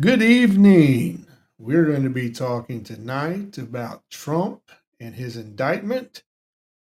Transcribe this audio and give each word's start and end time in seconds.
Good 0.00 0.22
evening. 0.22 1.26
We're 1.58 1.86
going 1.86 2.04
to 2.04 2.10
be 2.10 2.30
talking 2.30 2.84
tonight 2.84 3.58
about 3.58 4.08
Trump 4.10 4.62
and 5.00 5.12
his 5.12 5.36
indictment 5.36 6.22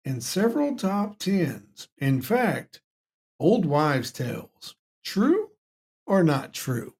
and 0.04 0.20
several 0.20 0.74
top 0.74 1.16
tens. 1.20 1.86
In 1.98 2.20
fact, 2.20 2.80
old 3.38 3.64
wives' 3.64 4.10
tales. 4.10 4.74
True 5.04 5.50
or 6.08 6.24
not 6.24 6.52
true? 6.52 6.94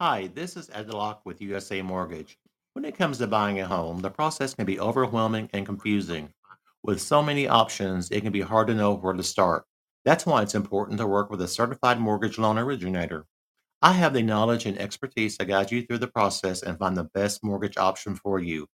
Hi, 0.00 0.30
this 0.32 0.56
is 0.56 0.70
Ed 0.72 0.88
Locke 0.90 1.22
with 1.24 1.42
USA 1.42 1.82
Mortgage. 1.82 2.38
When 2.74 2.84
it 2.84 2.96
comes 2.96 3.18
to 3.18 3.26
buying 3.26 3.58
a 3.58 3.66
home, 3.66 3.98
the 3.98 4.10
process 4.10 4.54
can 4.54 4.66
be 4.66 4.78
overwhelming 4.78 5.50
and 5.52 5.66
confusing. 5.66 6.32
With 6.84 7.00
so 7.00 7.24
many 7.24 7.48
options, 7.48 8.08
it 8.12 8.20
can 8.20 8.30
be 8.30 8.40
hard 8.40 8.68
to 8.68 8.74
know 8.74 8.94
where 8.94 9.14
to 9.14 9.22
start. 9.24 9.64
That's 10.04 10.26
why 10.26 10.42
it's 10.42 10.54
important 10.54 10.98
to 10.98 11.06
work 11.06 11.30
with 11.30 11.40
a 11.42 11.48
certified 11.48 12.00
mortgage 12.00 12.38
loan 12.38 12.58
originator. 12.58 13.26
I 13.80 13.92
have 13.92 14.12
the 14.12 14.22
knowledge 14.22 14.66
and 14.66 14.78
expertise 14.78 15.36
to 15.38 15.44
guide 15.44 15.72
you 15.72 15.82
through 15.82 15.98
the 15.98 16.08
process 16.08 16.62
and 16.62 16.78
find 16.78 16.96
the 16.96 17.10
best 17.14 17.44
mortgage 17.44 17.76
option 17.76 18.14
for 18.14 18.38
you. 18.38 18.66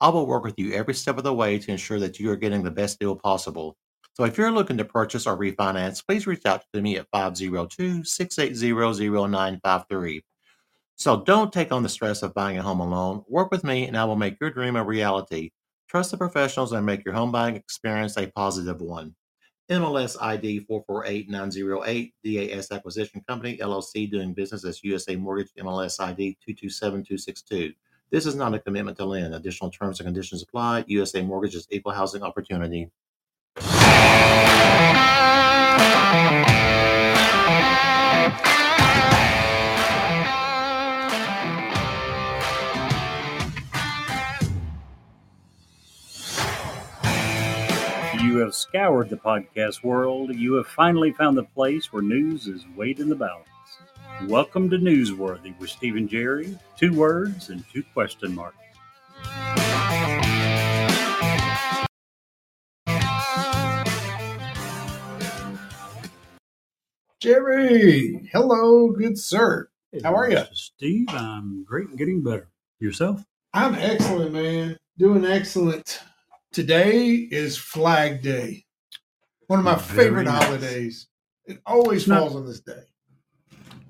I 0.00 0.08
will 0.10 0.26
work 0.26 0.44
with 0.44 0.58
you 0.58 0.72
every 0.74 0.94
step 0.94 1.18
of 1.18 1.24
the 1.24 1.34
way 1.34 1.58
to 1.58 1.70
ensure 1.70 2.00
that 2.00 2.20
you 2.20 2.30
are 2.30 2.36
getting 2.36 2.62
the 2.62 2.70
best 2.70 2.98
deal 2.98 3.16
possible. 3.16 3.76
So 4.14 4.24
if 4.24 4.38
you're 4.38 4.52
looking 4.52 4.78
to 4.78 4.84
purchase 4.84 5.26
or 5.26 5.36
refinance, 5.36 6.04
please 6.06 6.26
reach 6.26 6.46
out 6.46 6.62
to 6.72 6.80
me 6.80 6.96
at 6.96 7.06
502 7.12 8.04
680 8.04 8.72
0953. 8.72 10.22
So 10.96 11.22
don't 11.22 11.52
take 11.52 11.72
on 11.72 11.82
the 11.82 11.88
stress 11.88 12.22
of 12.22 12.34
buying 12.34 12.58
a 12.58 12.62
home 12.62 12.80
alone. 12.80 13.24
Work 13.28 13.50
with 13.50 13.64
me 13.64 13.86
and 13.86 13.96
I 13.96 14.04
will 14.04 14.16
make 14.16 14.38
your 14.40 14.50
dream 14.50 14.76
a 14.76 14.84
reality. 14.84 15.50
Trust 15.88 16.10
the 16.10 16.16
professionals 16.16 16.72
and 16.72 16.86
make 16.86 17.04
your 17.04 17.14
home 17.14 17.32
buying 17.32 17.56
experience 17.56 18.16
a 18.16 18.26
positive 18.28 18.80
one. 18.80 19.14
MLS 19.70 20.16
ID 20.20 20.60
448908, 20.60 22.14
DAS 22.24 22.70
Acquisition 22.70 23.20
Company, 23.28 23.56
LLC, 23.56 24.08
doing 24.08 24.32
business 24.32 24.64
as 24.64 24.84
USA 24.84 25.16
Mortgage, 25.16 25.52
MLS 25.58 25.98
ID 25.98 26.38
227262. 26.44 27.74
This 28.10 28.26
is 28.26 28.36
not 28.36 28.54
a 28.54 28.60
commitment 28.60 28.96
to 28.98 29.04
lend. 29.04 29.34
Additional 29.34 29.70
terms 29.70 29.98
and 29.98 30.06
conditions 30.06 30.42
apply. 30.42 30.84
USA 30.86 31.22
Mortgage 31.22 31.56
is 31.56 31.66
equal 31.70 31.92
housing 31.92 32.22
opportunity. 32.22 32.90
You 48.36 48.42
have 48.42 48.54
scoured 48.54 49.08
the 49.08 49.16
podcast 49.16 49.82
world. 49.82 50.34
You 50.34 50.56
have 50.56 50.66
finally 50.66 51.10
found 51.10 51.38
the 51.38 51.44
place 51.44 51.90
where 51.90 52.02
news 52.02 52.46
is 52.46 52.66
weighed 52.76 53.00
in 53.00 53.08
the 53.08 53.14
balance. 53.14 53.48
Welcome 54.24 54.68
to 54.68 54.76
Newsworthy 54.76 55.58
with 55.58 55.70
Stephen 55.70 56.06
Jerry. 56.06 56.58
Two 56.76 56.92
words 56.92 57.48
and 57.48 57.64
two 57.72 57.82
question 57.94 58.34
marks. 58.34 58.58
Jerry, 67.18 68.28
hello, 68.34 68.90
good 68.90 69.16
sir. 69.16 69.70
How 70.04 70.14
are 70.14 70.30
you? 70.30 70.42
Steve, 70.52 71.08
I'm 71.08 71.64
great 71.64 71.88
and 71.88 71.96
getting 71.96 72.22
better. 72.22 72.50
Yourself? 72.80 73.24
I'm 73.54 73.74
excellent, 73.76 74.34
man. 74.34 74.76
Doing 74.98 75.24
excellent. 75.24 76.02
Today 76.60 77.08
is 77.30 77.58
Flag 77.58 78.22
Day, 78.22 78.64
one 79.46 79.58
of 79.58 79.64
my 79.66 79.74
Very 79.74 80.04
favorite 80.06 80.24
nice. 80.24 80.42
holidays. 80.42 81.06
It 81.44 81.60
always 81.66 81.98
It's 82.04 82.08
not- 82.08 82.20
falls 82.20 82.34
on 82.36 82.46
this 82.46 82.60
day. 82.60 82.80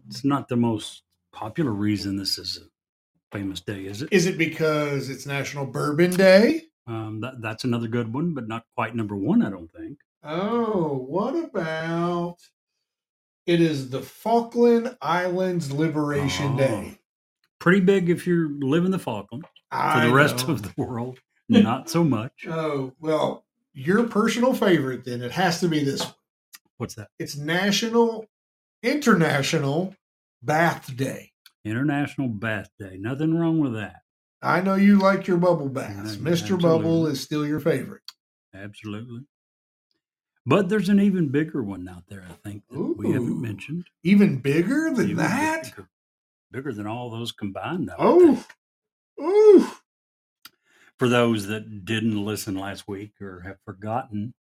It's 0.08 0.24
not 0.24 0.48
the 0.48 0.56
most 0.56 1.04
popular 1.32 1.70
reason 1.70 2.16
this 2.16 2.38
is 2.38 2.58
a 2.58 2.66
famous 3.30 3.60
day, 3.60 3.84
is 3.84 4.02
it? 4.02 4.08
Is 4.10 4.26
it 4.26 4.36
because 4.36 5.08
it's 5.10 5.26
National 5.26 5.64
Bourbon 5.64 6.10
Day? 6.10 6.64
Um, 6.88 7.20
that, 7.20 7.40
that's 7.40 7.62
another 7.62 7.86
good 7.86 8.12
one, 8.12 8.34
but 8.34 8.48
not 8.48 8.64
quite 8.74 8.96
number 8.96 9.14
one, 9.14 9.42
I 9.42 9.50
don't 9.50 9.70
think. 9.70 9.98
Oh, 10.24 11.06
what 11.08 11.36
about 11.36 12.38
it 13.46 13.60
is 13.60 13.90
the 13.90 14.02
Falkland 14.02 14.96
Islands 15.00 15.70
Liberation 15.70 16.54
Oh. 16.54 16.58
Day? 16.58 16.98
Pretty 17.60 17.78
big 17.78 18.10
if 18.10 18.26
you're 18.26 18.48
living 18.58 18.90
the 18.90 18.98
Falklands. 18.98 19.46
For 19.70 19.76
I 19.78 20.08
the 20.08 20.12
rest 20.12 20.48
know. 20.48 20.54
of 20.54 20.62
the 20.62 20.74
world, 20.76 21.20
not 21.48 21.88
so 21.90 22.04
much. 22.04 22.32
Oh, 22.48 22.92
well, 23.00 23.44
your 23.74 24.04
personal 24.04 24.54
favorite 24.54 25.04
then 25.04 25.22
it 25.22 25.32
has 25.32 25.60
to 25.60 25.68
be 25.68 25.84
this 25.84 26.02
one. 26.02 26.14
What's 26.78 26.94
that? 26.94 27.08
It's 27.18 27.36
National 27.36 28.26
International 28.82 29.94
Bath 30.42 30.94
Day. 30.96 31.32
International 31.64 32.28
Bath 32.28 32.70
Day. 32.78 32.96
Nothing 32.98 33.38
wrong 33.38 33.58
with 33.60 33.74
that. 33.74 34.02
I 34.42 34.60
know 34.60 34.74
you 34.74 34.98
like 34.98 35.26
your 35.26 35.38
bubble 35.38 35.68
baths. 35.68 36.16
Mr. 36.16 36.60
Bubble 36.60 37.06
is 37.06 37.20
still 37.20 37.46
your 37.46 37.60
favorite. 37.60 38.02
Absolutely. 38.54 39.22
But 40.44 40.68
there's 40.68 40.88
an 40.88 41.00
even 41.00 41.30
bigger 41.30 41.62
one 41.62 41.88
out 41.88 42.04
there, 42.08 42.24
I 42.28 42.34
think, 42.48 42.62
that 42.70 42.94
we 42.96 43.10
haven't 43.10 43.40
mentioned. 43.40 43.86
Even 44.04 44.38
bigger 44.38 44.92
than 44.94 45.06
Even 45.06 45.16
that? 45.16 45.64
Bigger, 45.64 45.88
bigger 46.52 46.72
than 46.72 46.86
all 46.86 47.10
those 47.10 47.32
combined. 47.32 47.90
I 47.90 47.96
Oh, 47.98 48.44
ooh. 49.20 49.68
For 50.98 51.08
those 51.08 51.46
that 51.48 51.84
didn't 51.84 52.24
listen 52.24 52.56
last 52.56 52.88
week 52.88 53.20
or 53.20 53.40
have 53.40 53.58
forgotten, 53.64 54.32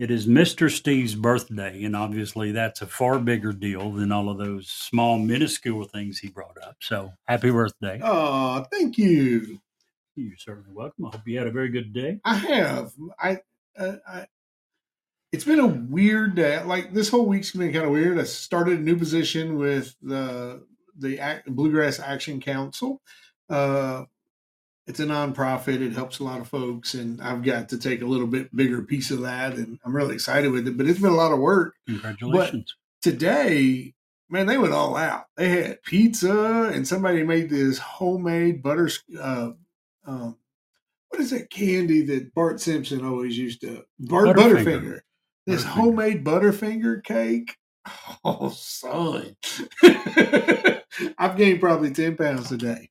it 0.00 0.10
is 0.10 0.26
Mr. 0.26 0.70
Steve's 0.70 1.14
birthday. 1.14 1.84
And 1.84 1.94
obviously, 1.94 2.52
that's 2.52 2.80
a 2.80 2.86
far 2.86 3.18
bigger 3.18 3.52
deal 3.52 3.92
than 3.92 4.10
all 4.12 4.30
of 4.30 4.38
those 4.38 4.68
small, 4.68 5.18
minuscule 5.18 5.84
things 5.84 6.18
he 6.18 6.28
brought 6.28 6.56
up. 6.62 6.76
So 6.80 7.12
happy 7.28 7.50
birthday. 7.50 8.00
Oh, 8.02 8.64
thank 8.72 8.96
you. 8.96 9.60
You're 10.16 10.38
certainly 10.38 10.72
welcome. 10.72 11.06
I 11.06 11.10
hope 11.10 11.26
you 11.26 11.38
had 11.38 11.46
a 11.46 11.52
very 11.52 11.68
good 11.68 11.92
day. 11.92 12.18
I 12.24 12.34
have. 12.34 12.92
I, 13.18 13.40
uh, 13.78 13.96
I. 14.08 14.26
It's 15.32 15.44
been 15.44 15.60
a 15.60 15.66
weird 15.66 16.34
day. 16.34 16.62
Like 16.64 16.92
this 16.92 17.10
whole 17.10 17.26
week's 17.26 17.52
been 17.52 17.72
kind 17.72 17.84
of 17.84 17.90
weird. 17.90 18.18
I 18.18 18.24
started 18.24 18.78
a 18.78 18.82
new 18.82 18.96
position 18.96 19.56
with 19.56 19.94
the 20.02 20.64
the 20.98 21.42
Bluegrass 21.46 22.00
Action 22.00 22.40
Council. 22.40 23.00
Uh, 23.48 24.04
it's 24.86 25.00
a 25.00 25.04
nonprofit. 25.06 25.80
It 25.80 25.92
helps 25.92 26.18
a 26.18 26.24
lot 26.24 26.40
of 26.40 26.48
folks, 26.48 26.94
and 26.94 27.20
I've 27.22 27.42
got 27.42 27.68
to 27.70 27.78
take 27.78 28.02
a 28.02 28.06
little 28.06 28.26
bit 28.26 28.54
bigger 28.54 28.82
piece 28.82 29.10
of 29.10 29.20
that, 29.22 29.54
and 29.54 29.78
I'm 29.84 29.94
really 29.94 30.14
excited 30.14 30.50
with 30.50 30.66
it. 30.66 30.76
But 30.76 30.86
it's 30.86 31.00
been 31.00 31.12
a 31.12 31.16
lot 31.16 31.32
of 31.32 31.38
work. 31.38 31.74
Congratulations. 31.86 32.74
Today, 33.02 33.94
man, 34.28 34.46
they 34.46 34.58
went 34.58 34.74
all 34.74 34.96
out. 34.96 35.26
They 35.36 35.48
had 35.48 35.82
pizza, 35.82 36.70
and 36.72 36.86
somebody 36.86 37.22
made 37.22 37.50
this 37.50 37.78
homemade 37.78 38.62
butter. 38.62 38.90
Uh, 39.18 39.50
um, 40.06 40.36
what 41.08 41.20
is 41.20 41.30
that 41.30 41.50
candy 41.50 42.02
that 42.02 42.34
Bart 42.34 42.60
Simpson 42.60 43.04
always 43.04 43.36
used 43.36 43.60
to? 43.62 43.84
Bart 43.98 44.28
Butterfinger. 44.28 44.64
Butterfinger. 44.64 45.00
This 45.46 45.64
Butterfinger. 45.64 45.66
homemade 45.66 46.24
Butterfinger 46.24 47.04
cake. 47.04 47.56
Oh, 48.24 48.50
son. 48.50 49.36
I've 51.18 51.36
gained 51.38 51.60
probably 51.60 51.90
10 51.90 52.16
pounds 52.16 52.52
a 52.52 52.58
day. 52.58 52.90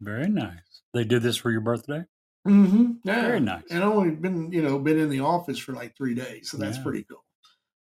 Very 0.00 0.28
nice. 0.28 0.67
They 0.94 1.04
did 1.04 1.22
this 1.22 1.36
for 1.36 1.50
your 1.50 1.60
birthday? 1.60 2.04
Mm-hmm. 2.46 2.92
Yeah. 3.04 3.22
Very 3.22 3.40
nice. 3.40 3.62
And 3.70 3.82
only 3.82 4.10
been, 4.14 4.50
you 4.52 4.62
know, 4.62 4.78
been 4.78 4.98
in 4.98 5.10
the 5.10 5.20
office 5.20 5.58
for 5.58 5.72
like 5.72 5.96
three 5.96 6.14
days. 6.14 6.50
So 6.50 6.56
that's 6.56 6.76
Yeah. 6.78 6.82
pretty 6.82 7.04
cool. 7.04 7.24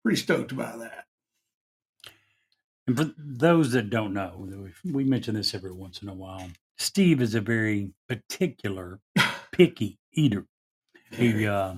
Pretty 0.03 0.19
stoked 0.19 0.51
about 0.51 0.79
that. 0.79 1.05
And 2.87 2.95
for 2.97 3.13
those 3.17 3.71
that 3.73 3.89
don't 3.89 4.13
know, 4.13 4.47
we- 4.83 4.91
we 4.91 5.03
mention 5.03 5.35
this 5.35 5.53
every 5.53 5.71
once 5.73 6.01
in 6.01 6.07
a 6.09 6.13
while. 6.13 6.49
Steve 6.77 7.21
is 7.21 7.35
a 7.35 7.41
very 7.41 7.91
particular, 8.07 8.99
picky 9.51 9.99
eater. 10.13 10.45
He 11.11 11.45
uh, 11.47 11.75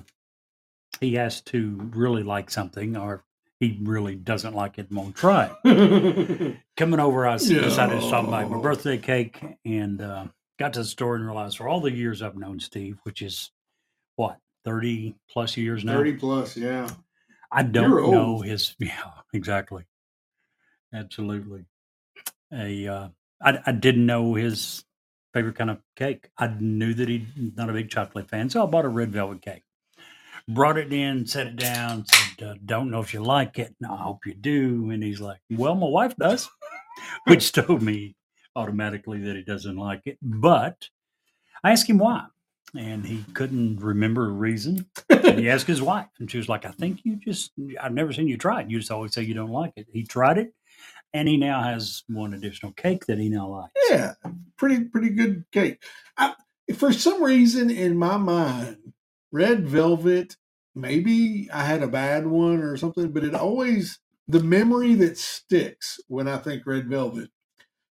he 1.00 1.14
has 1.14 1.40
to 1.42 1.76
really 1.94 2.22
like 2.22 2.50
something, 2.50 2.96
or 2.96 3.24
he 3.58 3.78
really 3.82 4.14
doesn't 4.16 4.54
like 4.54 4.78
it 4.78 4.88
and 4.88 4.96
won't 4.98 5.16
try. 5.16 5.48
Coming 6.76 7.00
over, 7.00 7.26
I 7.26 7.34
s- 7.34 7.48
decided 7.48 8.00
to 8.00 8.06
stop 8.06 8.28
by 8.30 8.44
my 8.44 8.60
birthday 8.60 8.98
cake 8.98 9.40
and 9.64 10.00
uh, 10.02 10.26
got 10.60 10.74
to 10.74 10.80
the 10.80 10.84
store 10.84 11.16
and 11.16 11.24
realized 11.24 11.56
for 11.56 11.66
all 11.68 11.80
the 11.80 11.90
years 11.90 12.20
I've 12.22 12.36
known 12.36 12.60
Steve, 12.60 12.98
which 13.04 13.22
is 13.22 13.50
what 14.16 14.36
thirty 14.64 15.16
plus 15.28 15.56
years 15.56 15.84
now, 15.84 15.96
30 15.96 16.12
plus, 16.14 16.56
yeah. 16.56 16.86
I 17.50 17.62
don't 17.62 17.90
You're 17.90 18.12
know 18.12 18.26
old. 18.34 18.46
his. 18.46 18.76
Yeah, 18.78 19.10
exactly. 19.32 19.84
Absolutely. 20.92 21.64
A, 22.52 22.86
uh, 22.86 23.08
I, 23.42 23.58
I 23.64 23.72
didn't 23.72 24.06
know 24.06 24.34
his 24.34 24.84
favorite 25.32 25.54
kind 25.56 25.70
of 25.70 25.78
cake. 25.96 26.28
I 26.36 26.48
knew 26.48 26.92
that 26.94 27.08
he's 27.08 27.26
not 27.56 27.70
a 27.70 27.72
big 27.72 27.88
chocolate 27.90 28.28
fan, 28.28 28.50
so 28.50 28.62
I 28.62 28.66
bought 28.66 28.84
a 28.84 28.88
red 28.88 29.12
velvet 29.12 29.40
cake. 29.40 29.62
Brought 30.48 30.78
it 30.78 30.92
in, 30.92 31.26
set 31.26 31.46
it 31.46 31.56
down, 31.56 32.04
said, 32.06 32.46
uh, 32.46 32.54
"Don't 32.64 32.90
know 32.90 33.00
if 33.00 33.14
you 33.14 33.22
like 33.22 33.58
it. 33.58 33.74
No, 33.80 33.92
I 33.94 34.02
hope 34.02 34.26
you 34.26 34.34
do." 34.34 34.90
And 34.90 35.02
he's 35.02 35.20
like, 35.20 35.38
"Well, 35.50 35.74
my 35.76 35.86
wife 35.86 36.16
does," 36.16 36.50
which 37.26 37.52
told 37.52 37.82
me 37.82 38.16
automatically 38.60 39.20
that 39.22 39.36
he 39.36 39.42
doesn't 39.44 39.76
like 39.78 40.02
it. 40.06 40.18
But 40.22 40.90
I 41.64 41.72
asked 41.72 41.90
him 41.90 41.98
why, 41.98 42.26
and 42.76 43.06
he 43.06 43.24
couldn't 43.34 43.78
remember 43.80 44.26
a 44.28 44.32
reason. 44.32 44.86
And 45.10 45.38
he 45.40 45.50
asked 45.50 45.66
his 45.68 45.82
wife, 45.82 46.08
and 46.20 46.30
she 46.30 46.38
was 46.38 46.48
like, 46.48 46.64
"I 46.66 46.72
think 46.72 47.00
you 47.04 47.16
just—I've 47.16 47.94
never 47.94 48.12
seen 48.12 48.28
you 48.28 48.38
try 48.38 48.62
it. 48.62 48.70
You 48.70 48.78
just 48.78 48.90
always 48.92 49.14
say 49.14 49.22
you 49.22 49.34
don't 49.34 49.50
like 49.52 49.72
it." 49.76 49.88
He 49.92 50.04
tried 50.04 50.38
it, 50.38 50.52
And 51.12 51.28
he 51.28 51.36
now 51.36 51.62
has 51.62 52.04
one 52.08 52.34
additional 52.34 52.72
cake 52.72 53.06
that 53.06 53.18
he 53.18 53.28
now 53.28 53.48
likes. 53.48 53.72
Yeah, 53.90 54.14
pretty 54.56 54.84
pretty 54.84 55.10
good 55.10 55.44
cake. 55.52 55.82
I, 56.16 56.34
for 56.76 56.92
some 56.92 57.22
reason, 57.22 57.70
in 57.70 57.96
my 57.98 58.16
mind, 58.16 58.92
red 59.32 59.66
velvet. 59.68 60.36
Maybe 60.76 61.48
I 61.52 61.64
had 61.64 61.82
a 61.82 61.88
bad 61.88 62.26
one 62.28 62.60
or 62.62 62.76
something, 62.76 63.10
but 63.12 63.24
it 63.24 63.34
always 63.34 63.98
the 64.28 64.40
memory 64.42 64.94
that 64.96 65.18
sticks 65.18 66.00
when 66.08 66.28
I 66.28 66.38
think 66.38 66.64
red 66.66 66.88
velvet 66.88 67.30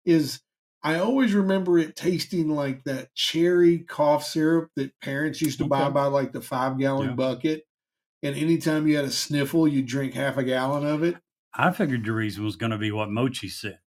is 0.06 0.40
I 0.86 1.00
always 1.00 1.34
remember 1.34 1.78
it 1.78 1.96
tasting 1.96 2.48
like 2.48 2.84
that 2.84 3.12
cherry 3.14 3.80
cough 3.80 4.22
syrup 4.24 4.70
that 4.76 4.92
parents 5.00 5.42
used 5.42 5.58
to 5.58 5.66
buy 5.66 5.90
by 5.90 6.04
like 6.06 6.30
the 6.32 6.40
five 6.40 6.78
gallon 6.78 7.08
Yeah. 7.08 7.14
bucket. 7.16 7.66
And 8.22 8.36
anytime 8.36 8.86
you 8.86 8.94
had 8.94 9.04
a 9.04 9.10
sniffle, 9.10 9.66
you'd 9.66 9.86
drink 9.86 10.14
half 10.14 10.36
a 10.36 10.44
gallon 10.44 10.86
of 10.86 11.02
it. 11.02 11.16
I 11.52 11.72
figured 11.72 12.04
the 12.04 12.12
reason 12.12 12.44
was 12.44 12.54
going 12.54 12.70
to 12.70 12.78
be 12.78 12.92
what 12.92 13.10
Mochi 13.10 13.48
said. 13.48 13.80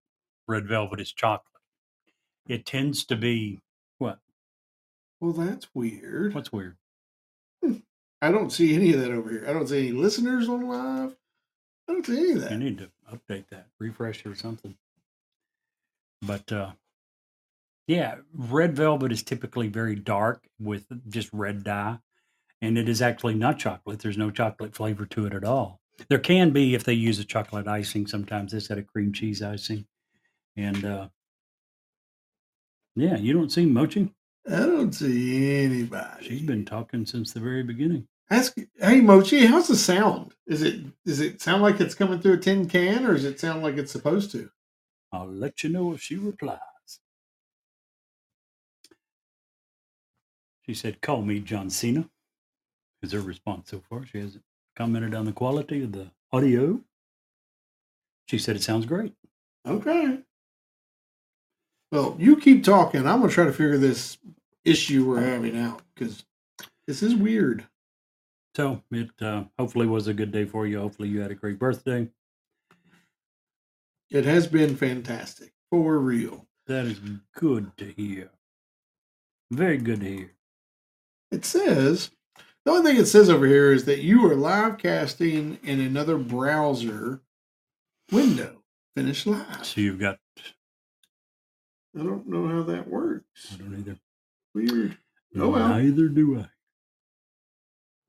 Red 0.48 0.66
velvet 0.66 1.00
is 1.00 1.12
chocolate. 1.12 1.62
It 2.48 2.66
tends 2.66 3.04
to 3.06 3.16
be 3.16 3.60
what? 3.98 4.18
Well, 5.20 5.34
that's 5.34 5.68
weird. 5.74 6.34
What's 6.34 6.52
weird? 6.52 6.78
I 8.20 8.32
don't 8.32 8.50
see 8.50 8.74
any 8.74 8.92
of 8.92 9.00
that 9.00 9.12
over 9.12 9.30
here. 9.30 9.44
I 9.48 9.52
don't 9.52 9.68
see 9.68 9.78
any 9.88 9.92
listeners 9.92 10.48
on 10.48 10.66
live. 10.66 11.14
I 11.88 11.92
don't 11.92 12.04
see 12.04 12.18
any 12.18 12.30
of 12.32 12.36
You 12.38 12.40
that. 12.40 12.58
need 12.58 12.78
to 12.78 12.90
update 13.12 13.48
that, 13.50 13.68
refresh 13.78 14.26
it 14.26 14.28
or 14.28 14.34
something. 14.34 14.76
But 16.22 16.50
uh, 16.50 16.72
yeah, 17.88 18.17
red 18.35 18.76
velvet 18.76 19.11
is 19.11 19.23
typically 19.23 19.67
very 19.69 19.94
dark 19.94 20.46
with 20.61 20.85
just 21.08 21.31
red 21.32 21.64
dye, 21.64 21.99
and 22.61 22.76
it 22.76 22.87
is 22.87 23.00
actually 23.00 23.35
not 23.35 23.58
chocolate. 23.58 24.00
There's 24.00 24.19
no 24.19 24.31
chocolate 24.31 24.76
flavor 24.76 25.06
to 25.06 25.25
it 25.26 25.32
at 25.32 25.43
all. 25.43 25.81
There 26.08 26.19
can 26.19 26.50
be 26.50 26.75
if 26.75 26.85
they 26.85 26.93
use 26.93 27.19
a 27.19 27.25
chocolate 27.25 27.67
icing. 27.67 28.06
Sometimes 28.06 28.52
this 28.52 28.69
had 28.69 28.76
a 28.76 28.82
cream 28.82 29.12
cheese 29.14 29.43
icing, 29.43 29.87
and 30.55 30.85
uh, 30.85 31.08
yeah, 32.94 33.17
you 33.17 33.32
don't 33.32 33.50
see 33.50 33.64
Mochi. 33.64 34.12
I 34.46 34.61
don't 34.61 34.93
see 34.93 35.64
anybody. 35.64 36.29
She's 36.29 36.43
been 36.43 36.67
talking 36.67 37.06
since 37.06 37.32
the 37.32 37.40
very 37.40 37.62
beginning. 37.62 38.06
Ask, 38.31 38.58
hey 38.79 39.00
Mochi, 39.00 39.46
how's 39.46 39.69
the 39.69 39.76
sound? 39.76 40.35
Is 40.46 40.61
it 40.61 40.82
does 41.06 41.20
it 41.20 41.40
sound 41.40 41.62
like 41.62 41.81
it's 41.81 41.94
coming 41.94 42.20
through 42.20 42.35
a 42.35 42.38
tin 42.38 42.69
can, 42.69 43.06
or 43.06 43.14
does 43.14 43.25
it 43.25 43.40
sound 43.40 43.62
like 43.62 43.79
it's 43.79 43.93
supposed 43.93 44.31
to? 44.32 44.50
I'll 45.11 45.26
let 45.26 45.64
you 45.64 45.70
know 45.70 45.94
if 45.94 46.02
she 46.02 46.17
replies. 46.17 46.58
She 50.68 50.74
said, 50.74 51.00
Call 51.00 51.22
me 51.22 51.40
John 51.40 51.70
Cena. 51.70 52.10
Is 53.02 53.12
her 53.12 53.20
response 53.20 53.70
so 53.70 53.80
far. 53.88 54.04
She 54.04 54.18
hasn't 54.18 54.44
commented 54.76 55.14
on 55.14 55.24
the 55.24 55.32
quality 55.32 55.82
of 55.82 55.92
the 55.92 56.10
audio. 56.30 56.80
She 58.26 58.38
said, 58.38 58.56
It 58.56 58.62
sounds 58.62 58.84
great. 58.84 59.14
Okay. 59.66 60.18
Well, 61.90 62.16
you 62.18 62.36
keep 62.36 62.64
talking. 62.64 63.06
I'm 63.06 63.20
gonna 63.20 63.32
try 63.32 63.44
to 63.44 63.52
figure 63.52 63.78
this 63.78 64.18
issue 64.64 65.08
we're 65.08 65.22
having 65.22 65.58
out 65.58 65.80
because 65.94 66.24
this 66.86 67.02
is 67.02 67.14
weird. 67.14 67.64
So 68.54 68.82
it 68.90 69.10
uh, 69.22 69.44
hopefully 69.58 69.86
was 69.86 70.06
a 70.06 70.12
good 70.14 70.32
day 70.32 70.44
for 70.44 70.66
you. 70.66 70.80
Hopefully 70.80 71.08
you 71.08 71.20
had 71.20 71.30
a 71.30 71.34
great 71.34 71.58
birthday. 71.58 72.08
It 74.10 74.26
has 74.26 74.46
been 74.46 74.76
fantastic 74.76 75.52
for 75.70 75.98
real. 75.98 76.46
That 76.66 76.84
is 76.84 77.00
good 77.34 77.74
to 77.78 77.86
hear. 77.86 78.30
Very 79.50 79.78
good 79.78 80.00
to 80.00 80.06
hear. 80.06 80.38
It 81.30 81.44
says 81.44 82.10
the 82.64 82.70
only 82.72 82.90
thing 82.90 83.00
it 83.00 83.06
says 83.06 83.30
over 83.30 83.46
here 83.46 83.72
is 83.72 83.84
that 83.86 84.00
you 84.00 84.30
are 84.30 84.34
live 84.34 84.78
casting 84.78 85.58
in 85.62 85.80
another 85.80 86.19
browser 86.19 87.22
window. 88.12 88.62
Finish 88.96 89.26
live. 89.26 89.64
So 89.64 89.80
you've 89.80 90.00
got, 90.00 90.19
I 91.98 92.02
don't 92.02 92.26
know 92.28 92.48
how 92.48 92.62
that 92.64 92.88
works. 92.88 93.54
I 93.54 93.56
don't 93.56 93.78
either. 93.78 93.98
Weird. 94.54 94.98
Oh, 95.36 95.50
well. 95.50 95.69
Neither 95.69 96.08
do 96.08 96.40
I. 96.40 96.48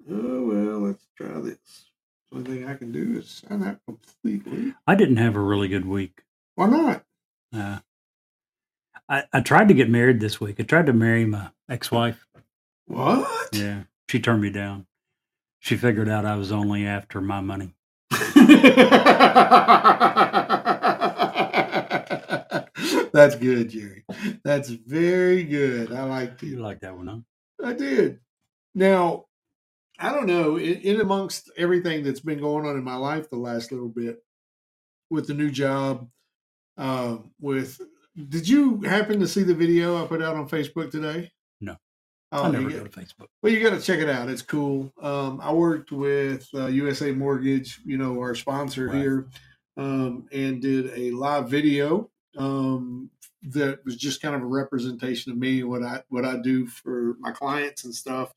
Oh 0.09 0.43
well, 0.47 0.79
let's 0.79 1.05
try 1.15 1.39
this. 1.41 1.91
The 2.31 2.37
only 2.37 2.51
thing 2.51 2.67
I 2.67 2.75
can 2.75 2.91
do 2.91 3.19
is 3.19 3.43
sign 3.47 3.63
out 3.63 3.79
completely. 3.85 4.73
I 4.87 4.95
didn't 4.95 5.17
have 5.17 5.35
a 5.35 5.41
really 5.41 5.67
good 5.67 5.85
week. 5.85 6.23
Why 6.55 6.67
not? 6.67 7.03
Uh, 7.53 7.79
I, 9.07 9.23
I 9.31 9.41
tried 9.41 9.67
to 9.67 9.73
get 9.73 9.89
married 9.89 10.19
this 10.19 10.39
week. 10.41 10.55
I 10.59 10.63
tried 10.63 10.87
to 10.87 10.93
marry 10.93 11.25
my 11.25 11.51
ex 11.69 11.91
wife. 11.91 12.25
What? 12.89 13.49
Yeah. 13.53 13.83
She 14.09 14.19
turned 14.19 14.41
me 14.41 14.49
down. 14.49 14.87
She 15.59 15.77
figured 15.77 16.09
out 16.09 16.25
I 16.25 16.35
was 16.35 16.51
only 16.51 16.87
after 16.87 17.21
my 17.21 17.39
money. 17.39 17.75
That's 23.11 23.35
good, 23.35 23.69
Jerry. 23.69 24.05
That's 24.43 24.69
very 24.69 25.43
good. 25.43 25.91
I 25.93 26.03
liked 26.03 26.41
You 26.41 26.57
like 26.57 26.79
that 26.79 26.97
one, 26.97 27.07
huh? 27.07 27.19
I 27.63 27.73
did. 27.73 28.19
Now, 28.73 29.25
I 29.99 30.11
don't 30.11 30.25
know. 30.25 30.57
In, 30.57 30.75
in 30.81 31.01
amongst 31.01 31.51
everything 31.57 32.03
that's 32.03 32.21
been 32.21 32.39
going 32.39 32.65
on 32.65 32.75
in 32.75 32.83
my 32.83 32.95
life 32.95 33.29
the 33.29 33.37
last 33.37 33.71
little 33.71 33.89
bit, 33.89 34.23
with 35.11 35.27
the 35.27 35.35
new 35.35 35.51
job, 35.51 36.07
um, 36.77 37.29
with 37.39 37.79
did 38.29 38.47
you 38.47 38.81
happen 38.81 39.19
to 39.19 39.27
see 39.27 39.43
the 39.43 39.53
video 39.53 40.03
I 40.03 40.07
put 40.07 40.23
out 40.23 40.35
on 40.35 40.49
Facebook 40.49 40.89
today? 40.89 41.31
Oh, 42.31 42.43
I 42.43 42.51
never 42.51 42.69
get- 42.69 42.77
go 42.79 42.83
to 42.87 42.89
Facebook. 42.99 43.27
well, 43.41 43.51
you 43.51 43.59
got 43.61 43.75
to 43.75 43.81
check 43.81 43.99
it 43.99 44.09
out. 44.09 44.29
It's 44.29 44.41
cool. 44.43 44.93
Um, 45.01 45.39
I 45.41 45.51
worked 45.51 45.91
with 45.91 46.47
uh, 46.53 46.67
USA 46.67 47.11
Mortgage, 47.11 47.79
you 47.85 47.97
know, 47.97 48.19
our 48.19 48.35
sponsor 48.35 48.87
Right. 48.87 48.97
here, 48.97 49.27
um, 49.77 50.27
and 50.31 50.61
did 50.61 50.91
a 50.95 51.09
live 51.11 51.49
video 51.49 52.09
um, 52.37 53.09
that 53.41 53.83
was 53.85 53.95
just 53.95 54.21
kind 54.21 54.35
of 54.35 54.41
a 54.43 54.45
representation 54.45 55.31
of 55.31 55.37
me, 55.39 55.61
and 55.61 55.69
what 55.69 55.81
I 55.83 56.03
what 56.09 56.23
I 56.25 56.37
do 56.37 56.67
for 56.67 57.15
my 57.19 57.31
clients 57.31 57.83
and 57.85 57.95
stuff. 57.95 58.31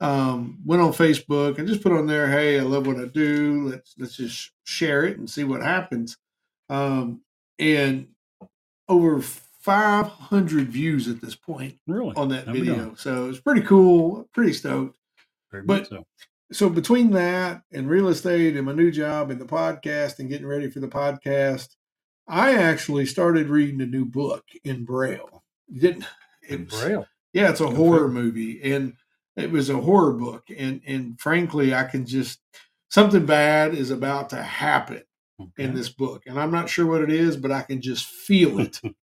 Um, 0.00 0.58
went 0.64 0.82
on 0.82 0.92
Facebook 0.92 1.58
and 1.58 1.68
just 1.68 1.82
put 1.82 1.92
on 1.92 2.06
there, 2.06 2.28
"Hey, 2.28 2.58
I 2.58 2.62
love 2.62 2.86
what 2.86 2.96
I 2.98 3.04
do. 3.04 3.68
Let's 3.68 3.94
let's 3.98 4.16
just 4.16 4.50
share 4.64 5.04
it 5.04 5.18
and 5.18 5.28
see 5.28 5.44
what 5.44 5.62
happens." 5.62 6.16
Um, 6.70 7.20
and 7.58 8.08
over 8.88 9.22
500 9.62 10.68
views 10.68 11.08
at 11.08 11.20
this 11.20 11.34
point 11.36 11.78
Really? 11.86 12.14
on 12.16 12.28
that 12.30 12.46
video. 12.46 12.94
So 12.96 13.28
it's 13.28 13.40
pretty 13.40 13.62
cool, 13.62 14.28
pretty 14.34 14.52
stoked. 14.52 14.98
Very 15.50 15.64
but- 15.64 15.88
so. 15.88 16.04
So 16.52 16.68
between 16.68 17.12
that 17.12 17.62
and 17.72 17.88
real 17.88 18.08
estate 18.08 18.56
and 18.58 18.66
my 18.66 18.74
new 18.74 18.90
job 18.90 19.30
and 19.30 19.40
the 19.40 19.46
podcast 19.46 20.18
and 20.18 20.28
getting 20.28 20.46
ready 20.46 20.68
for 20.68 20.80
the 20.80 20.88
podcast, 20.88 21.68
I 22.28 22.54
actually 22.56 23.06
started 23.06 23.48
reading 23.48 23.80
a 23.80 23.86
new 23.86 24.04
book 24.04 24.44
in 24.62 24.84
Braille. 24.84 25.42
Didn't 25.72 26.04
In 26.46 26.66
Braille. 26.66 27.06
Yeah, 27.32 27.48
it's 27.48 27.60
a 27.60 27.64
Go 27.64 27.74
horror 27.74 28.08
movie, 28.08 28.60
and 28.70 28.92
it 29.34 29.50
was 29.50 29.70
a 29.70 29.80
horror 29.80 30.12
book, 30.12 30.44
and 30.54 30.82
and 30.86 31.18
frankly, 31.18 31.74
I 31.74 31.84
can 31.84 32.04
just 32.04 32.40
something 32.90 33.24
bad 33.24 33.74
is 33.74 33.90
about 33.90 34.28
to 34.30 34.42
happen 34.42 35.02
in 35.56 35.74
this 35.74 35.88
book, 35.88 36.24
and 36.26 36.38
I'm 36.38 36.50
not 36.50 36.68
sure 36.68 36.84
what 36.84 37.00
it 37.00 37.10
is, 37.10 37.38
but 37.38 37.50
I 37.50 37.62
can 37.62 37.80
just 37.80 38.04
feel 38.04 38.60
it. 38.60 38.78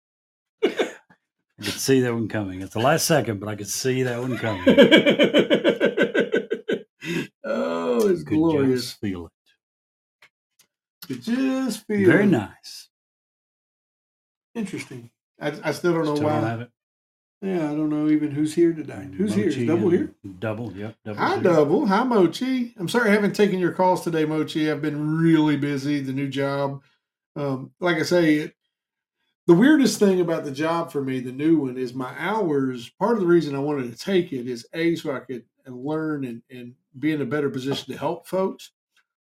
I 1.59 1.63
could 1.65 1.73
see 1.73 2.01
that 2.01 2.13
one 2.13 2.27
coming. 2.27 2.61
It's 2.61 2.73
the 2.73 2.79
last 2.79 3.05
second, 3.07 3.39
but 3.39 3.49
I 3.49 3.55
could 3.55 3.67
see 3.67 4.03
that 4.03 4.19
one 4.19 4.37
coming. 4.37 4.63
oh, 7.43 8.07
it's 8.09 8.23
Could 8.23 8.37
glorious. 8.37 8.83
just 8.83 8.99
feel 9.01 9.25
it. 9.27 9.31
It 11.09 11.21
just 11.21 11.87
feels 11.87 12.07
Very 12.07 12.27
nice. 12.27 12.89
interesting. 14.53 15.09
I, 15.39 15.53
I 15.63 15.71
still 15.71 15.93
don't 15.93 16.05
know 16.05 16.15
Still 16.15 16.27
why. 16.27 16.41
don't 16.41 16.61
it. 16.61 16.69
Yeah, 17.41 17.71
I 17.71 17.75
don't 17.75 17.89
know 17.89 18.09
even 18.09 18.31
who's 18.31 18.55
here 18.55 18.73
today. 18.73 19.07
Who's 19.15 19.35
here? 19.35 19.47
Is 19.47 19.67
Double 19.67 19.89
here? 19.89 20.11
Double, 20.39 20.73
yep. 20.73 20.95
Double's 21.05 21.19
Hi, 21.19 21.33
here. 21.35 21.43
Double. 21.43 21.85
Hi, 21.85 22.03
Mochi. 22.03 22.73
I'm 22.77 22.89
sorry 22.89 23.11
I 23.11 23.13
haven't 23.13 23.35
taken 23.35 23.59
your 23.59 23.71
calls 23.73 24.03
today, 24.03 24.25
Mochi. 24.25 24.71
I've 24.71 24.81
been 24.81 25.17
really 25.19 25.55
busy. 25.55 25.99
The 26.01 26.13
new 26.13 26.27
job. 26.27 26.81
Um, 27.35 27.71
like 27.79 27.97
I 27.97 28.01
say, 28.03 28.35
it, 28.37 28.55
the 29.47 29.55
weirdest 29.55 29.99
thing 29.99 30.21
about 30.21 30.43
the 30.43 30.51
job 30.51 30.91
for 30.91 31.01
me, 31.01 31.19
the 31.19 31.31
new 31.31 31.57
one, 31.59 31.77
is 31.77 31.93
my 31.93 32.13
hours. 32.17 32.89
Part 32.99 33.15
of 33.15 33.21
the 33.21 33.27
reason 33.27 33.55
I 33.55 33.59
wanted 33.59 33.91
to 33.91 33.97
take 33.97 34.33
it 34.33 34.47
is 34.47 34.67
A, 34.73 34.95
so 34.95 35.15
I 35.15 35.19
could 35.19 35.45
learn 35.65 36.25
and, 36.25 36.41
and 36.51 36.73
be 36.99 37.13
in 37.13 37.21
a 37.21 37.25
better 37.25 37.49
position 37.49 37.91
to 37.93 37.99
help 37.99 38.27
folks, 38.27 38.71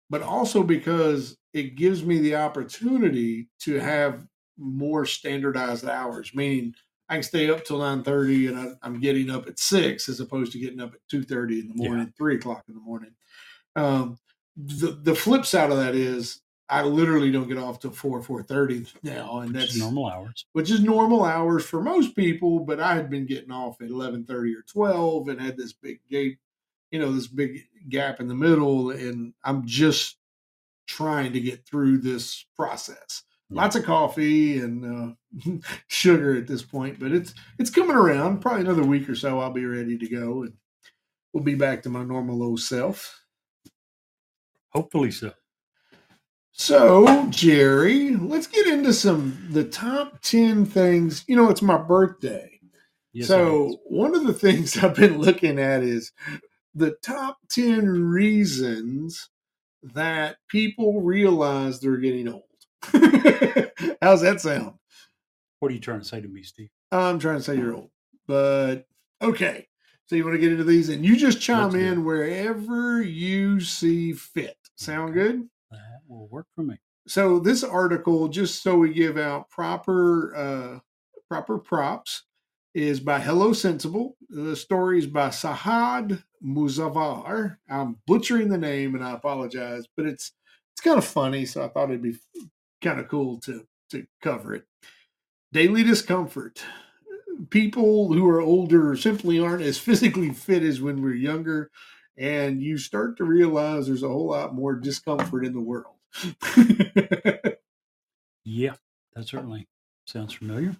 but 0.09 0.21
also 0.21 0.63
because 0.63 1.37
it 1.53 1.75
gives 1.75 2.03
me 2.03 2.19
the 2.19 2.35
opportunity 2.35 3.49
to 3.59 3.79
have 3.79 4.27
more 4.57 5.05
standardized 5.05 5.87
hours, 5.87 6.31
meaning 6.33 6.73
I 7.09 7.15
can 7.15 7.23
stay 7.23 7.49
up 7.49 7.65
till 7.65 7.79
nine 7.79 8.03
thirty, 8.03 8.47
and 8.47 8.57
I, 8.57 8.67
I'm 8.81 8.99
getting 8.99 9.29
up 9.29 9.47
at 9.47 9.59
six 9.59 10.07
as 10.09 10.19
opposed 10.19 10.51
to 10.53 10.59
getting 10.59 10.79
up 10.79 10.93
at 10.93 10.99
two 11.09 11.23
thirty 11.23 11.59
in 11.59 11.67
the 11.67 11.75
Yeah. 11.75 11.89
morning, 11.89 12.13
three 12.17 12.35
o'clock 12.35 12.63
in 12.69 12.75
the 12.75 12.81
morning. 12.81 13.11
Um, 13.75 14.17
the 14.55 14.99
the 15.01 15.15
flip 15.15 15.45
side 15.45 15.71
of 15.71 15.77
that 15.77 15.95
is 15.95 16.42
I 16.69 16.83
literally 16.83 17.31
don't 17.31 17.47
get 17.47 17.57
off 17.57 17.79
till 17.79 17.91
four 17.91 18.21
four 18.23 18.41
thirty 18.43 18.85
now, 19.03 19.39
and 19.39 19.53
that's 19.53 19.77
normal 19.77 20.07
hours. 20.07 20.45
which 20.53 20.71
is 20.71 20.81
normal 20.81 21.23
hours 21.25 21.65
for 21.65 21.81
most 21.81 22.15
people. 22.15 22.59
But 22.61 22.79
I 22.79 22.95
had 22.95 23.09
been 23.09 23.25
getting 23.25 23.51
off 23.51 23.81
at 23.81 23.89
eleven 23.89 24.25
thirty 24.25 24.55
or 24.55 24.61
twelve, 24.63 25.27
and 25.27 25.39
had 25.41 25.57
this 25.57 25.73
big 25.73 25.99
gate, 26.09 26.39
you 26.91 26.99
know, 26.99 27.11
this 27.11 27.27
big 27.27 27.67
gap 27.89 28.19
in 28.19 28.27
the 28.27 28.35
middle, 28.35 28.91
and 28.91 29.33
I'm 29.43 29.65
just 29.67 30.17
trying 30.87 31.33
to 31.33 31.39
get 31.39 31.65
through 31.65 31.99
this 31.99 32.45
process. 32.55 33.23
lots 33.49 33.75
of 33.75 33.83
coffee 33.85 34.59
and 34.59 35.15
uh, 35.45 35.59
sugar 35.87 36.35
at 36.37 36.47
this 36.47 36.63
point. 36.63 36.99
But 36.99 37.11
it's 37.11 37.33
it's 37.59 37.69
coming 37.69 37.95
around. 37.95 38.39
Probably 38.41 38.61
another 38.61 38.83
week 38.83 39.07
or 39.09 39.15
so, 39.15 39.39
I'll 39.39 39.51
be 39.51 39.65
ready 39.65 39.97
to 39.97 40.07
go, 40.09 40.43
and 40.43 40.53
we'll 41.33 41.43
be 41.43 41.55
back 41.55 41.83
to 41.83 41.89
my 41.89 42.03
normal 42.03 42.41
old 42.41 42.61
self. 42.61 43.19
Hopefully 44.69 45.11
so. 45.11 45.33
So, 46.55 47.27
Jerry, 47.31 48.15
let's 48.15 48.45
get 48.45 48.67
into 48.67 48.93
some 48.93 49.47
the 49.49 49.63
top 49.63 50.21
10 50.21 50.65
things. 50.67 51.25
You 51.27 51.35
know, 51.35 51.49
it's 51.49 51.63
my 51.63 51.77
birthday. 51.77 52.59
Yes, 53.11 53.27
so, 53.27 53.79
one 53.85 54.15
of 54.15 54.25
the 54.25 54.33
things 54.33 54.77
I've 54.77 54.95
been 54.95 55.17
looking 55.17 55.59
at 55.59 55.81
is 55.81 56.11
the 56.75 56.95
top 57.03 57.37
10 57.49 57.87
reasons 57.89 59.29
that 59.81 60.37
people 60.47 61.01
realize 61.01 61.79
they're 61.79 61.97
getting 61.97 62.27
old. 62.27 62.43
How's 64.01 64.21
that 64.21 64.39
sound? 64.39 64.75
what 65.59 65.71
are 65.71 65.75
you 65.75 65.79
trying 65.79 66.01
to 66.01 66.05
say 66.05 66.19
to 66.19 66.27
me, 66.27 66.43
Steve? 66.43 66.69
I'm 66.91 67.19
trying 67.19 67.37
to 67.37 67.43
say 67.43 67.55
you're 67.55 67.73
old, 67.73 67.89
but 68.27 68.85
okay. 69.21 69.67
So, 70.05 70.15
you 70.15 70.23
want 70.23 70.35
to 70.35 70.39
get 70.39 70.51
into 70.51 70.65
these 70.65 70.89
and 70.89 71.03
you 71.03 71.15
just 71.15 71.41
chime 71.41 71.73
in 71.73 72.05
wherever 72.05 73.01
you 73.01 73.59
see 73.59 74.13
fit. 74.13 74.57
Sound 74.75 75.13
good? 75.13 75.47
Will 76.13 76.27
work 76.27 76.47
for 76.55 76.63
me. 76.63 76.77
so 77.07 77.39
this 77.39 77.63
article 77.63 78.27
just 78.27 78.61
so 78.61 78.77
we 78.77 78.93
give 78.93 79.17
out 79.17 79.49
proper 79.49 80.35
uh 80.35 80.79
proper 81.29 81.57
props 81.57 82.23
is 82.75 82.99
by 82.99 83.19
hello 83.19 83.53
sensible. 83.53 84.15
The 84.29 84.55
story 84.55 84.99
is 84.99 85.07
by 85.07 85.29
sahad 85.29 86.23
muzavar 86.45 87.57
i'm 87.69 87.97
butchering 88.05 88.49
the 88.49 88.57
name 88.57 88.95
and 88.95 89.03
i 89.03 89.13
apologize 89.13 89.85
but 89.95 90.05
it's 90.05 90.33
it's 90.73 90.81
kind 90.81 90.97
of 90.97 91.05
funny 91.05 91.45
so 91.45 91.63
i 91.63 91.67
thought 91.69 91.89
it'd 91.89 92.01
be 92.01 92.17
kind 92.81 92.99
of 92.99 93.07
cool 93.07 93.39
to 93.39 93.65
to 93.91 94.05
cover 94.21 94.53
it. 94.55 94.65
Daily 95.51 95.83
discomfort. 95.83 96.63
People 97.49 98.11
who 98.13 98.27
are 98.27 98.41
older 98.41 98.95
simply 98.95 99.39
aren't 99.39 99.63
as 99.63 99.77
physically 99.77 100.31
fit 100.31 100.63
as 100.63 100.81
when 100.81 101.01
we're 101.01 101.13
younger 101.15 101.71
and 102.17 102.61
you 102.61 102.77
start 102.77 103.17
to 103.17 103.23
realize 103.23 103.87
there's 103.87 104.03
a 104.03 104.07
whole 104.07 104.29
lot 104.29 104.53
more 104.53 104.75
discomfort 104.75 105.45
in 105.45 105.53
the 105.53 105.59
world 105.59 105.95
Yeah, 108.45 108.75
that 109.15 109.27
certainly 109.27 109.67
sounds 110.05 110.33
familiar. 110.33 110.75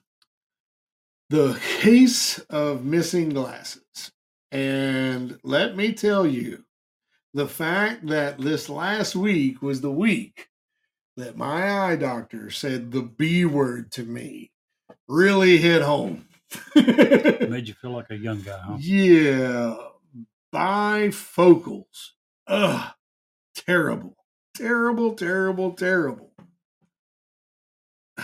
the 1.30 1.60
case 1.80 2.40
of 2.50 2.86
missing 2.86 3.30
glasses. 3.30 4.12
And 4.52 5.40
let 5.44 5.76
me 5.78 5.94
tell 5.94 6.28
you, 6.28 6.66
the 7.34 7.48
fact 7.48 8.08
that 8.08 8.40
this 8.40 8.70
last 8.70 9.16
week 9.16 9.62
was 9.62 9.82
the 9.82 9.92
week 9.92 10.50
that 11.18 11.38
my 11.38 11.72
eye 11.92 11.96
doctor 11.98 12.50
said 12.52 12.92
the 12.92 13.02
B 13.04 13.46
word 13.46 13.92
to 13.94 14.04
me 14.04 14.52
really 15.08 15.58
hit 15.58 15.82
home. 15.84 16.28
Made 16.76 17.68
you 17.68 17.74
feel 17.76 17.92
like 17.92 18.10
a 18.12 18.18
young 18.18 18.42
guy, 18.42 18.60
huh? 18.60 18.78
yeah, 18.80 19.76
bifocals. 20.54 22.12
Ugh, 22.48 22.92
terrible, 23.56 24.18
terrible, 24.56 25.14
terrible, 25.16 25.74
terrible. 25.74 26.32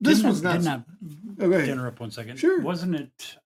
This 0.00 0.18
Didn't 0.18 0.26
I- 0.26 0.30
was 0.30 0.42
not. 0.42 0.52
Didn't 0.52 1.42
I, 1.42 1.44
Oh, 1.44 1.52
ahead. 1.52 1.68
interrupt 1.70 1.98
one 1.98 2.12
second? 2.12 2.36
Sure. 2.38 2.60
Wasn't 2.60 2.94
it? 2.94 3.36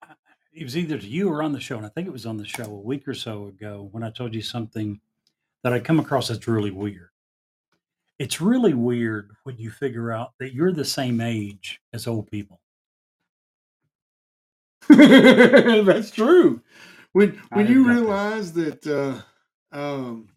It 0.52 0.64
was 0.64 0.76
either 0.76 0.98
to 0.98 1.06
you 1.06 1.30
or 1.30 1.42
on 1.42 1.52
the 1.52 1.60
show, 1.60 1.78
and 1.78 1.86
I 1.86 1.88
think 1.88 2.06
it 2.06 2.12
was 2.12 2.26
on 2.26 2.36
the 2.36 2.44
show 2.44 2.64
a 2.64 2.68
week 2.80 3.08
or 3.08 3.14
so 3.14 3.46
ago 3.46 3.88
when 3.92 4.02
I 4.02 4.10
told 4.10 4.34
you 4.34 4.42
something 4.42 5.00
that 5.64 5.72
I 5.72 5.80
come 5.80 5.98
across 5.98 6.28
that's 6.28 6.46
really 6.46 6.70
weird. 6.70 7.08
It's 8.18 8.42
really 8.42 8.74
weird 8.74 9.30
when 9.44 9.56
you 9.56 9.70
figure 9.70 10.12
out 10.12 10.32
that 10.40 10.52
you're 10.52 10.72
the 10.72 10.84
same 10.84 11.22
age 11.22 11.80
as 11.94 12.06
old 12.06 12.30
people. 12.30 12.60
That's 14.88 16.10
true. 16.10 16.60
When 17.12 17.40
when 17.50 17.66
you 17.66 17.84
got 17.86 17.94
that. 17.94 18.00
realize 18.00 18.52
that 18.52 18.86
uh, 18.86 19.76
um, 19.76 20.28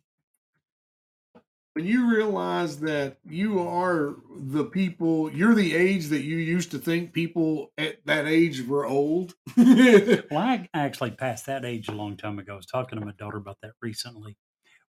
when 1.75 1.86
you 1.86 2.10
realize 2.10 2.79
that 2.79 3.17
you 3.27 3.60
are 3.60 4.15
the 4.34 4.63
people, 4.63 5.29
you're 5.34 5.53
the 5.53 5.75
age 5.75 6.08
that 6.08 6.22
you 6.22 6.38
used 6.38 6.72
to 6.72 6.79
think 6.79 7.12
people 7.12 7.74
at 7.77 7.98
that 8.05 8.27
age 8.27 8.65
were 8.65 8.86
old. 8.86 9.36
Well, 9.58 10.39
I 10.39 10.70
actually 10.74 11.12
passed 11.12 11.46
that 11.48 11.65
age 11.65 11.89
a 11.89 11.91
long 11.91 12.15
time 12.15 12.39
ago. 12.39 12.53
I 12.53 12.55
was 12.55 12.65
talking 12.65 12.98
to 12.98 13.05
my 13.05 13.12
daughter 13.12 13.38
about 13.38 13.58
that 13.62 13.74
recently. 13.82 14.38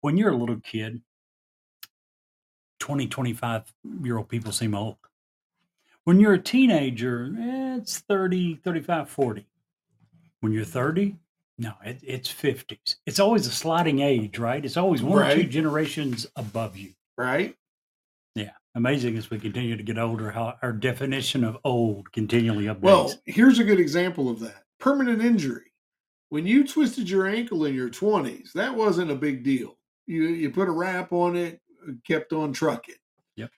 When 0.02 0.18
you're 0.18 0.32
a 0.32 0.36
little 0.36 0.60
kid, 0.60 1.02
20, 2.80 3.08
25 3.08 3.72
year 4.04 4.18
old 4.18 4.30
people 4.30 4.52
seem 4.52 4.74
old. 4.74 4.98
When 6.04 6.20
you're 6.20 6.34
a 6.34 6.42
teenager, 6.42 7.32
it's 7.38 8.00
30, 8.00 8.56
35, 8.56 9.08
40. 9.08 9.48
When 10.40 10.52
you're 10.52 10.66
30, 10.66 11.16
no, 11.62 11.74
it, 11.86 12.00
it's 12.02 12.34
50s. 12.34 12.96
It's 13.06 13.20
always 13.20 13.46
a 13.46 13.52
sliding 13.52 14.00
age, 14.00 14.40
right? 14.40 14.66
It's 14.66 14.78
always 14.78 15.04
one 15.04 15.22
or 15.22 15.36
two 15.36 15.44
generations 15.44 16.26
above 16.36 16.76
you. 16.76 16.94
right? 17.18 17.56
Yeah. 18.34 18.50
Amazing 18.74 19.16
as 19.16 19.30
we 19.30 19.38
continue 19.38 19.78
to 19.78 19.84
get 19.84 20.00
older, 20.00 20.32
how 20.32 20.56
our 20.64 20.74
definition 20.74 21.44
of 21.44 21.60
old 21.64 22.12
continually 22.14 22.66
updates. 22.66 22.82
Well, 22.82 23.14
here's 23.26 23.60
a 23.60 23.64
good 23.64 23.80
example 23.80 24.28
of 24.28 24.40
that 24.40 24.64
permanent 24.80 25.22
injury. 25.22 25.72
When 26.30 26.48
you 26.48 26.66
twisted 26.66 27.08
your 27.08 27.28
ankle 27.28 27.66
in 27.66 27.76
your 27.76 27.90
20s, 27.90 28.54
that 28.54 28.74
wasn't 28.74 29.12
a 29.12 29.16
big 29.16 29.44
deal. 29.44 29.78
You, 30.08 30.24
you 30.30 30.50
put 30.50 30.68
a 30.68 30.72
wrap 30.72 31.12
on 31.14 31.36
it, 31.36 31.62
kept 32.08 32.34
on 32.34 32.54
trucking. 32.54 32.96
Yep. 33.36 33.52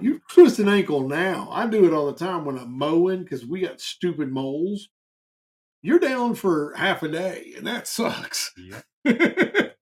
You 0.00 0.22
twist 0.30 0.60
an 0.60 0.68
ankle 0.68 1.06
now. 1.06 1.50
I 1.52 1.66
do 1.66 1.84
it 1.84 1.92
all 1.92 2.06
the 2.06 2.18
time 2.18 2.46
when 2.46 2.56
I'm 2.56 2.72
mowing 2.72 3.22
because 3.24 3.44
we 3.44 3.60
got 3.60 3.82
stupid 3.82 4.32
moles. 4.32 4.88
You're 5.82 5.98
down 5.98 6.34
for 6.34 6.74
half 6.76 7.02
a 7.02 7.08
day, 7.08 7.54
and 7.56 7.66
that 7.66 7.88
sucks. 7.88 8.52
Yep. 9.04 9.76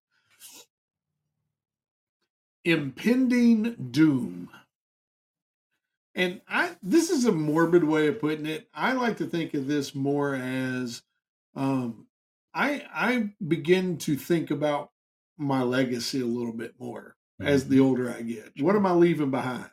impending 2.64 3.74
doom. 3.90 4.50
And 6.14 6.40
I 6.48 6.76
this 6.82 7.10
is 7.10 7.24
a 7.24 7.32
morbid 7.32 7.84
way 7.84 8.08
of 8.08 8.20
putting 8.20 8.46
it. 8.46 8.68
I 8.74 8.92
like 8.92 9.18
to 9.18 9.26
think 9.26 9.54
of 9.54 9.66
this 9.66 9.94
more 9.94 10.34
as 10.34 11.02
um 11.54 12.06
I 12.54 12.84
I 12.92 13.30
begin 13.46 13.98
to 13.98 14.16
think 14.16 14.50
about 14.50 14.90
my 15.38 15.62
legacy 15.62 16.20
a 16.20 16.26
little 16.26 16.52
bit 16.52 16.74
more 16.78 17.14
as 17.40 17.68
the 17.68 17.78
older 17.80 18.10
I 18.10 18.22
get. 18.22 18.52
What 18.58 18.74
am 18.74 18.84
I 18.84 18.92
leaving 18.92 19.30
behind? 19.30 19.70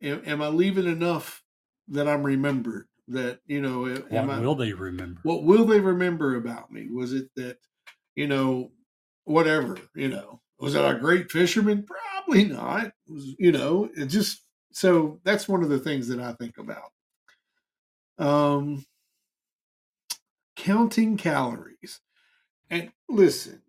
Am, 0.00 0.22
am 0.24 0.40
I 0.42 0.48
leaving 0.48 0.86
enough 0.86 1.42
that 1.88 2.08
I'm 2.08 2.22
remembered? 2.22 2.86
That 3.08 3.40
you 3.46 3.60
know, 3.60 3.80
what 3.80 4.12
I, 4.12 4.38
will 4.38 4.54
they 4.54 4.72
remember? 4.72 5.20
what 5.24 5.42
will 5.42 5.64
they 5.64 5.80
remember 5.80 6.36
about 6.36 6.70
me? 6.70 6.88
Was 6.88 7.12
it 7.12 7.28
that, 7.36 7.58
you 8.14 8.28
know, 8.28 8.70
whatever, 9.24 9.76
you 9.94 10.08
know, 10.08 10.40
was 10.58 10.74
that 10.74 10.84
I 10.84 10.92
a 10.92 10.98
great 10.98 11.30
fisherman? 11.30 11.84
Probably 11.84 12.44
not. 12.44 12.86
It 12.86 12.92
was, 13.08 13.34
you 13.38 13.50
know, 13.50 13.90
it 13.96 14.06
just 14.06 14.42
so 14.72 15.20
that's 15.24 15.48
one 15.48 15.62
of 15.62 15.68
the 15.68 15.80
things 15.80 16.08
that 16.08 16.20
I 16.20 16.32
think 16.32 16.58
about. 16.58 16.92
Um 18.18 18.84
counting 20.54 21.16
calories. 21.16 22.00
And 22.70 22.92
listen, 23.08 23.62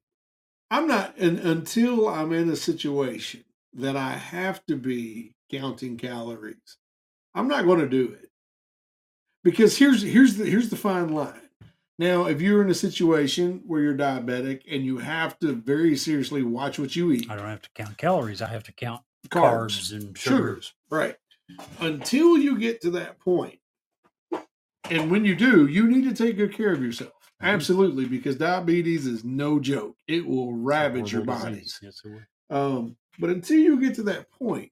I'm 0.70 0.88
not 0.88 1.18
and 1.18 1.40
until 1.40 2.08
I'm 2.08 2.32
in 2.34 2.50
a 2.50 2.56
situation 2.56 3.44
that 3.74 3.98
I 3.98 4.12
have 4.12 4.64
to 4.68 4.76
be 4.76 5.34
counting 5.50 5.98
calories. 5.98 6.78
I'm 7.34 7.48
not 7.48 7.66
going 7.66 7.80
to 7.80 7.90
do 7.90 8.16
it 8.22 8.30
because 9.44 9.78
here's 9.78 10.02
here's 10.02 10.38
the 10.38 10.46
here's 10.46 10.70
the 10.70 10.76
fine 10.76 11.10
line. 11.10 11.40
Now, 12.00 12.26
if 12.26 12.42
you're 12.42 12.62
in 12.64 12.70
a 12.72 12.74
situation 12.76 13.62
where 13.68 13.80
you're 13.82 13.94
diabetic 13.96 14.62
and 14.70 14.84
you 14.84 14.98
have 14.98 15.38
to 15.40 15.54
very 15.54 15.96
seriously 15.96 16.42
watch 16.42 16.80
what 16.80 16.96
you 16.96 17.12
eat, 17.12 17.30
I 17.30 17.36
don't 17.36 17.46
have 17.46 17.62
to 17.62 17.70
count 17.76 17.98
calories. 17.98 18.42
I 18.42 18.48
have 18.48 18.64
to 18.64 18.72
count 18.74 19.02
carbs, 19.30 19.92
carbs, 19.92 19.92
and 19.94 20.18
sugars, 20.18 20.40
sugars. 20.40 20.74
right? 20.90 21.16
Until 21.80 22.38
you 22.38 22.58
get 22.58 22.82
to 22.82 22.90
that 22.92 23.20
point, 23.20 23.60
and 24.90 25.12
when 25.12 25.24
you 25.26 25.36
do, 25.36 25.68
you 25.68 25.88
need 25.88 26.04
to 26.10 26.14
take 26.16 26.38
good 26.38 26.54
care 26.54 26.72
of 26.74 26.82
yourself. 26.82 27.14
Mhm. 27.42 27.48
Absolutely, 27.48 28.06
because 28.06 28.38
diabetes 28.38 29.06
is 29.06 29.24
no 29.24 29.60
joke. 29.60 29.98
It 30.08 30.26
will 30.26 30.54
ravage 30.54 31.12
your 31.14 31.24
body. 31.26 31.64
Yes, 31.82 32.02
it 32.04 32.10
will. 32.10 32.22
Um, 32.58 32.98
but 33.20 33.30
until 33.30 33.60
you 33.60 33.80
get 33.80 33.94
to 33.96 34.04
that 34.04 34.32
point, 34.32 34.72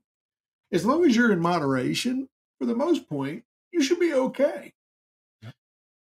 as 0.72 0.86
long 0.86 1.06
as 1.06 1.16
you're 1.16 1.32
in 1.32 1.40
moderation, 1.40 2.30
for 2.58 2.66
the 2.66 2.76
most 2.76 3.08
point, 3.08 3.44
you 3.72 3.82
should 3.82 4.00
be 4.00 4.14
okay. 4.14 4.74
Yep. 5.42 5.54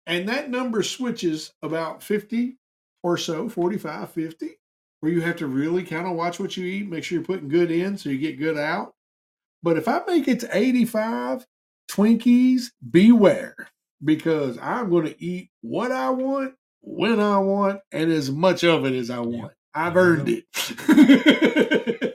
And 0.05 0.29
that 0.29 0.49
number 0.49 0.83
switches 0.83 1.53
about 1.61 2.03
50 2.03 2.57
or 3.03 3.17
so, 3.17 3.49
45, 3.49 4.11
50, 4.11 4.59
where 4.99 5.11
you 5.11 5.21
have 5.21 5.37
to 5.37 5.47
really 5.47 5.83
kind 5.83 6.07
of 6.07 6.13
watch 6.13 6.39
what 6.39 6.55
you 6.57 6.65
eat, 6.65 6.89
make 6.89 7.03
sure 7.03 7.17
you're 7.17 7.25
putting 7.25 7.49
good 7.49 7.71
in 7.71 7.97
so 7.97 8.09
you 8.09 8.17
get 8.17 8.39
good 8.39 8.57
out. 8.57 8.93
But 9.63 9.77
if 9.77 9.87
I 9.87 10.01
make 10.07 10.27
it 10.27 10.39
to 10.41 10.49
85, 10.55 11.45
Twinkies, 11.89 12.71
beware, 12.89 13.55
because 14.03 14.57
I'm 14.59 14.89
going 14.89 15.05
to 15.05 15.23
eat 15.23 15.49
what 15.61 15.91
I 15.91 16.09
want, 16.09 16.55
when 16.81 17.19
I 17.19 17.37
want, 17.37 17.81
and 17.91 18.11
as 18.11 18.31
much 18.31 18.63
of 18.63 18.85
it 18.85 18.93
as 18.93 19.09
I 19.09 19.19
want. 19.19 19.53
I've 19.73 19.95
earned 19.95 20.29
it. 20.29 20.45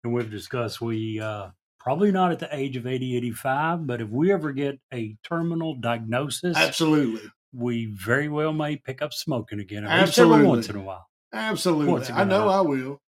And 0.05 0.13
we've 0.13 0.29
discussed 0.29 0.81
we 0.81 1.19
uh, 1.19 1.47
Probably 1.85 2.11
not 2.11 2.31
at 2.31 2.39
the 2.39 2.49
age 2.51 2.77
of 2.77 2.87
80, 2.87 3.15
85, 3.17 3.85
but 3.85 4.01
if 4.01 4.09
we 4.09 4.33
ever 4.33 4.51
get 4.51 4.79
a 4.91 5.15
terminal 5.23 5.75
diagnosis, 5.75 6.57
Absolutely. 6.57 7.29
we 7.53 7.85
very 7.93 8.27
well 8.27 8.53
may 8.53 8.75
pick 8.75 9.03
up 9.03 9.13
smoking 9.13 9.59
again. 9.59 9.85
Absolutely. 9.85 10.47
once 10.47 10.67
in 10.67 10.77
a 10.77 10.81
while. 10.81 11.07
Absolutely. 11.31 12.11
I 12.11 12.23
know? 12.23 12.49
I 12.49 12.61
will. 12.61 13.03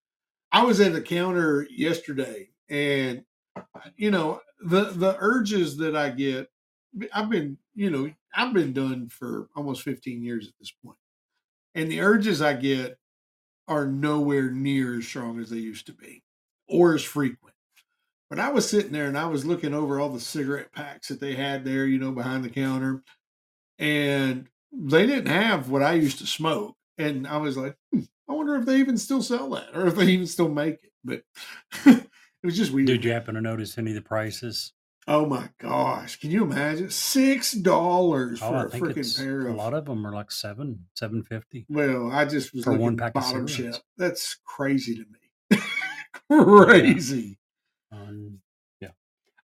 I 0.51 0.65
was 0.65 0.81
at 0.81 0.91
the 0.91 0.99
counter 1.01 1.65
yesterday 1.71 2.49
and 2.67 3.23
you 3.95 4.11
know, 4.11 4.41
the 4.59 4.91
the 4.91 5.15
urges 5.19 5.77
that 5.77 5.95
I 5.95 6.09
get 6.09 6.49
I've 7.13 7.29
been, 7.29 7.57
you 7.75 7.89
know, 7.89 8.11
I've 8.33 8.53
been 8.53 8.73
done 8.73 9.07
for 9.07 9.47
almost 9.55 9.83
15 9.83 10.21
years 10.21 10.49
at 10.49 10.53
this 10.59 10.73
point. 10.83 10.97
And 11.75 11.89
the 11.89 12.01
urges 12.01 12.41
I 12.41 12.53
get 12.53 12.97
are 13.69 13.87
nowhere 13.87 14.51
near 14.51 14.97
as 14.97 15.07
strong 15.07 15.39
as 15.39 15.49
they 15.49 15.57
used 15.59 15.85
to 15.85 15.93
be 15.93 16.23
or 16.67 16.93
as 16.93 17.03
frequent. 17.03 17.54
But 18.29 18.39
I 18.39 18.49
was 18.49 18.67
sitting 18.69 18.91
there 18.91 19.05
and 19.05 19.17
I 19.17 19.27
was 19.27 19.45
looking 19.45 19.73
over 19.73 19.99
all 19.99 20.09
the 20.09 20.19
cigarette 20.19 20.71
packs 20.71 21.09
that 21.09 21.19
they 21.19 21.35
had 21.35 21.63
there, 21.63 21.85
you 21.85 21.99
know, 21.99 22.11
behind 22.11 22.43
the 22.43 22.49
counter. 22.49 23.03
And 23.77 24.47
they 24.71 25.05
didn't 25.05 25.27
have 25.27 25.69
what 25.69 25.83
I 25.83 25.93
used 25.93 26.19
to 26.19 26.27
smoke. 26.27 26.75
And 26.97 27.27
I 27.27 27.37
was 27.37 27.57
like, 27.57 27.75
hmm, 27.91 28.01
I 28.29 28.33
wonder 28.33 28.55
if 28.55 28.65
they 28.65 28.77
even 28.77 28.97
still 28.97 29.21
sell 29.21 29.49
that 29.51 29.69
or 29.75 29.87
if 29.87 29.95
they 29.95 30.05
even 30.07 30.27
still 30.27 30.49
make 30.49 30.75
it. 30.83 30.91
But 31.03 31.21
it 31.85 32.07
was 32.43 32.57
just 32.57 32.71
weird. 32.71 32.87
Did 32.87 33.05
you 33.05 33.11
happen 33.11 33.35
to 33.35 33.41
notice 33.41 33.77
any 33.77 33.91
of 33.91 33.95
the 33.95 34.01
prices? 34.01 34.73
Oh 35.07 35.27
my 35.27 35.49
gosh. 35.59 36.19
Can 36.19 36.31
you 36.31 36.43
imagine? 36.45 36.89
Six 36.89 37.51
dollars 37.51 38.41
Oh, 38.41 38.49
for 38.49 38.55
I 38.55 38.63
a 38.63 38.69
freaking 38.69 39.17
pair 39.17 39.47
a 39.49 39.53
lot 39.53 39.75
of 39.75 39.85
them 39.85 40.05
are 40.07 40.13
like 40.13 40.31
seven, 40.31 40.85
seven 40.95 41.21
fifty. 41.21 41.67
well, 41.69 42.11
I 42.11 42.25
just 42.25 42.55
was 42.55 42.63
For 42.63 42.71
looking 42.71 42.83
one 42.85 42.97
pack 42.97 43.09
of 43.09 43.21
bottom 43.21 43.47
cigarettes. 43.47 43.77
shelf. 43.77 43.85
That's 43.97 44.37
crazy 44.45 44.95
to 44.95 45.05
me. 45.51 45.61
crazy. 46.31 47.37
Um, 47.91 48.39
yeah, 48.81 48.91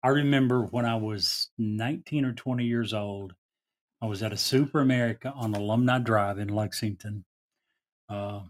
I 0.02 0.09
remember 0.09 0.64
when 0.64 0.85
I 0.85 0.97
was 0.97 1.50
nineteen 1.59 2.25
or 2.25 2.32
twenty 2.32 2.64
years 2.64 2.92
old. 2.94 3.35
I 4.02 4.06
was 4.06 4.23
at 4.23 4.32
a 4.32 4.37
Super 4.37 4.80
America 4.80 5.30
on 5.35 5.54
Alumni 5.54 5.99
Drive 5.99 6.38
in 6.38 6.49
Lexington. 6.49 7.25
Uh, 8.09 8.40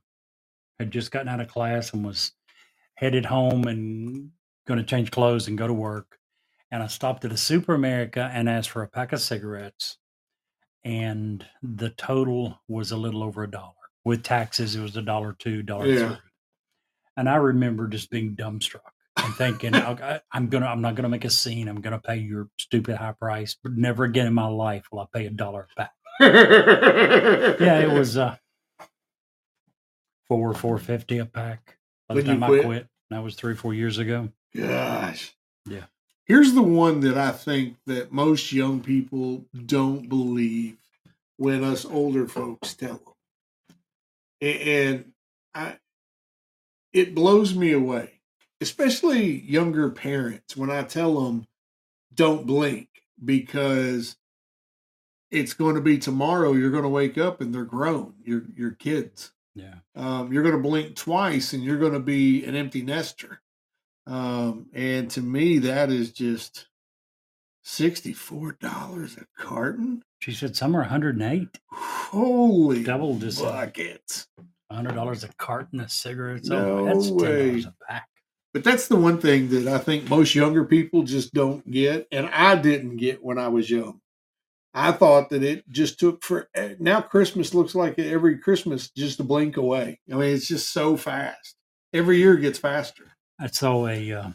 had 0.78 0.90
just 0.90 1.10
gotten 1.10 1.28
out 1.28 1.40
of 1.40 1.48
class 1.48 1.92
and 1.92 2.04
was 2.04 2.32
headed 2.94 3.26
home 3.26 3.64
and 3.64 4.30
going 4.66 4.78
to 4.78 4.86
change 4.86 5.10
clothes 5.10 5.48
and 5.48 5.58
go 5.58 5.66
to 5.66 5.72
work. 5.74 6.18
And 6.70 6.82
I 6.82 6.86
stopped 6.86 7.24
at 7.24 7.32
a 7.32 7.36
Super 7.36 7.74
America 7.74 8.30
and 8.32 8.48
asked 8.48 8.70
for 8.70 8.82
a 8.82 8.88
pack 8.88 9.12
of 9.12 9.20
cigarettes. 9.20 9.98
And 10.84 11.44
the 11.62 11.90
total 11.90 12.60
was 12.68 12.92
a 12.92 12.96
little 12.96 13.22
over 13.22 13.42
a 13.42 13.50
dollar. 13.50 13.74
With 14.04 14.22
taxes, 14.22 14.76
it 14.76 14.80
was 14.80 14.96
a 14.96 15.02
dollar 15.02 15.34
two, 15.38 15.62
dollar 15.62 15.86
Yeah. 15.88 16.08
three. 16.08 16.30
And 17.16 17.28
I 17.28 17.34
remember 17.36 17.88
just 17.88 18.08
being 18.08 18.36
dumbstruck 18.36 18.80
and 19.24 19.34
thinking, 19.34 19.74
"Okay, 19.76 20.20
I'm 20.32 20.48
gonna, 20.48 20.66
I'm 20.66 20.80
not 20.80 20.94
gonna 20.94 21.08
make 21.08 21.24
a 21.24 21.30
scene. 21.30 21.68
I'm 21.68 21.80
gonna 21.80 22.00
pay 22.00 22.16
your 22.16 22.48
stupid 22.58 22.96
high 22.96 23.12
price, 23.12 23.56
but 23.62 23.72
never 23.72 24.04
again 24.04 24.26
in 24.26 24.34
my 24.34 24.46
life 24.46 24.86
will 24.90 25.00
I 25.00 25.06
pay 25.12 25.26
a 25.26 25.30
dollar 25.30 25.66
a 25.70 25.74
pack. 25.76 25.92
Yeah, 26.20 27.80
it 27.80 27.90
was 27.90 28.16
uh 28.16 28.36
four, 30.28 30.54
four 30.54 30.78
fifty 30.78 31.18
a 31.18 31.26
pack. 31.26 31.78
By 32.08 32.16
the 32.16 32.22
time 32.22 32.42
I 32.42 32.46
quit? 32.48 32.64
quit, 32.64 32.86
that 33.10 33.22
was 33.22 33.34
three, 33.34 33.54
four 33.54 33.74
years 33.74 33.98
ago. 33.98 34.28
Gosh. 34.56 35.34
Yeah. 35.66 35.84
Here's 36.24 36.54
the 36.54 36.62
one 36.62 37.00
that 37.00 37.16
I 37.18 37.32
think 37.32 37.76
that 37.86 38.12
most 38.12 38.52
young 38.52 38.80
people 38.80 39.44
don't 39.66 40.08
believe 40.08 40.76
when 41.36 41.64
us 41.64 41.84
older 41.84 42.28
folks 42.28 42.74
tell 42.74 43.00
them. 43.00 43.76
And 44.40 45.12
I 45.54 45.78
it 46.92 47.14
blows 47.14 47.54
me 47.54 47.72
away, 47.72 48.19
especially 48.60 49.40
younger 49.40 49.90
parents 49.90 50.56
when 50.56 50.70
I 50.70 50.82
tell 50.82 51.24
them 51.24 51.46
don't 52.14 52.46
blink 52.46 52.88
because 53.24 54.16
it's 55.30 55.54
going 55.54 55.76
to 55.76 55.80
be 55.80 55.98
tomorrow 55.98 56.52
you're 56.52 56.70
going 56.70 56.82
to 56.82 56.88
wake 56.88 57.16
up 57.16 57.40
and 57.40 57.54
they're 57.54 57.64
grown. 57.64 58.14
You're 58.24 58.44
you're 58.56 58.72
kids 58.72 59.32
Yeah. 59.54 59.76
um, 59.94 60.32
you're 60.32 60.42
going 60.42 60.56
to 60.56 60.62
blink 60.62 60.96
twice 60.96 61.52
and 61.52 61.62
you're 61.62 61.78
going 61.78 61.92
to 61.92 62.00
be 62.00 62.44
an 62.44 62.56
empty 62.56 62.82
nester. 62.82 63.40
Um, 64.06 64.66
and 64.72 65.10
to 65.12 65.20
me, 65.20 65.58
that 65.58 65.90
is 65.90 66.12
just 66.12 66.66
$64 67.64 69.20
a 69.20 69.26
carton. 69.40 70.02
She 70.18 70.32
said 70.32 70.56
some 70.56 70.74
are 70.74 70.80
108 70.80 71.58
Holy 71.70 72.82
Double 72.82 73.14
buckets. 73.14 74.26
$100 74.72 75.24
a 75.24 75.28
carton 75.34 75.80
of 75.80 75.90
cigarettes. 75.90 76.48
No 76.48 76.80
oh, 76.80 76.84
that's 76.84 77.08
way. 77.08 77.60
$10 77.60 77.66
a 77.66 77.74
pack. 77.88 78.08
But 78.52 78.64
that's 78.64 78.88
the 78.88 78.96
one 78.96 79.18
thing 79.18 79.48
that 79.50 79.68
I 79.68 79.78
think 79.78 80.08
most 80.08 80.34
younger 80.34 80.64
people 80.64 81.04
just 81.04 81.32
don't 81.32 81.68
get. 81.70 82.08
And 82.10 82.26
I 82.26 82.56
didn't 82.56 82.96
get 82.96 83.22
when 83.22 83.38
I 83.38 83.48
was 83.48 83.70
young. 83.70 84.00
I 84.72 84.92
thought 84.92 85.30
that 85.30 85.42
it 85.42 85.68
just 85.68 85.98
took 85.98 86.22
for 86.22 86.48
eh, 86.54 86.74
now 86.78 87.00
Christmas 87.00 87.54
looks 87.54 87.74
like 87.74 87.98
every 87.98 88.38
Christmas 88.38 88.90
just 88.90 89.18
a 89.20 89.24
blink 89.24 89.56
away. 89.56 90.00
I 90.10 90.14
mean, 90.14 90.34
it's 90.34 90.48
just 90.48 90.72
so 90.72 90.96
fast. 90.96 91.56
Every 91.92 92.18
year 92.18 92.36
gets 92.36 92.58
faster. 92.58 93.16
I 93.38 93.48
saw 93.48 93.88
a, 93.88 94.12
uh, 94.12 94.30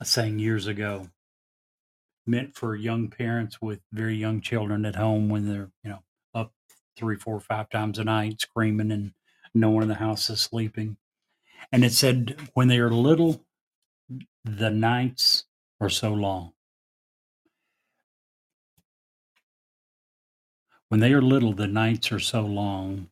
a 0.00 0.04
saying 0.04 0.40
years 0.40 0.66
ago 0.66 1.08
meant 2.26 2.54
for 2.54 2.74
young 2.74 3.08
parents 3.08 3.60
with 3.62 3.80
very 3.92 4.16
young 4.16 4.40
children 4.40 4.84
at 4.84 4.96
home 4.96 5.28
when 5.28 5.48
they're, 5.48 5.70
you 5.82 5.90
know, 5.90 6.02
up 6.34 6.52
three, 6.96 7.16
four, 7.16 7.40
five 7.40 7.70
times 7.70 7.98
a 7.98 8.04
night 8.04 8.40
screaming 8.40 8.90
and 8.90 9.12
no 9.54 9.70
one 9.70 9.82
in 9.82 9.88
the 9.88 9.94
house 9.94 10.28
is 10.28 10.40
sleeping. 10.40 10.96
And 11.72 11.84
it 11.84 11.92
said, 11.92 12.36
when 12.54 12.68
they 12.68 12.78
are 12.78 12.90
little, 12.90 13.44
the 14.44 14.70
nights 14.70 15.44
are 15.80 15.90
so 15.90 16.12
long. 16.12 16.52
When 20.88 21.00
they 21.00 21.12
are 21.12 21.22
little, 21.22 21.52
the 21.52 21.66
nights 21.66 22.12
are 22.12 22.20
so 22.20 22.42
long, 22.42 23.08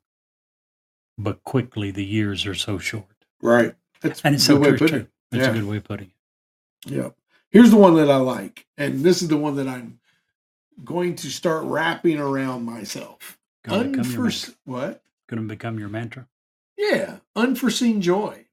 but 1.18 1.42
quickly 1.42 1.90
the 1.90 2.04
years 2.04 2.46
are 2.46 2.54
so 2.54 2.78
short. 2.78 3.06
Right. 3.40 3.74
That's 4.00 4.20
And 4.22 4.34
it's 4.34 4.48
a 4.48 4.54
good 4.54 4.56
so 4.56 4.60
way 4.60 4.68
true, 4.76 4.78
putting 4.78 5.00
it. 5.00 5.10
That's 5.30 5.44
Yeah. 5.46 5.50
a 5.50 5.54
good 5.54 5.64
way 5.64 5.76
of 5.78 5.84
putting 5.84 6.06
it. 6.86 6.92
Yeah. 6.92 7.10
Here's 7.50 7.70
the 7.70 7.76
one 7.76 7.96
that 7.96 8.10
I 8.10 8.16
like, 8.16 8.66
and 8.78 9.00
this 9.00 9.22
is 9.22 9.28
the 9.28 9.36
one 9.36 9.56
that 9.56 9.68
I'm 9.68 10.00
going 10.84 11.16
to 11.16 11.30
start 11.30 11.64
wrapping 11.64 12.18
around 12.18 12.64
myself. 12.64 13.38
Gonna 13.64 13.90
what? 14.64 15.02
Going 15.28 15.42
to 15.42 15.48
become 15.48 15.78
your 15.78 15.88
mantra. 15.88 16.26
Yeah, 16.76 17.18
unforeseen 17.37 18.00
joy. 18.00 18.46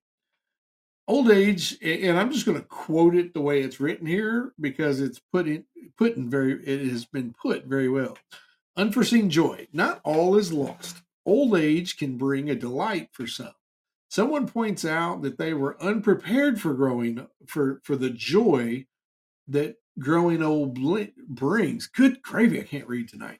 Old 1.07 1.31
age, 1.31 1.77
and 1.81 2.19
I'm 2.19 2.31
just 2.31 2.45
going 2.45 2.59
to 2.59 2.67
quote 2.67 3.15
it 3.15 3.33
the 3.33 3.41
way 3.41 3.61
it's 3.61 3.79
written 3.79 4.05
here 4.05 4.53
because 4.59 5.01
it's 5.01 5.19
put 5.31 5.47
in 5.47 5.65
put 5.97 6.15
in 6.15 6.29
very 6.29 6.53
it 6.63 6.87
has 6.91 7.05
been 7.05 7.33
put 7.33 7.65
very 7.65 7.89
well. 7.89 8.17
Unforeseen 8.77 9.29
joy. 9.29 9.67
Not 9.73 10.01
all 10.03 10.37
is 10.37 10.53
lost. 10.53 11.01
Old 11.25 11.57
age 11.57 11.97
can 11.97 12.17
bring 12.17 12.49
a 12.49 12.55
delight 12.55 13.09
for 13.11 13.25
some. 13.25 13.53
Someone 14.09 14.47
points 14.47 14.85
out 14.85 15.21
that 15.23 15.37
they 15.37 15.53
were 15.53 15.81
unprepared 15.81 16.61
for 16.61 16.73
growing 16.73 17.27
for 17.47 17.81
for 17.83 17.95
the 17.95 18.09
joy 18.11 18.85
that 19.47 19.77
growing 19.97 20.43
old 20.43 20.79
brings. 21.27 21.87
Good 21.87 22.21
gravy, 22.21 22.59
I 22.59 22.63
can't 22.63 22.87
read 22.87 23.09
tonight. 23.09 23.39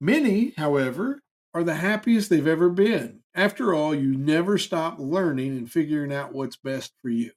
Many, 0.00 0.54
however, 0.56 1.22
are 1.54 1.64
the 1.64 1.74
happiest 1.74 2.30
they've 2.30 2.46
ever 2.46 2.70
been. 2.70 3.20
After 3.34 3.74
all, 3.74 3.94
you 3.94 4.16
never 4.16 4.58
stop 4.58 4.98
learning 4.98 5.56
and 5.56 5.70
figuring 5.70 6.12
out 6.12 6.32
what's 6.32 6.56
best 6.56 6.92
for 7.00 7.08
you. 7.08 7.30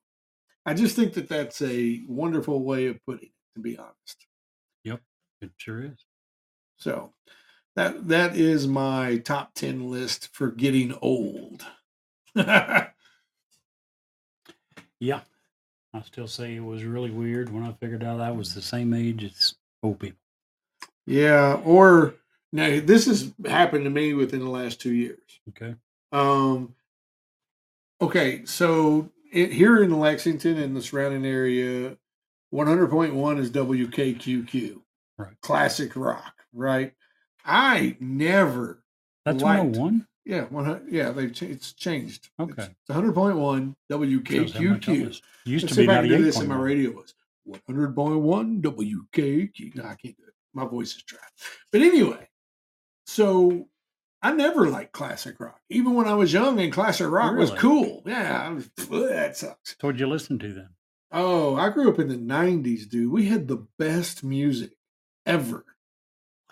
I 0.65 0.73
just 0.73 0.95
think 0.95 1.13
that 1.13 1.30
that's 1.30 1.62
a 1.62 2.02
wonderful 2.08 2.63
way 2.63 2.88
of 2.88 3.04
putting 3.06 3.30
it, 3.30 3.56
to 3.56 3.62
be 3.62 3.78
honest. 3.78 4.28
Yep, 4.84 5.02
it 5.41 5.52
sure 5.58 5.84
is. 5.84 6.06
So 6.78 7.13
that 7.76 8.08
that 8.08 8.36
is 8.36 8.67
my 8.67 9.17
top 9.17 9.54
ten 9.54 9.89
list 9.89 10.30
for 10.34 10.52
getting 10.52 10.97
old. 11.02 11.65
Yeah. 15.04 15.19
I 15.93 16.02
still 16.02 16.30
say 16.30 16.56
it 16.56 16.63
was 16.63 16.86
really 16.86 17.12
weird 17.12 17.52
when 17.52 17.63
I 17.63 17.73
figured 17.73 18.06
out 18.06 18.21
I 18.21 18.32
was 18.32 18.54
hmm. 18.54 18.60
the 18.60 18.62
same 18.63 18.93
age 18.93 19.26
as 19.26 19.54
old 19.84 19.99
people. 19.99 20.17
yeah, 21.06 21.62
or 21.65 22.15
now 22.54 22.80
this 22.82 23.08
has 23.08 23.34
happened 23.46 23.84
to 23.84 23.89
me 23.89 24.13
within 24.13 24.39
the 24.39 24.50
last 24.50 24.80
two 24.80 24.94
years. 24.94 25.20
Okay. 25.50 25.76
Um, 26.13 26.76
okay, 28.00 28.46
so 28.46 29.10
it, 29.32 29.52
here 29.52 29.84
in 29.84 30.00
Lexington 30.00 30.58
and 30.60 30.76
the 30.76 30.82
surrounding 30.82 31.26
area, 31.26 31.98
100.1 32.54 33.39
is 33.39 33.50
WKQQ, 33.52 34.80
Right. 35.18 35.34
classic 35.42 35.96
rock, 35.96 36.34
right? 36.54 36.94
I 37.44 37.98
never, 38.00 38.84
That's 39.26 39.42
Liked. 39.42 39.76
101? 39.76 40.08
yeah, 40.26 40.44
100, 40.46 40.84
yeah, 40.92 41.12
they've 41.12 41.34
ch- 41.34 41.44
it's 41.44 41.74
changed. 41.74 42.30
Okay. 42.39 42.63
It's 42.63 42.89
100.1 42.89 43.76
Shows 43.89 44.54
how 44.54 44.62
much 44.62 44.86
WKQQ. 44.86 45.22
Used 45.46 45.63
Let's 45.63 45.76
to 45.76 45.82
be 45.82 45.84
if 45.84 45.89
I 45.89 45.94
can 46.02 46.08
do 46.10 46.24
this 46.24 46.39
in 46.39 46.48
my 46.48 46.56
radio 46.56 46.92
voice. 46.92 47.13
100.1 47.48 48.62
WKQ. 48.62 49.76
No, 49.76 49.84
I 49.84 49.96
can't 49.96 50.16
do 50.16 50.24
it. 50.28 50.34
My 50.54 50.66
voice 50.66 50.96
is 50.96 51.02
dry. 51.04 51.20
But 51.72 51.82
anyway, 51.82 52.30
so 53.13 53.67
I 54.21 54.32
never 54.34 54.67
liked 54.69 54.91
classic 54.93 55.39
rock. 55.39 55.60
Even 55.69 55.93
when 55.93 56.08
I 56.08 56.13
was 56.15 56.32
young 56.34 56.60
and 56.60 56.71
classic 56.71 57.10
rock 57.10 57.36
was 57.38 57.52
cool. 57.52 58.02
Yeah, 58.06 58.47
I 58.47 58.49
was, 58.52 58.69
that 58.89 59.38
sucks. 59.38 59.76
So 59.80 59.88
what'd 59.88 59.99
you 59.99 60.08
listen 60.08 60.39
to 60.39 60.54
then? 60.54 60.69
Oh, 61.12 61.56
I 61.56 61.69
grew 61.69 61.89
up 61.91 61.99
in 61.99 62.08
the 62.08 62.15
'90s, 62.17 62.89
dude. 62.89 63.12
We 63.12 63.26
had 63.28 63.47
the 63.47 63.67
best 63.78 64.23
music 64.23 64.71
ever. 65.26 65.63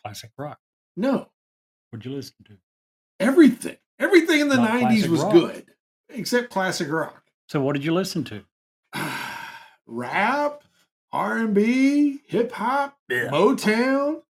Classic 0.03 0.31
rock. 0.37 0.59
No, 0.95 1.29
What'd 1.89 2.05
you 2.05 2.11
listen 2.15 2.35
to? 2.45 2.57
everything, 3.19 3.77
everything 3.99 4.39
in 4.41 4.49
the 4.49 4.57
Not 4.57 4.69
'90s 4.81 5.07
was 5.07 5.21
rock. 5.21 5.33
good, 5.33 5.65
except 6.09 6.49
classic 6.51 6.89
rock. 6.91 7.23
So 7.49 7.61
what 7.61 7.73
did 7.73 7.83
you 7.85 7.93
listen 7.93 8.23
to? 8.25 8.43
Rap, 9.87 10.63
R 11.11 11.37
and 11.37 11.53
B, 11.53 12.19
hip 12.27 12.51
hop, 12.51 12.97
Yeah. 13.09 13.29
Motown. 13.29 14.21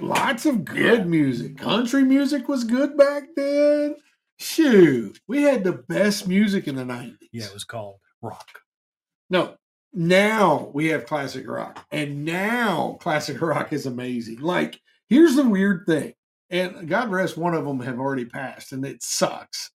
Lots 0.00 0.46
of 0.46 0.64
good 0.64 1.06
music. 1.06 1.58
Country 1.58 2.04
music 2.04 2.48
was 2.48 2.64
good 2.64 2.96
back 2.96 3.24
then. 3.36 3.96
Shoot, 4.38 5.20
we 5.28 5.42
had 5.42 5.64
the 5.64 5.72
best 5.72 6.26
music 6.26 6.66
in 6.66 6.76
the 6.76 6.84
'90s. 6.84 7.16
Yeah, 7.32 7.46
it 7.46 7.54
was 7.54 7.64
called 7.64 7.98
rock. 8.20 8.60
No, 9.30 9.56
now 9.92 10.70
we 10.74 10.88
have 10.88 11.06
classic 11.06 11.48
rock, 11.48 11.84
and 11.90 12.24
now 12.24 12.98
classic 13.00 13.40
rock 13.40 13.72
is 13.72 13.86
amazing. 13.86 14.40
Like, 14.40 14.80
here's 15.08 15.36
the 15.36 15.48
weird 15.48 15.86
thing, 15.86 16.14
and 16.50 16.88
God 16.88 17.10
rest 17.10 17.36
one 17.36 17.54
of 17.54 17.64
them 17.64 17.80
have 17.80 17.98
already 17.98 18.24
passed, 18.24 18.72
and 18.72 18.84
it 18.84 19.02
sucks. 19.02 19.70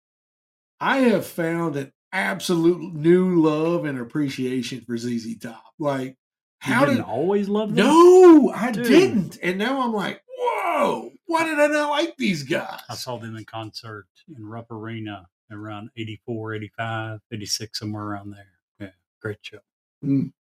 I 0.81 0.99
have 0.99 1.27
found 1.27 1.77
an 1.77 1.93
absolute 2.13 2.95
new 2.95 3.43
love 3.43 3.85
and 3.85 3.99
appreciation 3.99 4.83
for 4.83 4.97
ZZ 4.97 5.37
Top. 5.39 5.65
Like, 5.79 6.17
how 6.65 6.81
didn't 6.85 6.97
did 6.99 7.05
always 7.07 7.49
love 7.49 7.75
them? 7.75 7.87
no, 7.87 8.51
I 8.55 8.71
Dude. 8.73 8.87
didn't, 8.87 9.39
and 9.43 9.59
now 9.59 9.83
I'm 9.83 9.93
like, 9.93 10.23
whoa, 10.39 11.11
why 11.27 11.45
did 11.45 11.59
I 11.59 11.67
not 11.69 11.91
like 11.91 12.17
these 12.17 12.43
guys? 12.43 12.81
I 12.89 12.95
saw 12.95 13.19
them 13.19 13.37
in 13.37 13.45
concert 13.45 14.07
in 14.37 14.47
Rupp 14.47 14.71
Arena 14.71 15.27
around 15.51 15.91
84, 15.97 16.55
85, 16.55 17.21
86, 17.33 17.79
somewhere 17.79 18.05
around 18.05 18.31
there. 18.31 18.47
Yeah, 18.81 18.91
great 19.21 19.39
show. 19.43 19.59
Mm. 20.05 20.33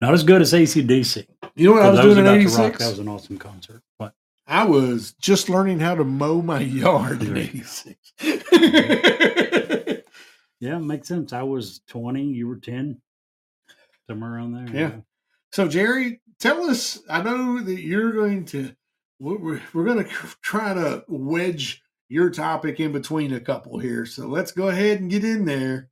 Not 0.00 0.12
as 0.14 0.22
good 0.24 0.42
as 0.42 0.52
ACDC. 0.52 1.26
You 1.54 1.66
know 1.68 1.72
what 1.72 1.82
I 1.82 1.86
For 1.86 1.92
was 1.92 2.00
doing 2.00 2.18
in 2.18 2.26
about 2.26 2.34
to 2.34 2.48
rock, 2.48 2.58
'86? 2.74 2.78
that 2.78 2.90
was 2.90 2.98
an 2.98 3.08
awesome 3.08 3.38
concert. 3.38 3.82
But 3.98 4.12
I 4.46 4.64
was 4.64 5.12
just 5.20 5.48
learning 5.48 5.80
how 5.80 5.94
to 5.94 6.04
mow 6.04 6.42
my 6.42 6.60
yard 6.82 7.22
in 7.22 7.36
'86. 7.36 7.96
yeah, 10.60 10.78
makes 10.78 11.08
sense. 11.08 11.32
I 11.32 11.42
was 11.42 11.80
20, 11.88 12.22
you 12.24 12.46
were 12.46 12.56
10, 12.56 13.00
somewhere 14.06 14.34
around 14.34 14.52
there. 14.52 14.68
Yeah. 14.76 14.90
So, 15.52 15.68
Jerry, 15.68 16.20
tell 16.40 16.68
us. 16.68 17.00
I 17.08 17.22
know 17.22 17.60
that 17.62 17.80
you're 17.80 18.12
going 18.12 18.44
to. 18.46 18.74
We're, 19.18 19.60
we're- 19.72 19.84
going 19.94 20.04
to 20.04 20.10
try 20.42 20.74
to 20.74 21.02
wedge 21.08 21.82
your 22.08 22.30
topic 22.30 22.78
in 22.80 22.92
between 22.92 23.32
a 23.32 23.40
couple 23.40 23.78
here. 23.78 24.04
So 24.06 24.26
let's 24.28 24.52
go 24.52 24.68
ahead 24.68 25.00
and 25.00 25.10
get 25.10 25.24
in 25.24 25.44
there. 25.46 25.88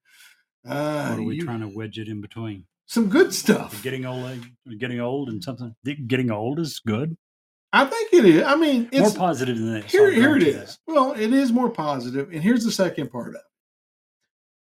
Uh, 0.67 1.09
What 1.09 1.19
are 1.19 1.23
we 1.23 1.37
you- 1.37 1.45
trying 1.45 1.61
to 1.61 1.69
wedge 1.69 1.99
it 1.99 2.09
in 2.09 2.21
between? 2.21 2.67
some 2.87 3.09
good 3.09 3.33
stuff. 3.33 3.83
getting 3.83 4.05
old, 4.05 4.31
eh, 4.31 4.75
getting 4.79 5.01
old, 5.01 5.31
and 5.31 5.43
something. 5.43 5.75
Getting 6.07 6.31
old 6.31 6.61
is 6.61 6.81
good. 6.87 7.17
I 7.73 7.87
think 7.87 8.13
it 8.13 8.25
is. 8.27 8.43
I 8.45 8.57
mean, 8.57 8.91
it's 8.93 9.01
More 9.01 9.29
positive 9.29 9.57
than 9.57 9.73
this. 9.81 9.91
here. 9.91 10.11
Here 10.13 10.37
it 10.37 10.53
grant. 10.53 10.79
Well, 10.87 11.13
it 11.13 11.33
is 11.33 11.51
more 11.51 11.71
positive, 11.71 12.31
and 12.31 12.43
here's 12.43 12.63
the 12.63 12.71
second 12.71 13.11
part 13.11 13.31
of 13.31 13.35
it. 13.37 13.41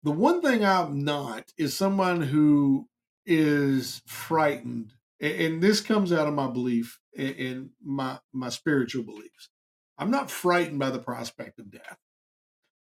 The 0.04 0.12
one 0.12 0.40
thing 0.42 0.64
I'm 0.64 1.04
not 1.04 1.52
is 1.58 1.76
someone 1.76 2.22
who 2.22 2.88
is 3.26 4.02
frightened, 4.06 4.94
and 5.20 5.62
this 5.62 5.82
comes 5.82 6.12
out 6.12 6.28
of 6.28 6.34
my 6.34 6.48
belief 6.48 7.00
and 7.18 7.70
my 7.84 8.20
my 8.34 8.50
spiritual 8.50 9.04
beliefs. 9.04 9.50
I'm 9.98 10.12
not 10.12 10.32
frightened 10.32 10.80
by 10.80 10.90
the 10.90 11.00
prospect 11.00 11.60
of 11.60 11.72
death. 11.72 11.98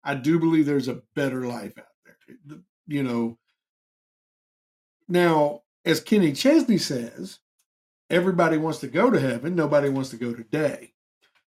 I 0.04 0.16
do 0.16 0.40
believe 0.40 0.66
there's 0.66 0.88
a 0.88 1.02
better 1.16 1.46
life 1.46 1.78
out 1.78 1.86
there. 2.06 2.60
You 2.88 3.04
know. 3.04 3.38
Now, 5.08 5.62
as 5.86 6.02
Kenny 6.02 6.34
Chesney 6.34 6.78
says, 6.78 7.40
everybody 8.10 8.58
wants 8.58 8.80
to 8.80 8.88
go 8.88 9.10
to 9.10 9.20
heaven. 9.20 9.56
Nobody 9.56 9.90
wants 9.90 10.10
to 10.10 10.18
go 10.18 10.34
today. 10.34 10.94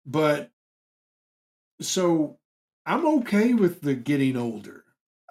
But 0.05 0.49
so 1.81 2.39
I'm 2.85 3.05
okay 3.19 3.53
with 3.53 3.81
the 3.81 3.93
getting 3.93 4.37
older. 4.37 4.82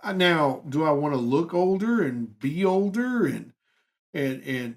Now, 0.04 0.62
do 0.68 0.84
I 0.84 0.90
want 0.90 1.14
to 1.14 1.20
look 1.20 1.54
older 1.54 2.02
and 2.02 2.38
be 2.38 2.64
older 2.64 3.26
and 3.26 3.52
and 4.14 4.42
and 4.42 4.76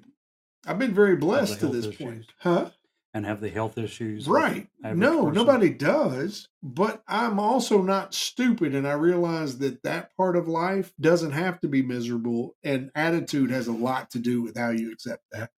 I've 0.68 0.80
been 0.80 0.94
very 0.94 1.16
blessed 1.16 1.60
to 1.60 1.68
this 1.68 1.86
issues. 1.86 1.98
point. 1.98 2.26
Huh? 2.40 2.72
And 3.14 3.26
have 3.26 3.40
the 3.40 3.50
health 3.50 3.78
issues. 3.78 4.28
Right. 4.28 4.68
No, 4.84 5.26
person. 5.26 5.34
nobody 5.34 5.70
does. 5.70 6.50
But 6.62 7.02
I'm 7.08 7.40
also 7.40 7.82
not 7.82 8.14
stupid. 8.14 8.76
And 8.76 8.86
I 8.86 8.94
realize 8.94 9.60
that 9.60 9.84
that 9.84 10.16
part 10.18 10.36
of 10.36 10.50
life 10.50 10.92
doesn't 11.00 11.32
have 11.32 11.62
to 11.62 11.70
be 11.70 11.82
miserable. 11.82 12.58
And 12.64 12.92
attitude 12.94 13.52
has 13.52 13.68
a 13.68 13.72
lot 13.72 14.12
to 14.12 14.20
do 14.20 14.42
with 14.42 14.58
how 14.58 14.72
you 14.72 14.92
accept 14.92 15.24
that. 15.32 15.52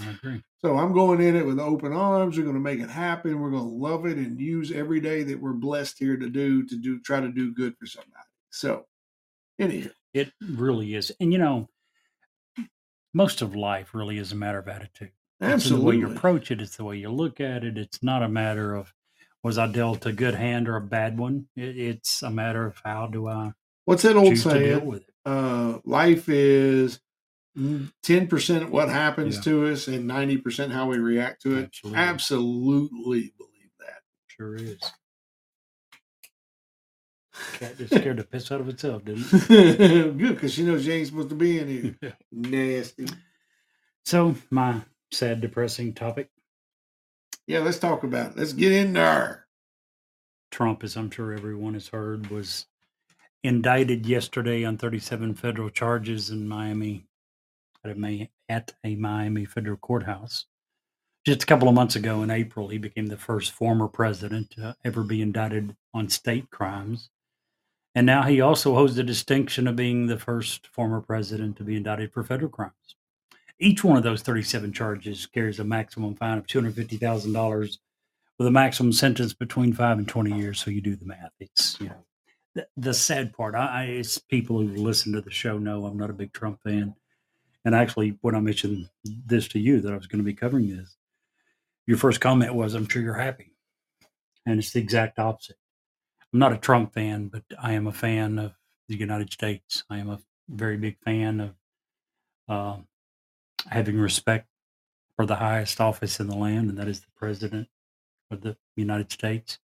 I 0.00 0.10
agree. 0.10 0.42
So 0.60 0.76
I'm 0.76 0.92
going 0.92 1.20
in 1.20 1.36
it 1.36 1.46
with 1.46 1.60
open 1.60 1.92
arms. 1.92 2.36
We're 2.36 2.44
going 2.44 2.54
to 2.54 2.60
make 2.60 2.80
it 2.80 2.90
happen. 2.90 3.38
We're 3.38 3.50
going 3.50 3.62
to 3.62 3.68
love 3.68 4.06
it 4.06 4.16
and 4.16 4.40
use 4.40 4.72
every 4.72 4.98
day 4.98 5.22
that 5.22 5.40
we're 5.40 5.52
blessed 5.52 5.98
here 5.98 6.16
to 6.16 6.28
do 6.28 6.66
to 6.66 6.76
do 6.76 6.98
try 7.00 7.20
to 7.20 7.28
do 7.28 7.54
good 7.54 7.76
for 7.78 7.86
somebody. 7.86 8.10
So, 8.50 8.86
anyhow, 9.58 9.90
It 10.12 10.32
really 10.40 10.94
is. 10.94 11.12
And 11.20 11.32
you 11.32 11.38
know, 11.38 11.68
most 13.12 13.42
of 13.42 13.54
life 13.54 13.94
really 13.94 14.18
is 14.18 14.32
a 14.32 14.36
matter 14.36 14.58
of 14.58 14.68
attitude. 14.68 15.12
It's 15.40 15.68
the 15.68 15.80
way 15.80 15.96
you 15.96 16.10
approach 16.10 16.50
it, 16.50 16.60
it's 16.62 16.76
the 16.76 16.84
way 16.84 16.96
you 16.96 17.10
look 17.10 17.40
at 17.40 17.64
it. 17.64 17.76
It's 17.76 18.02
not 18.02 18.22
a 18.22 18.28
matter 18.28 18.74
of 18.74 18.92
was 19.42 19.58
I 19.58 19.66
dealt 19.66 20.06
a 20.06 20.12
good 20.12 20.34
hand 20.34 20.68
or 20.68 20.76
a 20.76 20.80
bad 20.80 21.18
one. 21.18 21.48
It, 21.54 21.76
it's 21.76 22.22
a 22.22 22.30
matter 22.30 22.64
of 22.66 22.80
how 22.82 23.06
do 23.08 23.28
I 23.28 23.52
What's 23.84 24.02
that 24.04 24.16
old 24.16 24.28
choose 24.28 24.44
to 24.44 24.50
deal 24.54 24.78
saying? 24.78 24.86
with 24.86 25.02
it. 25.02 25.14
Uh, 25.26 25.78
life 25.84 26.28
is 26.30 27.00
ten 28.02 28.26
percent 28.26 28.70
what 28.70 28.88
happens 28.88 29.36
Yeah. 29.36 29.42
to 29.42 29.66
us 29.66 29.86
and 29.86 30.06
ninety 30.06 30.38
percent 30.38 30.72
how 30.72 30.88
we 30.88 30.98
react 30.98 31.42
to 31.42 31.56
it. 31.58 31.64
Absolutely. 31.64 31.98
Absolutely 32.00 33.34
believe 33.36 33.70
that. 33.80 34.00
Sure 34.28 34.56
is. 34.56 34.80
Cat 37.54 37.76
just 37.78 37.94
scared 37.94 38.18
the 38.18 38.24
piss 38.24 38.50
out 38.52 38.60
of 38.60 38.68
itself, 38.68 39.04
didn't 39.04 39.26
it? 39.32 39.48
Good, 40.18 40.34
because 40.34 40.52
she 40.52 40.62
knows 40.62 40.84
she 40.84 40.92
ain't 40.92 41.08
supposed 41.08 41.30
to 41.30 41.34
be 41.34 41.58
in 41.58 41.68
here. 41.68 41.96
Yeah. 42.00 42.12
Nasty. 42.30 43.06
So 44.04 44.34
my 44.50 44.82
sad, 45.12 45.40
depressing 45.40 45.94
topic. 45.94 46.30
Yeah, 47.46 47.60
let's 47.60 47.78
talk 47.78 48.04
about 48.04 48.32
it. 48.32 48.36
Let's 48.38 48.52
get 48.52 48.72
in 48.72 48.92
there. 48.92 49.46
Trump, 50.50 50.84
as 50.84 50.96
I'm 50.96 51.10
sure 51.10 51.32
everyone 51.32 51.74
has 51.74 51.88
heard, 51.88 52.28
was 52.30 52.66
indicted 53.42 54.06
yesterday 54.06 54.64
on 54.64 54.78
37 54.78 55.34
federal 55.34 55.68
charges 55.70 56.30
in 56.30 56.48
Miami 56.48 57.06
at 57.84 57.96
a, 57.96 58.30
at 58.48 58.72
a 58.84 58.94
Miami 58.94 59.44
federal 59.44 59.76
courthouse. 59.76 60.46
Just 61.26 61.42
a 61.42 61.46
couple 61.46 61.68
of 61.68 61.74
months 61.74 61.96
ago 61.96 62.22
in 62.22 62.30
April, 62.30 62.68
he 62.68 62.78
became 62.78 63.06
the 63.06 63.16
first 63.16 63.52
former 63.52 63.88
president 63.88 64.50
to 64.52 64.76
ever 64.84 65.02
be 65.02 65.22
indicted 65.22 65.74
on 65.92 66.08
state 66.08 66.50
crimes. 66.50 67.10
And 67.94 68.06
now 68.06 68.22
he 68.22 68.40
also 68.40 68.74
holds 68.74 68.96
the 68.96 69.04
distinction 69.04 69.68
of 69.68 69.76
being 69.76 70.06
the 70.06 70.18
first 70.18 70.66
former 70.66 71.00
president 71.00 71.56
to 71.56 71.64
be 71.64 71.76
indicted 71.76 72.12
for 72.12 72.24
federal 72.24 72.50
crimes. 72.50 72.96
Each 73.60 73.84
one 73.84 73.96
of 73.96 74.02
those 74.02 74.22
37 74.22 74.72
charges 74.72 75.26
carries 75.26 75.60
a 75.60 75.64
maximum 75.64 76.16
fine 76.16 76.38
of 76.38 76.46
$250,000 76.46 77.78
with 78.38 78.48
a 78.48 78.50
maximum 78.50 78.92
sentence 78.92 79.32
between 79.32 79.72
five 79.72 79.98
and 79.98 80.08
20 80.08 80.36
years. 80.36 80.60
So 80.60 80.70
you 80.70 80.80
do 80.80 80.96
the 80.96 81.06
math. 81.06 81.30
It's, 81.38 81.80
you 81.80 81.88
know, 81.88 82.04
the, 82.54 82.66
the 82.76 82.94
sad 82.94 83.32
part, 83.32 83.54
I, 83.54 83.66
I, 83.66 83.82
it's 83.84 84.18
people 84.18 84.58
who 84.58 84.68
listen 84.68 85.12
to 85.12 85.20
the 85.20 85.30
show 85.30 85.58
know 85.58 85.86
I'm 85.86 85.96
not 85.96 86.10
a 86.10 86.14
big 86.14 86.32
Trump 86.32 86.62
fan. 86.62 86.96
And 87.64 87.74
actually, 87.74 88.18
when 88.20 88.34
I 88.34 88.40
mentioned 88.40 88.88
this 89.04 89.48
to 89.48 89.58
you, 89.58 89.80
that 89.80 89.92
I 89.92 89.96
was 89.96 90.06
going 90.06 90.18
to 90.18 90.24
be 90.24 90.34
covering 90.34 90.76
this, 90.76 90.96
your 91.86 91.96
first 91.96 92.20
comment 92.20 92.54
was, 92.54 92.74
I'm 92.74 92.88
sure 92.88 93.02
you're 93.02 93.14
happy. 93.14 93.52
And 94.46 94.58
it's 94.58 94.72
the 94.72 94.80
exact 94.80 95.18
opposite. 95.18 95.56
I'm 96.34 96.40
not 96.40 96.52
a 96.52 96.58
Trump 96.58 96.94
fan, 96.94 97.28
but 97.28 97.44
I 97.62 97.74
am 97.74 97.86
a 97.86 97.92
fan 97.92 98.40
of 98.40 98.54
the 98.88 98.96
United 98.96 99.32
States. 99.32 99.84
I 99.88 99.98
am 99.98 100.10
a 100.10 100.20
very 100.48 100.76
big 100.76 100.98
fan 101.04 101.40
of 101.40 101.54
uh, 102.48 102.78
having 103.68 103.98
respect 103.98 104.48
for 105.16 105.26
the 105.26 105.36
highest 105.36 105.80
office 105.80 106.20
in 106.20 106.28
the 106.28 106.36
land, 106.36 106.70
and 106.70 106.78
that 106.78 106.88
is 106.88 107.00
the 107.00 107.12
president 107.16 107.68
of 108.30 108.42
the 108.42 108.56
United 108.76 109.12
States. 109.12 109.58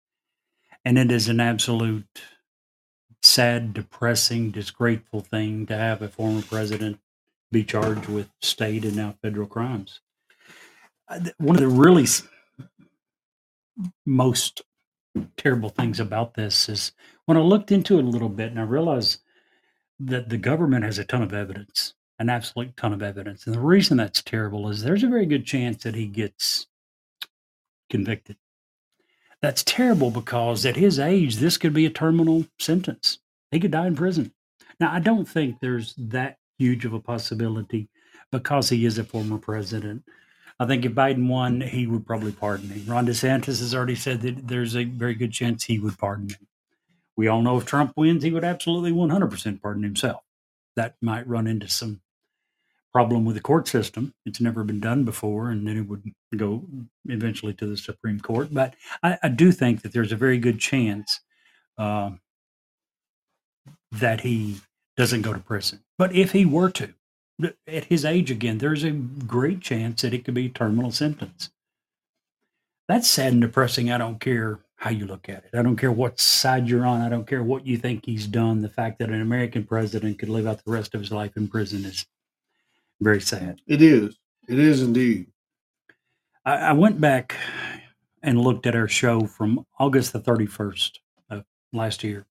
And 0.86 0.98
it 0.98 1.12
is 1.12 1.28
an 1.30 1.40
absolute 1.40 2.22
sad, 3.22 3.74
depressing, 3.74 4.52
disgraceful 4.52 5.22
thing 5.22 5.66
to 5.68 5.76
have 5.78 6.02
a 6.02 6.08
former 6.10 6.42
president 6.42 7.00
be 7.52 7.64
charged 7.64 8.08
with 8.08 8.30
state 8.42 8.86
and 8.86 8.96
now 8.96 9.16
federal 9.22 9.48
crimes. 9.48 10.02
Uh, 11.08 11.20
One 11.38 11.56
of 11.56 11.62
the 11.62 11.68
really 11.68 12.06
most 14.06 14.62
terrible 15.38 15.70
things 15.70 16.00
about 16.00 16.34
this 16.34 16.70
is 16.70 16.92
when 17.26 17.38
I 17.38 17.42
looked 17.42 17.72
into 17.72 18.00
it 18.00 18.06
a 18.06 18.08
little 18.08 18.30
bit 18.30 18.52
and 18.52 18.60
I 18.60 18.64
realized 18.64 19.22
that 20.00 20.30
the 20.30 20.38
government 20.38 20.86
has 20.86 20.98
a 20.98 21.06
ton 21.06 21.22
of 21.22 21.34
evidence, 21.34 21.94
an 22.20 22.30
absolute 22.30 22.76
ton 22.78 22.94
of 22.94 23.04
evidence. 23.04 23.46
And 23.46 23.56
the 23.56 23.60
reason 23.60 23.98
that's 23.98 24.22
terrible 24.22 24.70
is 24.70 24.82
there's 24.82 25.04
a 25.04 25.08
very 25.08 25.26
good 25.26 25.46
chance 25.46 25.84
that 25.84 25.96
he 25.96 26.08
gets 26.08 26.68
convicted. 27.90 28.38
That's 29.42 29.64
terrible 29.64 30.12
because 30.12 30.66
at 30.66 30.76
his 30.76 31.00
age, 31.00 31.38
this 31.38 31.58
could 31.58 31.74
be 31.74 31.86
a 31.86 31.90
terminal 31.90 32.46
sentence. 32.58 33.20
He 33.52 33.60
could 33.60 33.72
die 33.72 33.88
in 33.88 33.96
prison. 33.96 34.34
Now, 34.80 34.92
I 34.92 35.00
don't 35.00 35.28
think 35.28 35.60
there's 35.60 35.94
that 35.98 36.38
huge 36.58 36.86
of 36.86 36.94
a 36.94 37.00
possibility 37.00 37.90
because 38.32 38.70
he 38.70 38.86
is 38.86 38.98
a 38.98 39.04
former 39.04 39.38
president. 39.38 40.04
I 40.60 40.66
think 40.66 40.84
if 40.84 40.92
Biden 40.92 41.30
won, 41.30 41.62
he 41.62 41.88
would 41.88 42.06
probably 42.06 42.34
pardon 42.34 42.70
him. 42.70 42.86
Ron 42.86 43.08
DeSantis 43.08 43.60
has 43.60 43.74
already 43.74 43.96
said 43.96 44.22
that 44.22 44.48
there's 44.48 44.76
a 44.76 44.84
very 44.84 45.16
good 45.16 45.32
chance 45.32 45.64
he 45.64 45.80
would 45.80 45.98
pardon 45.98 46.30
him. 46.30 46.48
We 47.16 47.28
all 47.28 47.42
know 47.42 47.58
if 47.58 47.66
Trump 47.66 47.94
wins, 47.96 48.24
he 48.24 48.32
would 48.32 48.44
absolutely 48.44 48.92
100% 48.92 49.62
pardon 49.62 49.84
himself. 49.84 50.22
That 50.76 50.96
might 51.02 51.28
run 51.28 51.48
into 51.48 51.68
some 51.70 52.02
problem 52.92 53.24
with 53.26 53.36
the 53.36 53.42
court 53.42 53.68
system. 53.68 54.14
It's 54.26 54.42
never 54.42 54.64
been 54.64 54.80
done 54.80 55.06
before, 55.06 55.50
and 55.50 55.68
then 55.68 55.78
it 55.78 55.88
would 55.88 56.04
go 56.36 56.66
eventually 57.06 57.54
to 57.56 57.66
the 57.66 57.78
Supreme 57.78 58.20
Court. 58.20 58.50
But 58.52 58.76
I, 59.04 59.18
I 59.24 59.30
do 59.30 59.52
think 59.52 59.82
that 59.82 59.94
there's 59.94 60.12
a 60.12 60.18
very 60.18 60.38
good 60.38 60.60
chance 60.60 61.20
uh, 61.78 62.12
that 63.92 64.22
he 64.22 64.58
doesn't 64.98 65.22
go 65.22 65.34
to 65.34 65.40
prison. 65.40 65.82
But 65.98 66.14
if 66.16 66.32
he 66.32 66.46
were 66.46 66.70
to, 66.72 66.94
at 67.68 67.86
his 67.86 68.06
age 68.06 68.32
again, 68.32 68.58
there's 68.58 68.84
a 68.84 68.92
great 68.92 69.62
chance 69.62 70.02
that 70.02 70.14
it 70.14 70.26
could 70.26 70.34
be 70.34 70.48
a 70.48 70.50
terminal 70.50 70.92
sentence. 70.92 71.50
That's 72.88 73.08
sad 73.08 73.34
and 73.34 73.42
depressing. 73.42 73.92
I 73.92 73.98
don't 73.98 74.20
care 74.20 74.60
how 74.76 74.90
you 74.90 75.06
look 75.06 75.30
at 75.30 75.44
it. 75.44 75.58
I 75.58 75.62
don't 75.62 75.76
care 75.76 75.92
what 75.92 76.20
side 76.20 76.68
you're 76.68 76.86
on. 76.86 77.02
I 77.02 77.10
don't 77.10 77.28
care 77.28 77.44
what 77.44 77.68
you 77.68 77.78
think 77.78 78.06
he's 78.06 78.26
done. 78.26 78.62
The 78.62 78.70
fact 78.70 79.00
that 79.00 79.10
an 79.10 79.22
American 79.22 79.66
president 79.66 80.18
could 80.20 80.30
live 80.30 80.48
out 80.48 80.64
the 80.64 80.72
rest 80.72 80.96
of 80.96 81.02
his 81.02 81.12
life 81.12 81.36
in 81.36 81.48
prison 81.48 81.86
is 81.86 82.06
very 83.02 83.22
sad. 83.22 83.62
It 83.68 83.82
is. 83.82 84.18
It 84.48 84.58
is 84.58 84.82
indeed. 84.82 85.28
I, 86.46 86.56
I 86.56 86.74
went 86.74 87.00
back 87.00 87.36
and 88.24 88.42
looked 88.42 88.66
at 88.66 88.76
our 88.76 88.88
show 88.88 89.28
from 89.28 89.66
August 89.80 90.14
the 90.14 90.20
31st 90.20 90.98
of 91.30 91.46
last 91.74 92.04
year, 92.04 92.26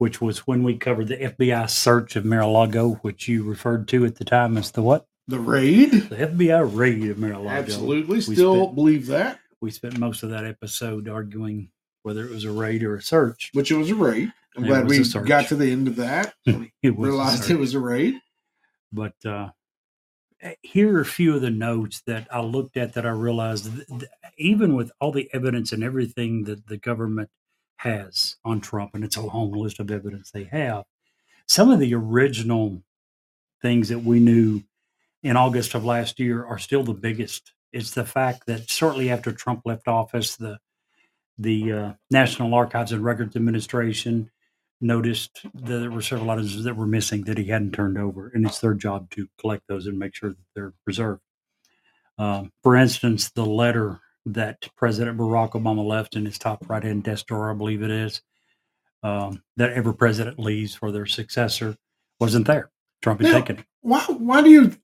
which 0.00 0.18
was 0.18 0.46
when 0.46 0.62
we 0.62 0.78
covered 0.78 1.08
the 1.08 1.16
FBI 1.18 1.68
search 1.68 2.16
of 2.16 2.24
Mar-a-Lago, 2.24 2.94
which 3.02 3.28
you 3.28 3.44
referred 3.44 3.86
to 3.88 4.06
at 4.06 4.16
the 4.16 4.24
time 4.24 4.56
as 4.56 4.70
the 4.70 4.80
what? 4.80 5.06
The 5.28 5.38
raid? 5.38 5.92
The 5.92 6.16
FBI 6.16 6.74
raid 6.74 7.10
of 7.10 7.18
Mar-a-Lago. 7.18 7.50
Absolutely. 7.50 8.16
We 8.16 8.34
Still 8.34 8.62
spent, 8.62 8.74
believe 8.74 9.06
that. 9.08 9.40
We 9.60 9.70
spent 9.70 9.98
most 9.98 10.22
of 10.22 10.30
that 10.30 10.46
episode 10.46 11.06
arguing 11.06 11.68
whether 12.02 12.24
it 12.24 12.30
was 12.30 12.44
a 12.44 12.50
raid 12.50 12.82
or 12.82 12.96
a 12.96 13.02
search. 13.02 13.50
Which 13.52 13.70
it 13.70 13.76
was 13.76 13.90
a 13.90 13.94
raid. 13.94 14.32
I'm 14.56 14.64
glad 14.64 14.88
we 14.88 15.04
got 15.04 15.48
to 15.48 15.56
the 15.56 15.70
end 15.70 15.86
of 15.86 15.96
that. 15.96 16.32
it 16.46 16.96
was 16.96 17.10
realized 17.10 17.50
it 17.50 17.58
was 17.58 17.74
a 17.74 17.78
raid. 17.78 18.14
But 18.90 19.14
uh, 19.26 19.50
Eh, 20.42 20.54
here 20.62 20.96
are 20.96 21.00
a 21.00 21.06
few 21.06 21.34
of 21.34 21.42
the 21.42 21.50
notes 21.50 22.00
that 22.06 22.26
I 22.32 22.40
looked 22.40 22.76
at 22.76 22.94
that 22.94 23.04
I 23.04 23.10
realized 23.10 23.88
that 23.88 24.08
even 24.38 24.74
with 24.74 24.90
all 25.00 25.12
the 25.12 25.28
evidence 25.34 25.72
and 25.72 25.84
everything 25.84 26.44
that 26.44 26.66
the 26.66 26.78
government 26.78 27.28
has 27.80 28.36
on 28.44 28.60
Trump, 28.60 28.94
and 28.94 29.04
it's 29.04 29.16
a 29.16 29.22
long 29.22 29.52
list 29.52 29.80
of 29.80 29.90
evidence 29.90 30.30
they 30.30 30.44
have, 30.44 30.84
some 31.46 31.70
of 31.70 31.80
the 31.80 31.94
original 31.94 32.82
things 33.62 33.88
that 33.88 34.00
we 34.00 34.20
knew 34.20 34.62
in 35.22 35.36
August 35.36 35.74
of 35.74 35.84
last 35.84 36.18
year 36.18 36.44
are 36.44 36.58
still 36.58 36.82
the 36.82 36.94
biggest. 36.94 37.52
It's 37.72 37.92
the 37.92 38.04
fact 38.04 38.46
that 38.46 38.68
shortly 38.68 39.10
after 39.10 39.32
Trump 39.32 39.62
left 39.64 39.88
office, 39.88 40.36
the 40.36 40.58
the 41.38 41.72
uh, 41.72 41.92
National 42.10 42.52
Archives 42.52 42.92
and 42.92 43.02
Records 43.02 43.34
Administration 43.34 44.30
noticed 44.82 45.40
that 45.54 45.78
there 45.78 45.90
were 45.90 46.02
several 46.02 46.30
items 46.30 46.62
that 46.62 46.76
were 46.76 46.86
missing 46.86 47.24
that 47.24 47.38
he 47.38 47.46
hadn't 47.46 47.72
turned 47.72 47.96
over, 47.96 48.28
and 48.28 48.44
it's 48.46 48.60
their 48.60 48.74
job 48.74 49.10
to 49.10 49.26
collect 49.38 49.66
those 49.66 49.86
and 49.86 49.98
make 49.98 50.14
sure 50.14 50.30
that 50.30 50.46
they're 50.54 50.74
preserved. 50.84 51.22
Um, 52.18 52.52
for 52.62 52.76
instance, 52.76 53.30
the 53.30 53.46
letter 53.46 54.00
that 54.26 54.68
President 54.76 55.16
Barack 55.16 55.52
Obama 55.52 55.84
left 55.84 56.16
in 56.16 56.24
his 56.24 56.38
top 56.38 56.68
right 56.68 56.82
hand 56.82 57.04
desk 57.04 57.26
drawer, 57.26 57.50
I 57.50 57.54
believe 57.54 57.82
it 57.82 57.90
is, 57.90 58.22
um, 59.02 59.42
that 59.56 59.72
every 59.72 59.94
president 59.94 60.38
leaves 60.38 60.74
for 60.74 60.92
their 60.92 61.06
successor, 61.06 61.76
wasn't 62.18 62.46
there. 62.46 62.70
Trump 63.02 63.20
had 63.20 63.32
now, 63.32 63.38
taken 63.38 63.58
it. 63.58 63.64
Why, 63.80 64.04
why 64.08 64.42
do 64.42 64.50
you? 64.50 64.76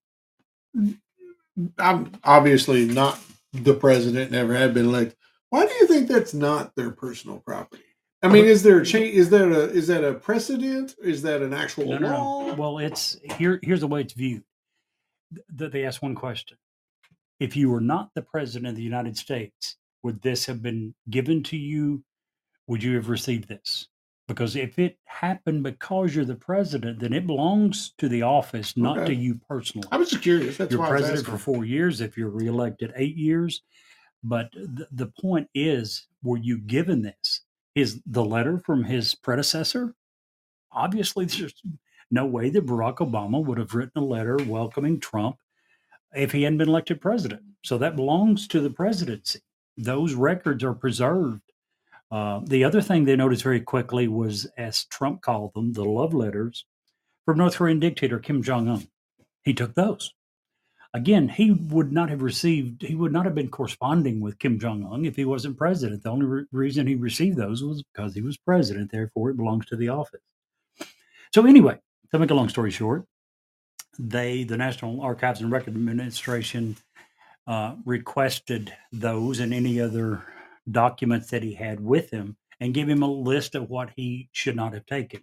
I'm 1.79 2.13
obviously 2.25 2.87
not 2.87 3.19
the 3.53 3.75
president, 3.75 4.31
never 4.31 4.55
had 4.55 4.75
been 4.75 4.87
elected. 4.87 5.17
Why 5.51 5.67
do 5.67 5.73
you 5.75 5.87
think 5.87 6.09
that's 6.09 6.35
not 6.35 6.75
their 6.75 6.91
personal 6.91 7.39
property? 7.39 7.83
I 8.23 8.29
mean, 8.29 8.47
is 8.47 8.63
there 8.63 8.81
a 8.81 8.85
change? 8.85 9.15
Is 9.15 9.31
that 9.31 9.53
a 9.53 9.71
is 9.71 9.87
that 9.89 10.03
a 10.03 10.15
precedent? 10.15 10.97
Is 11.03 11.23
that 11.23 11.43
an 11.43 11.53
actual 11.53 11.91
no, 11.91 11.99
no, 11.99 12.09
law? 12.09 12.47
No. 12.47 12.55
Well, 12.55 12.79
it's 12.79 13.19
here. 13.37 13.61
Here's 13.63 13.81
the 13.81 13.87
way 13.87 14.01
it's 14.01 14.15
viewed. 14.15 14.43
That 15.55 15.73
they 15.73 15.85
ask 15.85 16.03
one 16.03 16.15
question: 16.15 16.57
If 17.39 17.57
you 17.57 17.71
were 17.71 17.81
not 17.81 18.11
the 18.15 18.23
president 18.23 18.69
of 18.69 18.77
the 18.77 18.83
United 18.83 19.17
States, 19.17 19.77
would 20.03 20.23
this 20.23 20.47
have 20.47 20.63
been 20.63 20.95
given 21.11 21.43
to 21.45 21.57
you? 21.57 22.03
Would 22.67 22.83
you 22.83 22.97
have 22.97 23.09
received 23.09 23.49
this? 23.49 23.89
Because 24.29 24.57
if 24.57 24.79
it 24.79 24.99
happened 25.05 25.63
because 25.63 26.15
you're 26.15 26.25
the 26.25 26.35
president, 26.35 26.99
then 26.99 27.13
it 27.13 27.27
belongs 27.27 27.93
to 27.99 28.09
the 28.09 28.23
office, 28.23 28.77
not 28.77 28.99
okay. 28.99 29.09
to 29.09 29.15
you 29.15 29.39
personally. 29.49 29.87
I 29.93 29.99
was 29.99 30.11
just 30.11 30.23
curious. 30.23 30.57
That's 30.57 30.73
you're 30.73 30.81
why 30.81 30.89
president 30.89 31.27
for 31.27 31.39
four 31.39 31.65
years. 31.65 32.01
If 32.01 32.17
you're 32.17 32.31
reelected, 32.31 32.93
eight 32.97 33.17
years. 33.17 33.63
But 34.25 34.51
the, 34.53 34.89
the 34.91 35.13
point 35.21 35.49
is, 35.55 36.09
were 36.25 36.39
you 36.39 36.59
given 36.59 37.03
this? 37.03 37.43
Is 37.77 38.01
the 38.07 38.25
letter 38.25 38.63
from 38.65 38.83
his 38.83 39.15
predecessor. 39.15 39.95
Obviously, 40.73 41.25
there's 41.27 41.55
no 42.11 42.27
way 42.27 42.51
that 42.51 42.67
Barack 42.67 42.97
Obama 42.97 43.45
would 43.45 43.59
have 43.59 43.75
written 43.75 44.03
a 44.03 44.05
letter 44.05 44.39
welcoming 44.47 44.99
Trump 44.99 45.37
if 46.17 46.33
he 46.33 46.43
hadn't 46.43 46.59
been 46.59 46.69
elected 46.69 47.01
president. 47.01 47.43
So 47.65 47.79
that 47.79 47.97
belongs 47.97 48.49
to 48.49 48.61
the 48.61 48.71
presidency. 48.71 49.41
Those 49.77 50.15
records 50.15 50.65
are 50.65 50.75
preserved. 50.75 51.43
Uh, 52.11 52.41
the 52.45 52.65
other 52.65 52.81
thing 52.81 53.05
they 53.05 53.17
noticed 53.17 53.43
very 53.43 53.61
quickly 53.61 54.09
was, 54.09 54.47
as 54.57 54.85
Trump 54.85 55.23
called 55.23 55.53
them, 55.55 55.73
the 55.73 55.85
love 55.85 56.15
letters 56.15 56.65
from 57.25 57.39
North 57.39 57.57
Korean 57.57 57.81
dictator 57.81 58.19
Kim 58.19 58.43
Jong 58.43 58.69
Un. 58.69 58.87
He 59.43 59.53
took 59.53 59.75
those 59.75 60.13
again, 60.97 61.29
he 61.29 61.51
would 61.51 61.93
not 61.93 62.09
have 62.09 62.23
received, 62.23 62.83
he 62.83 62.95
would 62.95 63.13
not 63.13 63.27
have 63.27 63.35
been 63.35 63.51
corresponding 63.51 64.19
with 64.19 64.39
Kim 64.39 64.59
Jong 64.59 64.89
un 64.91 65.05
if 65.05 65.15
he 65.15 65.27
wasn't 65.27 65.59
president. 65.59 66.03
The 66.03 66.11
only 66.11 66.27
re- 66.27 66.45
reason 66.53 66.87
he 66.87 66.95
received 66.95 67.37
those 67.37 67.63
was 67.63 67.83
because 67.83 68.15
he 68.15 68.23
was 68.23 68.39
president. 68.39 68.91
Therefore, 68.91 69.31
it 69.31 69.37
belongs 69.37 69.67
to 69.67 69.77
the 69.77 69.91
office. 69.91 70.23
So, 71.35 71.45
anyway, 71.45 71.79
to 72.11 72.19
make 72.19 72.31
a 72.31 72.35
long 72.35 72.49
story 72.49 72.71
short, 72.71 73.05
they, 73.99 74.45
the 74.45 74.57
National 74.57 75.01
Archives 75.01 75.41
and 75.41 75.51
Record 75.51 75.75
Administration, 75.75 76.77
uh, 77.47 77.77
requested 77.85 78.73
those 78.93 79.41
and 79.41 79.55
any 79.55 79.81
other 79.81 80.25
documents 80.71 81.31
that 81.31 81.43
he 81.43 81.55
had 81.55 81.81
with 81.81 82.11
him 82.11 82.37
and 82.59 82.75
give 82.75 82.89
him 82.89 83.03
a 83.03 83.11
list 83.11 83.55
of 83.55 83.71
what 83.71 83.91
he 83.95 84.29
should 84.33 84.57
not 84.57 84.73
have 84.73 84.87
taken 84.87 85.23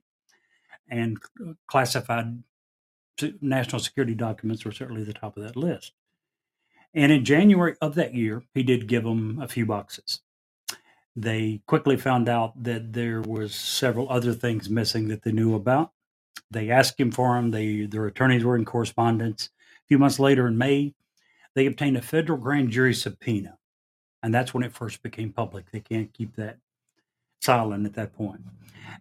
and 0.90 1.18
classified 1.68 2.44
national 3.42 3.80
security 3.80 4.16
documents 4.16 4.66
were 4.66 4.72
certainly 4.72 5.04
the 5.04 5.14
top 5.14 5.38
of 5.38 5.44
that 5.44 5.56
list. 5.56 5.94
And 6.94 7.12
in 7.12 7.26
January 7.26 7.76
of 7.82 7.96
that 7.96 8.14
year, 8.14 8.44
he 8.54 8.64
did 8.64 8.88
give 8.88 9.04
them 9.04 9.40
a 9.42 9.48
few 9.48 9.66
boxes. 9.66 10.20
They 11.16 11.62
quickly 11.68 11.98
found 11.98 12.30
out 12.30 12.64
that 12.64 12.94
there 12.94 13.22
was 13.22 13.56
several 13.56 14.10
other 14.10 14.34
things 14.34 14.70
missing 14.70 15.08
that 15.08 15.24
they 15.24 15.32
knew 15.32 15.56
about. 15.56 15.92
They 16.52 16.70
asked 16.70 17.00
him 17.00 17.12
for 17.12 17.36
them. 17.36 17.52
They, 17.52 17.86
their 17.86 18.06
attorneys 18.06 18.44
were 18.44 18.56
in 18.56 18.66
correspondence. 18.66 19.50
A 19.86 19.88
few 19.88 19.98
months 19.98 20.20
later, 20.20 20.48
in 20.48 20.58
May, 20.58 20.94
they 21.56 21.66
obtained 21.66 21.98
a 21.98 22.02
federal 22.02 22.38
grand 22.38 22.70
jury 22.70 22.94
subpoena, 22.94 23.58
and 24.22 24.34
that's 24.34 24.54
when 24.54 24.64
it 24.64 24.74
first 24.74 25.04
became 25.04 25.32
public. 25.32 25.70
They 25.72 25.80
can't 25.80 26.14
keep 26.14 26.36
that 26.36 26.58
silent 27.42 27.86
at 27.86 27.94
that 27.94 28.14
point. 28.14 28.42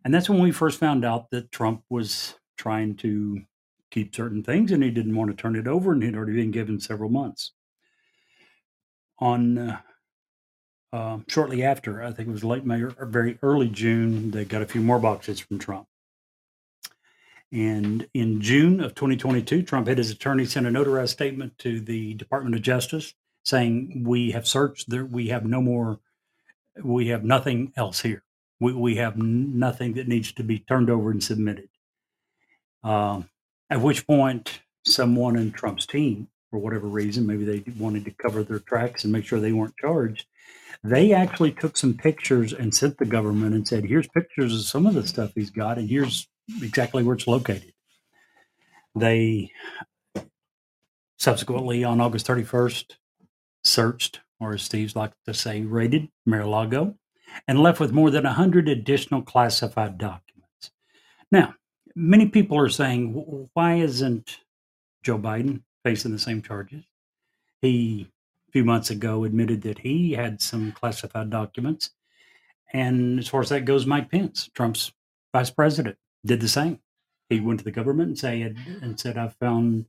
And 0.05 0.13
that's 0.13 0.29
when 0.29 0.41
we 0.41 0.51
first 0.51 0.81
found 0.81 1.05
out 1.05 1.31
that 1.31 1.53
Trump 1.53 1.83
was 1.89 2.35
trying 2.57 2.97
to 2.97 3.43
keep 3.91 4.15
certain 4.15 4.43
things, 4.43 4.73
and 4.73 4.83
he 4.83 4.91
didn't 4.91 5.15
want 5.15 5.31
to 5.31 5.37
turn 5.37 5.57
it 5.57 5.67
over, 5.67 5.93
and 5.93 6.03
he'd 6.03 6.17
already 6.17 6.35
been 6.35 6.51
given 6.51 6.81
several 6.81 7.11
months. 7.11 7.53
On 9.19 9.59
uh, 9.59 9.81
uh, 10.93 11.19
shortly 11.29 11.63
after, 11.63 12.03
I 12.03 12.11
think 12.11 12.29
it 12.29 12.33
was 12.33 12.45
late 12.45 12.67
May 12.67 12.83
or 12.83 13.07
very 13.07 13.39
early 13.43 13.69
June, 13.69 14.31
they 14.31 14.45
got 14.45 14.63
a 14.63 14.67
few 14.67 14.81
more 14.81 14.99
boxes 14.99 15.41
from 15.41 15.59
Trump. 15.59 15.87
And 17.53 18.09
in 18.15 18.41
June 18.41 18.81
of 18.81 18.95
2022, 18.95 19.63
Trump 19.63 19.87
had 19.87 19.99
his 19.99 20.11
attorney 20.11 20.47
send 20.47 20.67
a 20.67 20.71
notarized 20.71 21.11
statement 21.11 21.59
to 21.59 21.81
the 21.81 22.15
Department 22.15 22.55
of 22.55 22.63
Justice 22.63 23.15
saying, 23.45 24.05
"We 24.07 24.31
have 24.31 24.47
searched. 24.47 24.89
There, 24.89 25.05
we 25.05 25.29
have 25.29 25.45
no 25.45 25.61
more. 25.61 26.01
We 26.83 27.09
have 27.09 27.25
nothing 27.25 27.73
else 27.77 28.01
here. 28.01 28.23
We, 28.59 28.73
we 28.73 28.97
have 28.97 29.19
nothing 29.19 29.95
that 29.95 30.09
needs 30.09 30.33
to 30.33 30.43
be 30.43 30.61
turned 30.61 30.89
over 30.89 31.11
and 31.11 31.23
submitted." 31.23 31.69
Um, 32.83 33.29
at 33.69 33.81
which 33.81 34.07
point, 34.07 34.61
someone 34.85 35.37
in 35.37 35.53
Trump's 35.53 35.87
team, 35.87 36.29
for 36.51 36.59
whatever 36.59 36.87
reason, 36.87 37.27
maybe 37.27 37.45
they 37.45 37.65
wanted 37.79 38.05
to 38.07 38.11
cover 38.13 38.43
their 38.43 38.59
tracks 38.61 39.05
and 39.05 39.13
make 39.13 39.25
sure 39.25 39.41
they 39.41 39.53
weren't 39.53 39.77
charged, 39.77 40.27
they 40.83 41.13
actually 41.13 41.53
took 41.53 41.77
some 41.77 41.95
pictures 41.95 42.53
and 42.53 42.75
sent 42.75 42.99
the 42.99 43.05
government 43.05 43.55
and 43.55 43.67
said, 43.67 43.85
here's 43.85 44.09
pictures 44.09 44.55
of 44.55 44.63
some 44.63 44.87
of 44.87 44.95
the 44.95 45.07
stuff 45.07 45.33
he's 45.35 45.51
got, 45.51 45.79
and 45.79 45.89
here's 45.89 46.29
exactly 46.61 47.03
where 47.03 47.15
it's 47.15 47.27
located. 47.27 47.73
They 48.95 49.53
subsequently, 51.19 51.85
on 51.85 52.01
August 52.01 52.27
31st, 52.27 52.97
searched, 53.65 54.21
or 54.41 54.55
as 54.55 54.63
Steve's 54.63 54.97
like 54.97 55.13
to 55.25 55.33
say, 55.33 55.63
raided 55.63 56.09
Mar-a-Lago, 56.27 56.97
and 57.47 57.61
left 57.61 57.79
with 57.81 57.93
more 57.93 58.11
than 58.11 58.25
100 58.25 58.69
additional 58.69 59.23
classified 59.23 59.99
documents. 59.99 60.73
Now, 61.31 61.55
many 61.95 62.29
people 62.29 62.59
are 62.59 62.69
saying, 62.69 63.49
why 63.55 63.75
isn't 63.75 64.39
Joe 65.03 65.19
Biden 65.19 65.63
facing 65.85 66.11
the 66.11 66.19
same 66.19 66.43
charges? 66.43 66.85
He, 67.61 68.09
a 68.49 68.53
few 68.53 68.65
months 68.65 68.91
ago, 68.91 69.25
admitted 69.25 69.63
that 69.63 69.79
he 69.79 70.13
had 70.13 70.43
some 70.43 70.73
classified 70.73 71.31
documents. 71.31 71.91
And 72.73 73.19
as 73.19 73.29
far 73.29 73.41
as 73.41 73.51
that 73.51 73.65
goes, 73.65 73.87
Mike 73.87 74.11
Pence, 74.11 74.51
Trump's 74.55 74.93
vice 75.33 75.51
president, 75.51 75.97
did 76.25 76.41
the 76.41 76.49
same. 76.49 76.81
He 77.29 77.41
went 77.41 77.61
to 77.61 77.65
the 77.65 77.71
government 77.71 78.09
and 78.09 78.19
said, 78.19 78.57
and 78.83 78.99
said, 78.99 79.17
I 79.17 79.29
found 79.29 79.87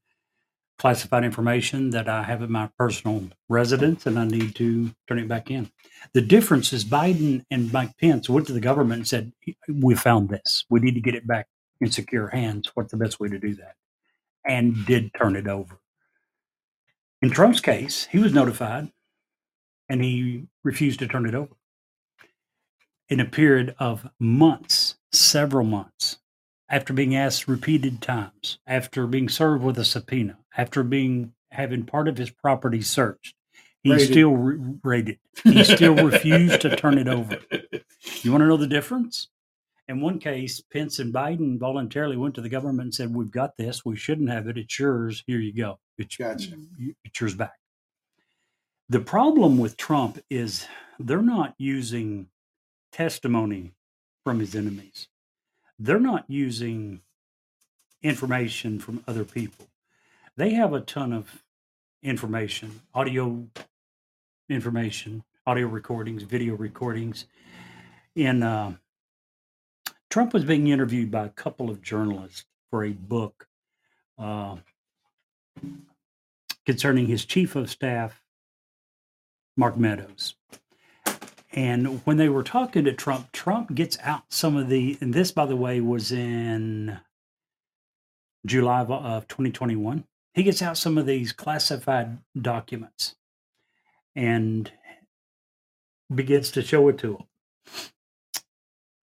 classified 0.79 1.23
information 1.23 1.91
that 1.91 2.09
I 2.09 2.23
have 2.23 2.41
at 2.41 2.49
my 2.49 2.69
personal 2.77 3.29
residence 3.47 4.05
and 4.05 4.17
I 4.17 4.25
need 4.25 4.55
to 4.55 4.91
turn 5.07 5.19
it 5.19 5.27
back 5.27 5.51
in. 5.51 5.71
The 6.13 6.21
difference 6.21 6.73
is 6.73 6.83
Biden 6.83 7.45
and 7.51 7.71
Mike 7.71 7.97
Pence 7.97 8.29
went 8.29 8.47
to 8.47 8.53
the 8.53 8.59
government 8.59 8.99
and 8.99 9.07
said, 9.07 9.33
We 9.67 9.95
found 9.95 10.29
this. 10.29 10.65
We 10.69 10.79
need 10.79 10.95
to 10.95 11.01
get 11.01 11.15
it 11.15 11.27
back 11.27 11.47
in 11.79 11.91
secure 11.91 12.27
hands. 12.27 12.71
What's 12.73 12.91
the 12.91 12.97
best 12.97 13.19
way 13.19 13.29
to 13.29 13.39
do 13.39 13.55
that? 13.55 13.75
And 14.45 14.85
did 14.85 15.11
turn 15.13 15.35
it 15.35 15.47
over. 15.47 15.79
In 17.21 17.29
Trump's 17.29 17.61
case, 17.61 18.07
he 18.11 18.19
was 18.19 18.33
notified 18.33 18.91
and 19.87 20.03
he 20.03 20.47
refused 20.63 20.99
to 20.99 21.07
turn 21.07 21.25
it 21.25 21.35
over. 21.35 21.55
In 23.09 23.19
a 23.19 23.25
period 23.25 23.75
of 23.79 24.09
months, 24.19 24.95
several 25.11 25.65
months, 25.65 25.92
after 26.69 26.93
being 26.93 27.15
asked 27.15 27.47
repeated 27.47 28.01
times, 28.01 28.59
after 28.65 29.05
being 29.07 29.29
served 29.29 29.63
with 29.63 29.77
a 29.77 29.85
subpoena, 29.85 30.37
after 30.57 30.83
being 30.83 31.33
having 31.51 31.85
part 31.85 32.07
of 32.07 32.17
his 32.17 32.31
property 32.31 32.81
searched, 32.81 33.35
he 33.83 33.91
Raided. 33.91 34.07
still 34.11 34.35
re- 34.35 34.75
raided. 34.83 35.19
He 35.43 35.63
still 35.63 35.95
refused 35.95 36.61
to 36.61 36.75
turn 36.75 36.97
it 36.97 37.07
over. 37.07 37.37
You 38.21 38.31
want 38.31 38.41
to 38.41 38.47
know 38.47 38.57
the 38.57 38.65
difference? 38.67 39.27
In 39.89 39.99
one 39.99 40.19
case, 40.19 40.61
Pence 40.61 40.99
and 40.99 41.13
Biden 41.13 41.59
voluntarily 41.59 42.15
went 42.15 42.35
to 42.35 42.41
the 42.41 42.49
government 42.49 42.85
and 42.85 42.95
said, 42.95 43.13
"We've 43.13 43.29
got 43.29 43.57
this. 43.57 43.83
We 43.83 43.97
shouldn't 43.97 44.29
have 44.29 44.47
it. 44.47 44.57
It's 44.57 44.79
yours. 44.79 45.23
Here 45.27 45.39
you 45.39 45.53
go. 45.53 45.79
It's, 45.97 46.15
Gotcha. 46.15 46.53
it's 47.03 47.19
yours 47.19 47.35
back." 47.35 47.59
The 48.89 49.01
problem 49.01 49.57
with 49.57 49.75
Trump 49.75 50.19
is 50.29 50.65
they're 50.99 51.21
not 51.21 51.53
using 51.57 52.29
testimony 52.93 53.73
from 54.23 54.39
his 54.39 54.55
enemies. 54.55 55.09
They're 55.83 55.99
not 55.99 56.23
using 56.29 57.01
information 58.01 58.79
from 58.79 59.03
other 59.05 59.25
people. 59.25 59.67
They 60.37 60.51
have 60.51 60.71
a 60.71 60.79
ton 60.79 61.11
of 61.11 61.43
information, 62.01 62.79
audio 62.93 63.47
information, 64.47 65.25
audio 65.45 65.67
recordings, 65.67 66.23
video 66.23 66.55
recordings. 66.55 67.25
And 68.15 68.45
uh, 68.45 68.71
Trump 70.09 70.33
was 70.33 70.45
being 70.45 70.67
interviewed 70.67 71.11
by 71.11 71.25
a 71.25 71.29
couple 71.29 71.69
of 71.69 71.81
journalists 71.81 72.45
for 72.69 72.85
a 72.85 72.93
book 72.93 73.49
uh, 74.17 74.55
concerning 76.65 77.07
his 77.07 77.25
chief 77.25 77.57
of 77.57 77.69
staff, 77.69 78.23
Mark 79.57 79.75
Meadows. 79.75 80.35
And 81.53 82.01
when 82.05 82.17
they 82.17 82.29
were 82.29 82.43
talking 82.43 82.83
to 82.85 82.93
Trump, 82.93 83.31
Trump 83.31 83.75
gets 83.75 83.97
out 84.01 84.23
some 84.29 84.57
of 84.57 84.69
the, 84.69 84.97
and 84.99 85.13
this, 85.13 85.31
by 85.31 85.45
the 85.45 85.55
way, 85.55 85.79
was 85.79 86.11
in 86.11 86.99
July 88.43 88.81
of, 88.81 88.91
uh, 88.91 88.95
of 88.95 89.27
2021. 89.27 90.03
He 90.33 90.41
gets 90.41 90.63
out 90.63 90.77
some 90.77 90.97
of 90.97 91.05
these 91.05 91.31
classified 91.31 92.17
documents 92.39 93.15
and 94.15 94.71
begins 96.13 96.49
to 96.51 96.63
show 96.63 96.87
it 96.87 96.97
to 96.99 97.17
him. 97.17 97.23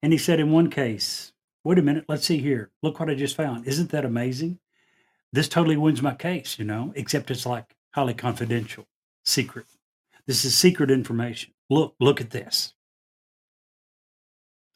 And 0.03 0.13
he 0.13 0.19
said, 0.19 0.41
in 0.41 0.51
one 0.51 0.71
case, 0.71 1.33
wait 1.63 1.79
a 1.79 1.83
minute, 1.83 2.07
let's 2.09 2.27
see 2.27 2.39
here. 2.39 2.71
Look 2.83 2.99
what 2.99 3.11
I 3.11 3.15
just 3.15 3.37
found. 3.37 3.67
Isn't 3.69 3.91
that 3.91 4.05
amazing? 4.05 4.59
This 5.33 5.49
totally 5.49 5.77
wins 5.77 6.03
my 6.03 6.15
case, 6.15 6.59
you 6.59 6.65
know, 6.65 6.93
except 6.97 7.31
it's 7.31 7.47
like 7.47 7.77
highly 7.93 8.15
confidential, 8.15 8.87
secret. 9.25 9.67
This 10.27 10.45
is 10.45 10.59
secret 10.59 10.91
information. 10.91 11.53
Look, 11.71 11.95
look 12.01 12.21
at 12.21 12.31
this. 12.31 12.75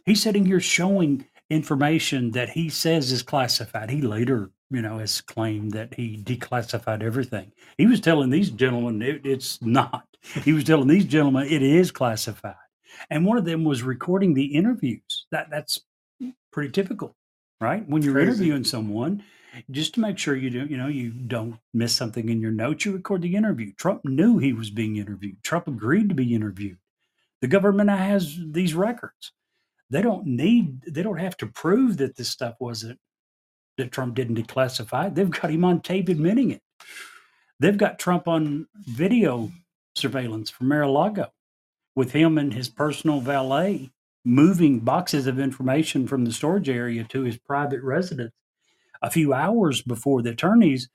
He's 0.06 0.22
sitting 0.22 0.46
here 0.46 0.60
showing 0.60 1.26
information 1.50 2.30
that 2.32 2.50
he 2.50 2.68
says 2.68 3.10
is 3.10 3.22
classified. 3.22 3.90
He 3.90 4.00
later, 4.00 4.50
you 4.70 4.82
know, 4.82 4.98
has 4.98 5.20
claimed 5.20 5.72
that 5.72 5.94
he 5.94 6.16
declassified 6.22 7.02
everything. 7.02 7.52
He 7.76 7.86
was 7.86 8.00
telling 8.00 8.30
these 8.30 8.50
gentlemen 8.50 9.02
it, 9.02 9.26
it's 9.26 9.60
not. 9.60 10.06
He 10.44 10.52
was 10.52 10.64
telling 10.64 10.88
these 10.88 11.04
gentlemen 11.04 11.48
it 11.48 11.62
is 11.62 11.90
classified. 11.90 12.54
And 13.10 13.26
one 13.26 13.38
of 13.38 13.44
them 13.44 13.64
was 13.64 13.82
recording 13.82 14.34
the 14.34 14.54
interviews. 14.54 15.26
That 15.32 15.50
that's 15.50 15.80
pretty 16.52 16.70
typical, 16.70 17.16
right? 17.60 17.86
When 17.88 18.02
you're 18.02 18.14
Crazy. 18.14 18.28
interviewing 18.30 18.64
someone, 18.64 19.24
just 19.70 19.94
to 19.94 20.00
make 20.00 20.18
sure 20.18 20.36
you 20.36 20.50
don't, 20.50 20.70
you 20.70 20.76
know, 20.76 20.88
you 20.88 21.10
don't 21.10 21.56
miss 21.72 21.94
something 21.94 22.28
in 22.28 22.40
your 22.40 22.52
notes, 22.52 22.84
you 22.84 22.92
record 22.92 23.22
the 23.22 23.36
interview. 23.36 23.72
Trump 23.74 24.04
knew 24.04 24.38
he 24.38 24.52
was 24.52 24.70
being 24.70 24.96
interviewed. 24.96 25.42
Trump 25.42 25.66
agreed 25.68 26.08
to 26.08 26.14
be 26.14 26.34
interviewed. 26.34 26.78
The 27.44 27.48
government 27.48 27.90
has 27.90 28.38
these 28.52 28.72
records. 28.72 29.32
They 29.90 30.00
don't 30.00 30.24
need, 30.24 30.80
they 30.88 31.02
don't 31.02 31.18
have 31.18 31.36
to 31.36 31.46
prove 31.46 31.98
that 31.98 32.16
this 32.16 32.30
stuff 32.30 32.54
wasn't, 32.58 32.98
that 33.76 33.92
Trump 33.92 34.14
didn't 34.14 34.38
declassify. 34.38 35.14
They've 35.14 35.28
got 35.28 35.50
him 35.50 35.62
on 35.62 35.82
tape 35.82 36.08
admitting 36.08 36.52
it. 36.52 36.62
They've 37.60 37.76
got 37.76 37.98
Trump 37.98 38.28
on 38.28 38.66
video 38.86 39.52
surveillance 39.94 40.48
from 40.48 40.68
Mar-a-Lago 40.68 41.34
with 41.94 42.12
him 42.12 42.38
and 42.38 42.54
his 42.54 42.70
personal 42.70 43.20
valet 43.20 43.90
moving 44.24 44.80
boxes 44.80 45.26
of 45.26 45.38
information 45.38 46.06
from 46.06 46.24
the 46.24 46.32
storage 46.32 46.70
area 46.70 47.04
to 47.10 47.24
his 47.24 47.36
private 47.36 47.82
residence 47.82 48.32
a 49.02 49.10
few 49.10 49.34
hours 49.34 49.82
before 49.82 50.22
the 50.22 50.30
attorneys 50.30 50.88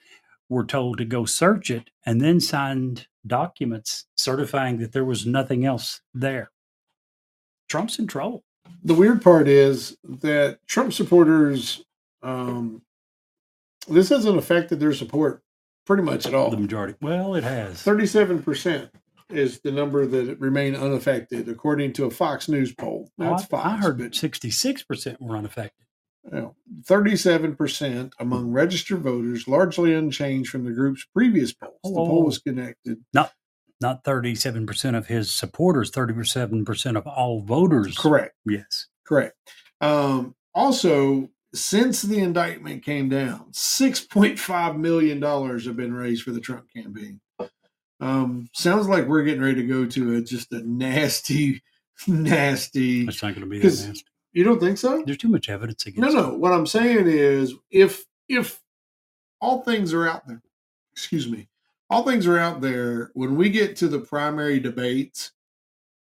were 0.49 0.65
told 0.65 0.97
to 0.97 1.05
go 1.05 1.25
search 1.25 1.69
it 1.69 1.91
and 2.07 2.19
then 2.19 2.39
signed 2.39 3.05
documents 3.29 4.05
certifying 4.17 4.79
that 4.79 4.91
there 4.91 5.05
was 5.05 5.25
nothing 5.25 5.65
else 5.65 6.01
there. 6.13 6.51
Trump's 7.69 7.97
in 7.99 8.07
trouble. 8.07 8.43
the 8.83 8.93
weird 8.93 9.21
part 9.21 9.47
is 9.47 9.95
that 10.03 10.59
Trump 10.67 10.91
supporters, 10.91 11.83
um, 12.21 12.81
this 13.87 14.09
hasn't 14.09 14.37
affected 14.37 14.79
their 14.81 14.93
support 14.93 15.41
pretty 15.85 16.03
much 16.03 16.25
at 16.25 16.33
all. 16.33 16.49
The 16.51 16.57
majority. 16.57 16.95
Well, 17.01 17.35
it 17.35 17.43
has. 17.43 17.81
Thirty-seven 17.81 18.43
percent 18.43 18.91
is 19.29 19.59
the 19.61 19.71
number 19.71 20.05
that 20.05 20.39
remain 20.39 20.75
unaffected, 20.75 21.47
according 21.47 21.93
to 21.93 22.05
a 22.05 22.09
Fox 22.11 22.49
News 22.49 22.73
poll. 22.73 23.09
That's 23.17 23.43
I, 23.43 23.45
Fox. 23.45 23.65
I 23.65 23.77
heard 23.77 23.99
that 23.99 24.13
66% 24.13 25.21
were 25.21 25.37
unaffected. 25.37 25.85
Know, 26.31 26.55
37% 26.83 28.11
among 28.19 28.51
registered 28.51 28.99
voters, 29.01 29.47
largely 29.47 29.93
unchanged 29.93 30.49
from 30.49 30.65
the 30.65 30.71
group's 30.71 31.05
previous 31.13 31.53
polls. 31.53 31.73
The 31.83 31.89
poll 31.91 32.19
Oh. 32.21 32.25
was 32.25 32.37
connected. 32.39 32.99
Not 33.13 33.33
not 33.81 34.03
37% 34.03 34.97
of 34.97 35.07
his 35.07 35.33
supporters, 35.33 35.89
37% 35.89 36.97
of 36.97 37.07
all 37.07 37.41
voters. 37.41 37.97
Correct. 37.97 38.35
Yes. 38.45 38.87
Correct. 39.07 39.37
Um, 39.79 40.35
also, 40.53 41.29
since 41.55 42.01
the 42.01 42.19
indictment 42.19 42.83
came 42.83 43.07
down, 43.07 43.53
$6.5 43.53 44.77
million 44.77 45.21
have 45.21 45.77
been 45.77 45.93
raised 45.93 46.23
for 46.23 46.31
the 46.31 46.41
Trump 46.41 46.65
campaign. 46.75 47.21
Um, 48.01 48.49
sounds 48.53 48.89
like 48.89 49.07
we're 49.07 49.23
getting 49.23 49.41
ready 49.41 49.61
to 49.61 49.67
go 49.67 49.85
to 49.85 50.15
a, 50.17 50.21
just 50.21 50.51
a 50.51 50.59
nasty, 50.69 51.61
nasty. 52.07 53.07
It's 53.07 53.23
not 53.23 53.29
going 53.33 53.41
to 53.41 53.49
be 53.49 53.59
that 53.59 53.63
nasty. 53.65 54.03
You 54.33 54.43
don't 54.43 54.59
think 54.59 54.77
so? 54.77 55.03
There's 55.05 55.17
too 55.17 55.29
much 55.29 55.49
evidence 55.49 55.85
against. 55.85 56.13
No, 56.13 56.21
no. 56.29 56.37
What 56.37 56.53
I'm 56.53 56.67
saying 56.67 57.07
is, 57.07 57.55
if 57.71 58.05
if 58.27 58.61
all 59.41 59.61
things 59.61 59.93
are 59.93 60.07
out 60.07 60.27
there, 60.27 60.41
excuse 60.91 61.27
me, 61.27 61.47
all 61.89 62.03
things 62.03 62.27
are 62.27 62.37
out 62.37 62.61
there. 62.61 63.11
When 63.13 63.35
we 63.35 63.49
get 63.49 63.75
to 63.77 63.87
the 63.87 63.99
primary 63.99 64.59
debates, 64.59 65.31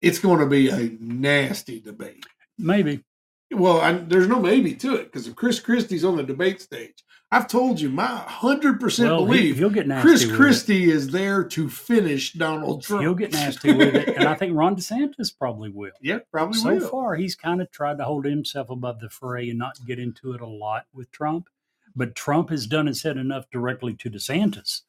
it's 0.03 0.19
going 0.19 0.41
to 0.41 0.47
be 0.47 0.69
a 0.69 0.97
nasty 1.01 1.81
debate. 1.81 2.25
Maybe. 2.59 3.05
Well, 3.51 3.81
I, 3.81 3.93
there's 3.93 4.29
no 4.29 4.41
maybe 4.41 4.75
to 4.75 4.97
it 4.97 5.05
because 5.05 5.27
if 5.27 5.37
Chris 5.37 5.61
Christie's 5.61 6.05
on 6.05 6.17
the 6.17 6.23
debate 6.23 6.61
stage, 6.61 7.03
I've 7.31 7.47
told 7.47 7.79
you 7.81 7.91
my 7.91 8.07
hundred 8.07 8.81
percent 8.81 9.11
Well, 9.11 9.27
he, 9.27 9.39
belief 9.41 9.57
he'll 9.59 9.69
get 9.71 9.87
nasty. 9.87 10.09
Chris. 10.09 10.33
Christie 10.33 10.91
is 10.91 11.11
there 11.11 11.45
to 11.45 11.69
finish 11.69 12.33
Donald 12.33 12.83
Trump. 12.83 13.03
He'll 13.03 13.15
get 13.15 13.33
nasty 13.33 13.73
with 13.75 13.95
it. 13.95 14.17
And 14.17 14.27
I 14.27 14.35
think 14.35 14.57
Ron 14.57 14.77
DeSantis 14.77 15.37
probably 15.39 15.69
will. 15.71 15.91
Yeah, 16.01 16.21
probably 16.33 16.57
will. 16.59 16.63
so 16.63 16.75
will. 16.85 16.89
far 16.89 17.15
he's 17.17 17.37
kind 17.37 17.61
of 17.61 17.71
tried 17.71 17.99
to 17.99 18.05
hold 18.05 18.25
himself 18.25 18.71
above 18.71 19.01
the 19.01 19.11
fray 19.11 19.51
and 19.51 19.59
not 19.59 19.77
get 19.87 19.99
into 19.99 20.33
it 20.33 20.41
a 20.41 20.47
lot 20.47 20.87
with 20.95 21.11
Trump. 21.11 21.49
But 21.95 22.15
Trump 22.15 22.49
has 22.49 22.67
done 22.67 22.87
and 22.87 22.97
said 22.97 23.17
enough 23.19 23.51
directly 23.51 23.95
to 23.97 24.11
DeSantis 24.11 24.83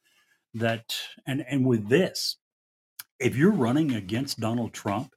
that 0.54 0.96
and 1.28 1.44
and 1.50 1.66
with 1.66 1.90
this, 1.90 2.38
if 3.20 3.36
you're 3.36 3.52
running 3.52 3.94
against 3.94 4.40
Donald 4.40 4.72
Trump 4.72 5.14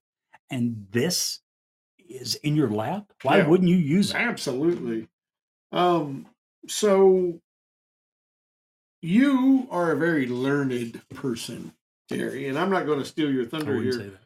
and 0.50 0.88
this 0.90 1.38
is 1.98 2.34
in 2.36 2.56
your 2.56 2.68
lap, 2.68 3.12
why 3.22 3.38
Yeah. 3.38 3.46
wouldn't 3.46 3.70
you 3.70 3.76
use 3.76 4.10
it? 4.10 4.16
Absolutely. 4.16 5.06
Um, 5.70 6.26
so 6.68 7.40
you 9.00 9.66
are 9.70 9.92
a 9.92 9.96
very 9.96 10.26
learned 10.26 11.00
person, 11.14 11.72
Terry, 12.08 12.48
and 12.48 12.58
I'm 12.58 12.70
not 12.70 12.86
going 12.86 12.98
to 13.00 13.04
steal 13.04 13.30
your 13.32 13.44
thunder 13.46 13.80
here. 13.80 13.92
say 13.92 14.08
that. 14.08 14.18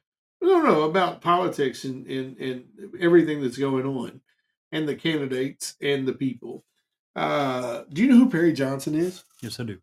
No, 0.43 0.61
no, 0.61 0.83
about 0.83 1.23
politics 1.23 1.85
and, 1.85 2.07
and, 2.07 2.37
and 2.39 2.65
everything 3.01 3.41
that's 3.43 3.57
going 3.57 3.87
on 3.87 4.21
and 4.71 4.87
the 4.87 4.95
candidates 4.95 5.75
and 5.81 6.07
the 6.07 6.13
people. 6.13 6.63
Uh, 7.15 7.85
do 7.91 8.03
you 8.03 8.09
know 8.11 8.19
who 8.19 8.29
Perry 8.31 8.53
Johnson 8.53 8.95
is? 8.95 9.23
Yes, 9.43 9.61
I 9.61 9.65
do. 9.65 9.79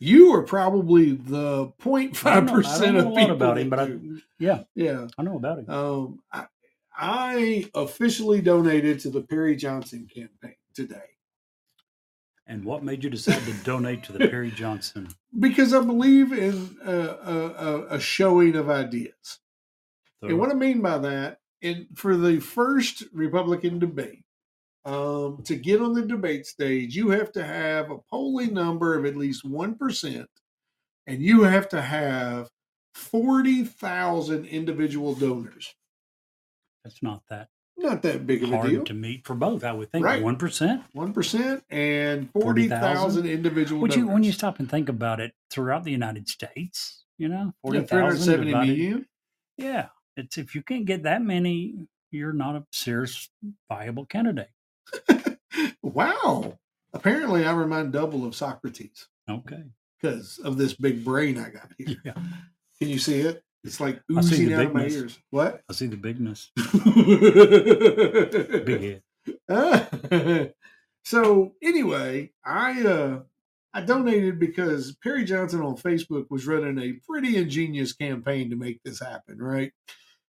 you 0.00 0.34
are 0.34 0.42
probably 0.42 1.12
the 1.12 1.68
0.5 1.80 2.26
I 2.26 2.38
I 2.38 2.40
percent 2.40 2.96
don't 2.96 2.96
of 2.96 3.04
know 3.06 3.14
people 3.14 3.36
about 3.36 3.58
him, 3.58 3.70
but 3.70 3.78
I- 3.80 3.98
Yeah, 4.40 4.64
yeah. 4.74 5.06
I 5.16 5.22
know 5.22 5.36
about 5.36 5.60
him. 5.60 5.70
Um, 5.70 6.18
I, 6.32 6.46
I 6.96 7.70
officially 7.74 8.40
donated 8.40 8.98
to 9.00 9.10
the 9.10 9.20
Perry 9.22 9.54
Johnson 9.54 10.08
campaign 10.12 10.56
today 10.74 11.15
and 12.46 12.64
what 12.64 12.84
made 12.84 13.02
you 13.02 13.10
decide 13.10 13.42
to 13.44 13.52
donate 13.64 14.04
to 14.04 14.12
the 14.12 14.28
Perry 14.30 14.50
Johnson? 14.50 15.08
because 15.38 15.74
I 15.74 15.80
believe 15.80 16.32
in 16.32 16.76
a, 16.84 16.92
a, 16.92 17.86
a- 17.90 18.00
showing 18.00 18.56
of 18.56 18.70
ideas. 18.70 19.38
And 20.22 20.38
what 20.38 20.50
I 20.50 20.54
mean 20.54 20.80
by 20.80 20.98
that, 20.98 21.38
in 21.60 21.86
for 21.94 22.16
the 22.16 22.40
first 22.40 23.04
Republican 23.12 23.78
debate, 23.78 24.24
um, 24.84 25.42
to 25.44 25.56
get 25.56 25.80
on 25.80 25.94
the 25.94 26.02
debate 26.02 26.46
stage, 26.46 26.96
you 26.96 27.10
have 27.10 27.32
to 27.32 27.44
have 27.44 27.90
a 27.90 27.98
polling 28.10 28.54
number 28.54 28.96
of 28.96 29.04
at 29.04 29.16
least 29.16 29.44
one 29.44 29.74
percent, 29.76 30.28
and 31.06 31.20
you 31.22 31.42
have 31.42 31.68
to 31.70 31.82
have 31.82 32.50
forty 32.94 33.64
thousand 33.64 34.46
individual 34.46 35.14
donors. 35.14 35.74
That's 36.84 37.02
not 37.02 37.22
that 37.30 37.48
Not 37.78 38.02
that 38.02 38.26
big 38.26 38.42
of 38.42 38.52
a 38.52 38.68
deal. 38.68 38.84
to 38.84 38.94
meet 38.94 39.26
for 39.26 39.34
both. 39.34 39.62
I 39.62 39.72
would 39.72 39.92
think 39.92 40.04
Right. 40.04 40.22
one 40.22 40.36
percent. 40.36 40.82
One 40.92 41.12
percent 41.12 41.62
and 41.70 42.30
40,000? 42.32 42.80
thousand 42.80 43.26
individual. 43.26 43.80
Would 43.82 43.94
you, 43.94 44.06
when 44.08 44.22
you 44.24 44.32
stop 44.32 44.58
and 44.58 44.68
think 44.70 44.88
about 44.88 45.20
it, 45.20 45.32
throughout 45.50 45.84
the 45.84 45.90
United 45.92 46.28
States, 46.28 47.04
you 47.18 47.28
know, 47.28 47.52
forty 47.62 47.78
Yeah, 47.80 47.84
370 47.86 48.52
thousand 48.52 48.66
million. 48.68 49.06
Yeah, 49.58 49.88
it's 50.16 50.38
if 50.38 50.54
you 50.54 50.62
can't 50.62 50.86
get 50.86 51.02
that 51.04 51.22
many, 51.22 51.86
you're 52.10 52.32
not 52.32 52.56
a 52.56 52.64
serious 52.72 53.28
viable 53.68 54.06
candidate. 54.06 54.50
Wow. 55.82 56.58
Apparently, 56.92 57.46
I 57.46 57.52
remind 57.52 57.92
double 57.92 58.26
of 58.26 58.34
Socrates 58.34 59.06
Okay. 59.30 59.62
because 60.00 60.38
of 60.38 60.56
this 60.58 60.74
big 60.74 61.04
brain 61.04 61.38
I 61.38 61.50
got 61.50 61.70
here. 61.78 61.96
Yeah, 62.04 62.12
Can 62.78 62.88
you 62.88 62.98
see 62.98 63.20
it? 63.20 63.42
It's 63.66 63.80
like 63.80 64.00
oozing 64.10 64.52
out 64.52 64.66
of 64.66 64.74
my 64.74 64.86
ears. 64.86 65.18
What? 65.30 65.62
I 65.68 65.72
see 65.72 65.86
the 65.86 65.96
bigness. 65.96 66.50
Big 68.64 69.02
head. 69.48 70.54
so 71.04 71.52
anyway, 71.62 72.30
I 72.44 72.82
uh 72.82 73.20
I 73.74 73.80
donated 73.82 74.38
because 74.38 74.96
Perry 75.02 75.24
Johnson 75.24 75.60
on 75.62 75.76
Facebook 75.76 76.26
was 76.30 76.46
running 76.46 76.78
a 76.78 76.98
pretty 77.06 77.36
ingenious 77.36 77.92
campaign 77.92 78.48
to 78.50 78.56
make 78.56 78.80
this 78.84 79.00
happen, 79.00 79.38
right? 79.38 79.72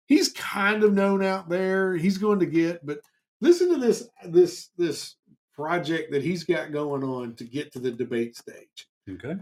He's 0.07 0.31
kind 0.33 0.83
of 0.83 0.93
known 0.93 1.23
out 1.23 1.47
there. 1.47 1.95
He's 1.95 2.17
going 2.17 2.39
to 2.39 2.45
get, 2.45 2.85
but 2.85 2.99
listen 3.41 3.69
to 3.73 3.79
this 3.79 4.09
this 4.25 4.69
this 4.77 5.15
project 5.53 6.11
that 6.11 6.23
he's 6.23 6.43
got 6.43 6.71
going 6.71 7.03
on 7.03 7.35
to 7.35 7.43
get 7.43 7.71
to 7.73 7.79
the 7.79 7.91
debate 7.91 8.37
stage 8.37 8.87
Okay. 9.09 9.35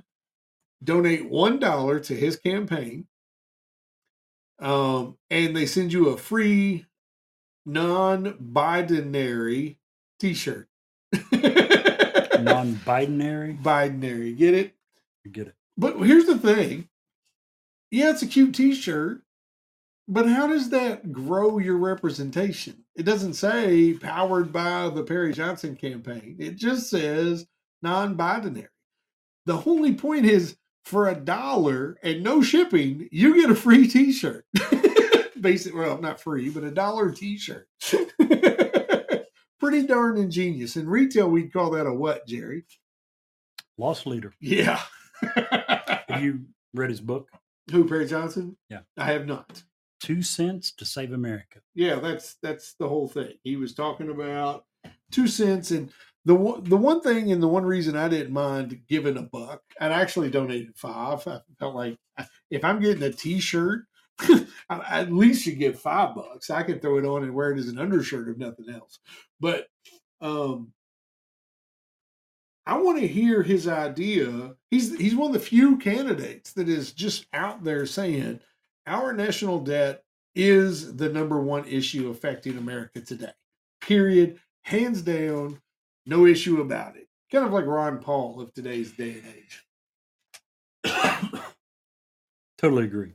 donate 0.83 1.29
one 1.29 1.59
dollar 1.59 1.99
to 1.99 2.15
his 2.15 2.37
campaign 2.37 3.05
um 4.59 5.17
and 5.29 5.55
they 5.55 5.65
send 5.65 5.91
you 5.91 6.09
a 6.09 6.17
free 6.17 6.85
non-binary 7.65 9.79
t-shirt. 10.19 10.67
Non-binary. 12.39 13.53
binary 13.63 14.33
get 14.33 14.53
it? 14.53 14.75
You 15.23 15.31
get 15.31 15.47
it. 15.47 15.55
but 15.77 15.97
here's 15.99 16.25
the 16.25 16.37
thing. 16.37 16.87
Yeah 17.91 18.11
it's 18.11 18.21
a 18.21 18.27
cute 18.27 18.53
t-shirt 18.53 19.21
but 20.07 20.27
how 20.27 20.45
does 20.45 20.69
that 20.69 21.11
grow 21.11 21.57
your 21.57 21.77
representation? 21.77 22.83
It 22.95 23.03
doesn't 23.03 23.33
say 23.33 23.93
powered 23.93 24.53
by 24.53 24.89
the 24.89 25.03
perry 25.03 25.33
johnson 25.33 25.75
campaign. 25.75 26.35
It 26.39 26.57
just 26.57 26.89
says 26.89 27.47
non-binary 27.81 28.67
the 29.45 29.61
only 29.65 29.93
point 29.93 30.25
is 30.25 30.55
for 30.85 31.09
a 31.09 31.15
dollar 31.15 31.97
and 32.03 32.23
no 32.23 32.41
shipping 32.41 33.09
you 33.11 33.35
get 33.41 33.49
a 33.49 33.55
free 33.55 33.87
t-shirt 33.87 34.45
basic 35.41 35.75
well 35.75 35.99
not 35.99 36.19
free 36.21 36.49
but 36.49 36.63
a 36.63 36.71
dollar 36.71 37.11
t-shirt 37.11 37.67
pretty 39.59 39.85
darn 39.87 40.17
ingenious 40.17 40.77
in 40.77 40.87
retail 40.87 41.27
we'd 41.29 41.51
call 41.51 41.71
that 41.71 41.87
a 41.87 41.93
what 41.93 42.25
jerry 42.27 42.63
Lost 43.77 44.05
leader. 44.07 44.31
yeah 44.39 44.79
Have 45.35 46.21
you 46.23 46.45
read 46.73 46.89
his 46.89 47.01
book? 47.01 47.29
Who 47.71 47.87
Perry 47.87 48.05
Johnson? 48.05 48.55
Yeah. 48.69 48.81
I 48.97 49.05
have 49.05 49.25
not. 49.25 49.63
Two 50.01 50.21
cents 50.21 50.71
to 50.73 50.85
save 50.85 51.13
America. 51.13 51.59
Yeah, 51.73 51.95
that's 51.95 52.35
that's 52.43 52.75
the 52.79 52.87
whole 52.87 53.07
thing. 53.07 53.33
He 53.43 53.55
was 53.55 53.73
talking 53.73 54.09
about 54.09 54.65
two 55.11 55.27
cents, 55.27 55.71
and 55.71 55.91
the 56.25 56.35
one 56.35 56.63
the 56.63 56.77
one 56.77 57.01
thing 57.01 57.31
and 57.31 57.41
the 57.41 57.47
one 57.47 57.65
reason 57.65 57.95
I 57.95 58.09
didn't 58.09 58.33
mind 58.33 58.81
giving 58.89 59.17
a 59.17 59.21
buck, 59.21 59.61
I 59.79 59.87
actually 59.87 60.31
donated 60.31 60.75
five. 60.75 61.25
I 61.27 61.39
felt 61.59 61.75
like 61.75 61.97
if 62.49 62.63
I'm 62.63 62.79
getting 62.79 63.03
a 63.03 63.11
T-shirt, 63.11 63.83
at 64.69 65.11
least 65.11 65.45
you 65.45 65.53
give 65.55 65.79
five 65.79 66.15
bucks. 66.15 66.49
I 66.49 66.63
can 66.63 66.79
throw 66.79 66.97
it 66.97 67.05
on 67.05 67.23
and 67.23 67.33
wear 67.33 67.51
it 67.51 67.59
as 67.59 67.67
an 67.67 67.77
undershirt 67.77 68.27
if 68.27 68.37
nothing 68.37 68.69
else. 68.69 68.99
But 69.39 69.67
um, 70.21 70.71
I 72.65 72.77
want 72.77 72.99
to 72.99 73.07
hear 73.07 73.43
his 73.43 73.67
idea. 73.67 74.55
He's 74.71 74.97
he's 74.97 75.15
one 75.15 75.27
of 75.27 75.33
the 75.33 75.47
few 75.47 75.77
candidates 75.77 76.53
that 76.53 76.67
is 76.67 76.91
just 76.91 77.27
out 77.33 77.63
there 77.63 77.85
saying 77.85 78.39
our 78.87 79.13
national 79.13 79.59
debt 79.59 80.03
is 80.33 80.95
the 80.95 81.09
number 81.09 81.39
one 81.39 81.65
issue 81.65 82.09
affecting 82.09 82.57
America 82.57 83.01
today. 83.01 83.31
Period. 83.81 84.39
Hands 84.63 84.99
down, 85.03 85.61
no 86.05 86.25
issue 86.25 86.61
about 86.61 86.95
it. 86.95 87.07
Kind 87.31 87.45
of 87.45 87.51
like 87.51 87.65
Ron 87.65 87.99
Paul 87.99 88.39
of 88.39 88.53
today's 88.53 88.91
day 88.91 89.21
and 89.23 89.33
age. 89.35 89.65
Totally 92.57 92.85
agree. 92.85 93.13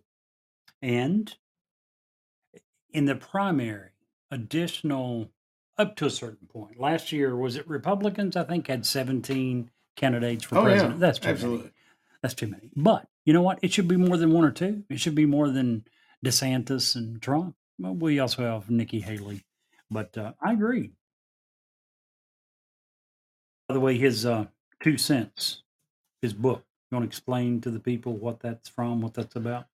And 0.83 1.35
in 2.93 3.05
the 3.07 3.15
primary, 3.15 3.91
additional 4.31 5.31
up 5.79 5.97
to 5.97 6.07
a 6.07 6.11
certain 6.11 6.47
point. 6.47 6.79
Last 6.79 7.11
year, 7.11 7.35
was 7.35 7.57
it 7.57 7.67
Republicans? 7.69 8.37
I 8.37 8.45
think 8.45 8.67
had 8.67 8.85
17 8.85 9.71
candidates 9.97 10.45
for 10.45 10.59
Oh 10.59 10.61
yeah, 10.63 10.67
president. 10.67 11.01
That's 11.01 11.19
too 11.19 11.29
absolutely. 11.29 11.59
many. 11.59 11.73
That's 12.23 12.35
too 12.35 12.47
many. 12.49 12.71
But 12.77 13.09
you 13.25 13.33
know 13.33 13.43
what? 13.43 13.59
It 13.63 13.73
should 13.73 13.89
be 13.89 13.97
more 13.97 14.17
than 14.17 14.33
one 14.33 14.45
or 14.45 14.51
two. 14.51 14.85
It 14.91 15.01
should 15.01 15.15
be 15.15 15.27
more 15.27 15.49
than 15.49 15.85
DeSantis 16.25 16.97
and 16.97 17.21
Trump. 17.23 17.57
Well, 17.79 17.95
we 17.95 18.19
also 18.19 18.43
have 18.43 18.69
Nikki 18.71 19.01
Haley. 19.01 19.45
But 19.91 20.17
uh, 20.19 20.33
I 20.41 20.53
agree. 20.53 20.91
By 23.71 23.75
the 23.75 23.79
way, 23.79 23.97
his 23.97 24.27
uh, 24.27 24.47
two 24.83 24.99
cents, 24.99 25.63
his 26.23 26.33
book. 26.33 26.65
You 26.91 26.97
want 26.97 27.05
to 27.05 27.07
explain 27.09 27.61
to 27.61 27.71
the 27.71 27.79
people 27.79 28.17
what 28.17 28.41
that's 28.41 28.69
from, 28.69 29.01
what 29.01 29.15
that's 29.15 29.37
about? 29.37 29.67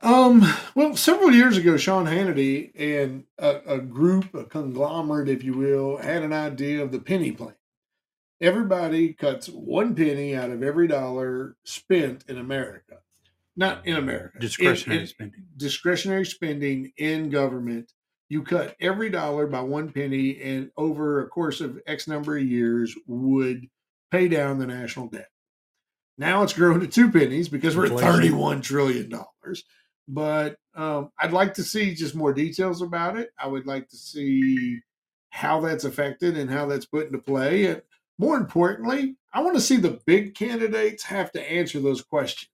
Um, 0.00 0.42
well, 0.74 0.96
several 0.96 1.30
years 1.30 1.58
ago, 1.58 1.76
Sean 1.76 2.06
Hannity 2.06 2.70
and 2.74 3.24
a, 3.38 3.74
a 3.74 3.78
group, 3.78 4.32
a 4.34 4.44
conglomerate, 4.44 5.28
if 5.28 5.44
you 5.44 5.52
will, 5.52 5.98
had 5.98 6.22
an 6.22 6.32
idea 6.32 6.82
of 6.82 6.92
the 6.92 6.98
penny 6.98 7.30
plan. 7.30 7.52
Everybody 8.40 9.12
cuts 9.12 9.50
one 9.50 9.94
penny 9.94 10.34
out 10.34 10.48
of 10.48 10.62
every 10.62 10.88
dollar 10.88 11.56
spent 11.64 12.24
in 12.26 12.38
America. 12.38 13.00
Not 13.54 13.86
in 13.86 13.96
America. 13.96 14.36
in- 14.36 14.40
Discretionary 14.40 15.00
in- 15.02 15.06
spending. 15.08 15.44
discretionary 15.58 16.24
spending 16.24 16.90
in 16.96 17.28
government. 17.28 17.92
You 18.30 18.42
cut 18.44 18.76
every 18.80 19.10
dollar 19.10 19.46
by 19.46 19.60
one 19.60 19.92
penny, 19.92 20.40
and 20.40 20.70
over 20.76 21.20
a 21.20 21.28
course 21.28 21.60
of 21.60 21.78
X 21.86 22.08
number 22.08 22.36
of 22.38 22.44
years, 22.44 22.96
would 23.06 23.66
pay 24.10 24.28
down 24.28 24.58
the 24.58 24.66
national 24.66 25.08
debt. 25.08 25.28
Now 26.16 26.42
it's 26.42 26.52
grown 26.52 26.80
to 26.80 26.86
two 26.86 27.10
pennies 27.10 27.48
because 27.48 27.76
we're 27.76 27.92
at 27.92 27.98
thirty-one 27.98 28.62
trillion 28.62 29.08
dollars. 29.08 29.64
But 30.06 30.56
um, 30.74 31.10
I'd 31.18 31.32
like 31.32 31.54
to 31.54 31.64
see 31.64 31.94
just 31.94 32.14
more 32.14 32.32
details 32.32 32.82
about 32.82 33.18
it. 33.18 33.30
I 33.38 33.48
would 33.48 33.66
like 33.66 33.88
to 33.88 33.96
see 33.96 34.80
how 35.30 35.60
that's 35.60 35.84
affected 35.84 36.36
and 36.36 36.50
how 36.50 36.66
that's 36.66 36.86
put 36.86 37.06
into 37.06 37.18
play. 37.18 37.66
And 37.66 37.82
more 38.18 38.36
importantly, 38.36 39.16
I 39.32 39.42
want 39.42 39.56
to 39.56 39.60
see 39.60 39.76
the 39.76 40.00
big 40.06 40.34
candidates 40.34 41.04
have 41.04 41.32
to 41.32 41.52
answer 41.52 41.80
those 41.80 42.02
questions. 42.02 42.50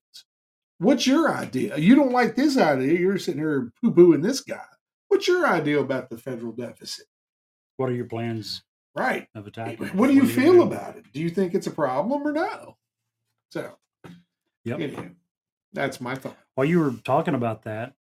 What's 0.79 1.07
your 1.07 1.33
idea? 1.33 1.77
You 1.77 1.95
don't 1.95 2.11
like 2.11 2.35
this 2.35 2.57
idea. 2.57 2.99
You're 2.99 3.17
sitting 3.17 3.41
here 3.41 3.71
poo 3.81 3.91
pooing 3.91 4.23
this 4.23 4.41
guy. 4.41 4.61
What's 5.09 5.27
your 5.27 5.47
idea 5.47 5.79
about 5.79 6.09
the 6.09 6.17
federal 6.17 6.51
deficit? 6.51 7.05
What 7.77 7.89
are 7.89 7.93
your 7.95 8.05
plans 8.05 8.63
Right. 8.95 9.27
of 9.35 9.47
attack? 9.47 9.79
it? 9.79 9.93
What 9.95 10.07
do 10.07 10.13
you 10.13 10.27
feel 10.27 10.53
do? 10.53 10.61
about 10.63 10.95
it? 10.97 11.11
Do 11.13 11.19
you 11.21 11.29
think 11.29 11.53
it's 11.53 11.67
a 11.67 11.71
problem 11.71 12.21
or 12.23 12.31
no? 12.31 12.77
So, 13.49 13.77
Yep. 14.65 14.79
anyhow, 14.79 15.09
that's 15.73 16.01
my 16.01 16.15
thought. 16.15 16.37
While 16.55 16.65
you 16.65 16.79
were 16.79 16.91
talking 17.03 17.35
about 17.35 17.63
that, 17.63 17.93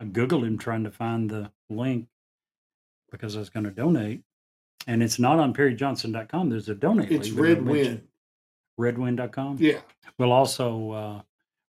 I 0.00 0.04
Googled 0.04 0.46
him 0.46 0.58
trying 0.58 0.84
to 0.84 0.90
find 0.90 1.28
the 1.28 1.52
link 1.68 2.08
because 3.10 3.34
I 3.36 3.40
was 3.40 3.50
going 3.50 3.64
to 3.64 3.70
donate. 3.70 4.22
And 4.86 5.02
it's 5.02 5.18
not 5.18 5.38
on 5.38 5.52
perryjohnson.com. 5.52 6.48
There's 6.48 6.68
a 6.68 6.74
donate 6.74 7.10
It's 7.10 7.28
link. 7.30 7.36
but 7.36 7.44
I 7.44 7.48
Red 7.48 7.64
Wind. 7.66 8.08
Redwind.com. 8.78 9.56
Yeah. 9.60 9.80
We'll 10.18 10.32
also, 10.32 10.90
uh, 10.92 11.22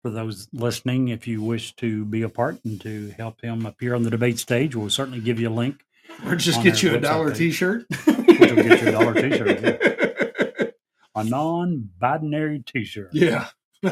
for 0.03 0.11
those 0.11 0.49
listening, 0.53 1.09
if 1.09 1.26
you 1.26 1.42
wish 1.42 1.74
to 1.76 2.05
be 2.05 2.22
a 2.22 2.28
part 2.28 2.64
and 2.64 2.80
to 2.82 3.11
help 3.16 3.40
him 3.40 3.66
appear 3.66 3.94
on 3.94 4.03
the 4.03 4.11
debate 4.11 4.38
stage, 4.38 4.74
we'll 4.76 4.90
certainly 4.90 5.20
give 5.20 5.40
you 5.40 5.49
a 5.49 5.51
link. 5.51 5.84
Or 6.26 6.36
just 6.36 6.62
get 6.62 6.82
you 6.82 6.94
a 6.94 7.01
dollar 7.01 7.32
t 7.34 7.51
shirt. 7.51 7.84
Which 8.07 8.38
will 8.38 8.62
get 8.62 8.82
you 8.82 8.88
a 8.88 8.92
dollar 8.92 9.14
t-shirt. 9.14 9.61
yeah. 9.62 10.68
A 11.14 11.24
non-binary 11.24 12.62
t-shirt. 12.64 13.11
yeah. 13.12 13.49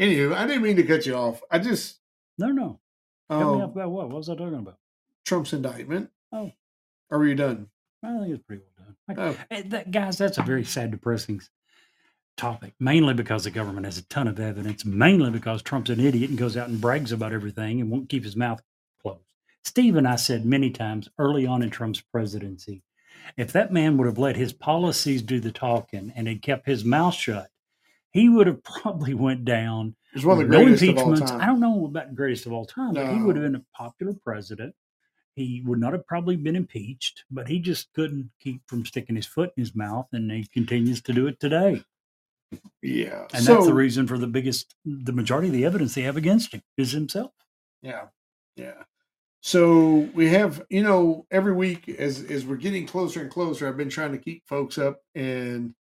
Anywho, 0.00 0.32
I 0.34 0.46
didn't 0.46 0.62
mean 0.62 0.76
to 0.76 0.84
cut 0.84 1.04
you 1.06 1.14
off. 1.14 1.42
I 1.50 1.58
just 1.58 1.98
No, 2.38 2.48
no. 2.48 2.78
Tell 3.30 3.56
me 3.56 3.62
um, 3.62 3.70
about 3.70 3.90
what? 3.90 4.08
What 4.08 4.16
was 4.18 4.28
I 4.28 4.36
talking 4.36 4.54
about? 4.54 4.78
Trump's 5.26 5.52
indictment. 5.52 6.10
Oh. 6.32 6.52
Are 7.10 7.24
you 7.24 7.34
done? 7.34 7.68
I 8.04 8.18
think 8.20 8.34
it's 8.34 8.42
pretty 8.46 8.62
well 8.62 8.86
done. 8.86 8.94
I- 9.08 9.54
Oh, 9.56 9.62
that, 9.70 9.90
guys, 9.90 10.16
that's 10.18 10.38
a 10.38 10.42
very 10.42 10.64
sad, 10.64 10.92
depressing 10.92 11.40
topic. 12.38 12.72
Mainly 12.80 13.12
because 13.12 13.44
the 13.44 13.50
government 13.50 13.84
has 13.84 13.98
a 13.98 14.02
ton 14.08 14.26
of 14.28 14.40
evidence. 14.40 14.84
Mainly 14.84 15.30
because 15.30 15.60
Trump's 15.60 15.90
an 15.90 16.00
idiot 16.00 16.30
and 16.30 16.38
goes 16.38 16.56
out 16.56 16.68
and 16.68 16.80
brags 16.80 17.12
about 17.12 17.32
everything 17.32 17.80
and 17.80 17.90
won't 17.90 18.08
keep 18.08 18.24
his 18.24 18.36
mouth 18.36 18.62
closed. 19.02 19.20
Steve 19.64 19.96
and 19.96 20.08
I 20.08 20.16
said 20.16 20.46
many 20.46 20.70
times 20.70 21.10
early 21.18 21.44
on 21.46 21.62
in 21.62 21.68
Trump's 21.70 22.00
presidency, 22.00 22.82
if 23.36 23.52
that 23.52 23.72
man 23.72 23.98
would 23.98 24.06
have 24.06 24.18
let 24.18 24.36
his 24.36 24.52
policies 24.54 25.20
do 25.20 25.40
the 25.40 25.52
talking 25.52 26.12
and 26.16 26.26
had 26.26 26.40
kept 26.40 26.66
his 26.66 26.84
mouth 26.84 27.14
shut, 27.14 27.50
he 28.10 28.28
would 28.28 28.46
have 28.46 28.62
probably 28.82 29.12
went 29.14 29.44
down. 29.44 29.96
it's 30.14 30.24
one 30.24 30.40
of 30.40 30.48
the 30.48 30.56
no 30.56 30.64
greatest 30.64 30.82
of 30.84 30.96
all 30.96 31.08
impeachments. 31.08 31.30
time. 31.32 31.40
I 31.40 31.46
don't 31.46 31.60
know 31.60 31.84
about 31.84 32.14
greatest 32.14 32.46
of 32.46 32.52
all 32.52 32.64
time, 32.64 32.94
but 32.94 33.12
he 33.12 33.20
would 33.20 33.36
have 33.36 33.44
been 33.44 33.56
a 33.56 33.64
popular 33.76 34.14
president. 34.14 34.74
He 35.34 35.62
would 35.64 35.78
not 35.78 35.92
have 35.92 36.06
probably 36.06 36.34
been 36.36 36.56
impeached, 36.56 37.24
but 37.30 37.46
he 37.46 37.60
just 37.60 37.92
couldn't 37.92 38.30
keep 38.40 38.62
from 38.66 38.84
sticking 38.84 39.14
his 39.14 39.26
foot 39.26 39.52
in 39.56 39.62
his 39.62 39.74
mouth, 39.74 40.08
and 40.12 40.30
he 40.32 40.44
continues 40.52 41.00
to 41.02 41.12
do 41.12 41.26
it 41.28 41.38
today. 41.38 41.84
Yeah. 42.82 43.26
And 43.34 43.42
so, 43.42 43.54
that's 43.54 43.66
the 43.66 43.74
reason 43.74 44.06
for 44.06 44.18
the 44.18 44.26
biggest, 44.26 44.74
the 44.84 45.12
majority 45.12 45.48
of 45.48 45.54
the 45.54 45.64
evidence 45.64 45.94
they 45.94 46.02
have 46.02 46.16
against 46.16 46.52
him 46.52 46.62
is 46.76 46.92
himself. 46.92 47.32
Yeah. 47.82 48.06
Yeah. 48.56 48.82
So 49.40 50.08
we 50.14 50.28
have, 50.30 50.64
you 50.68 50.82
know, 50.82 51.26
every 51.30 51.52
week 51.52 51.88
as 51.88 52.24
as 52.24 52.44
we're 52.44 52.56
getting 52.56 52.86
closer 52.86 53.20
and 53.20 53.30
closer, 53.30 53.68
I've 53.68 53.76
been 53.76 53.88
trying 53.88 54.12
to 54.12 54.18
keep 54.18 54.42
folks 54.46 54.78
up 54.78 55.00
and 55.14 55.74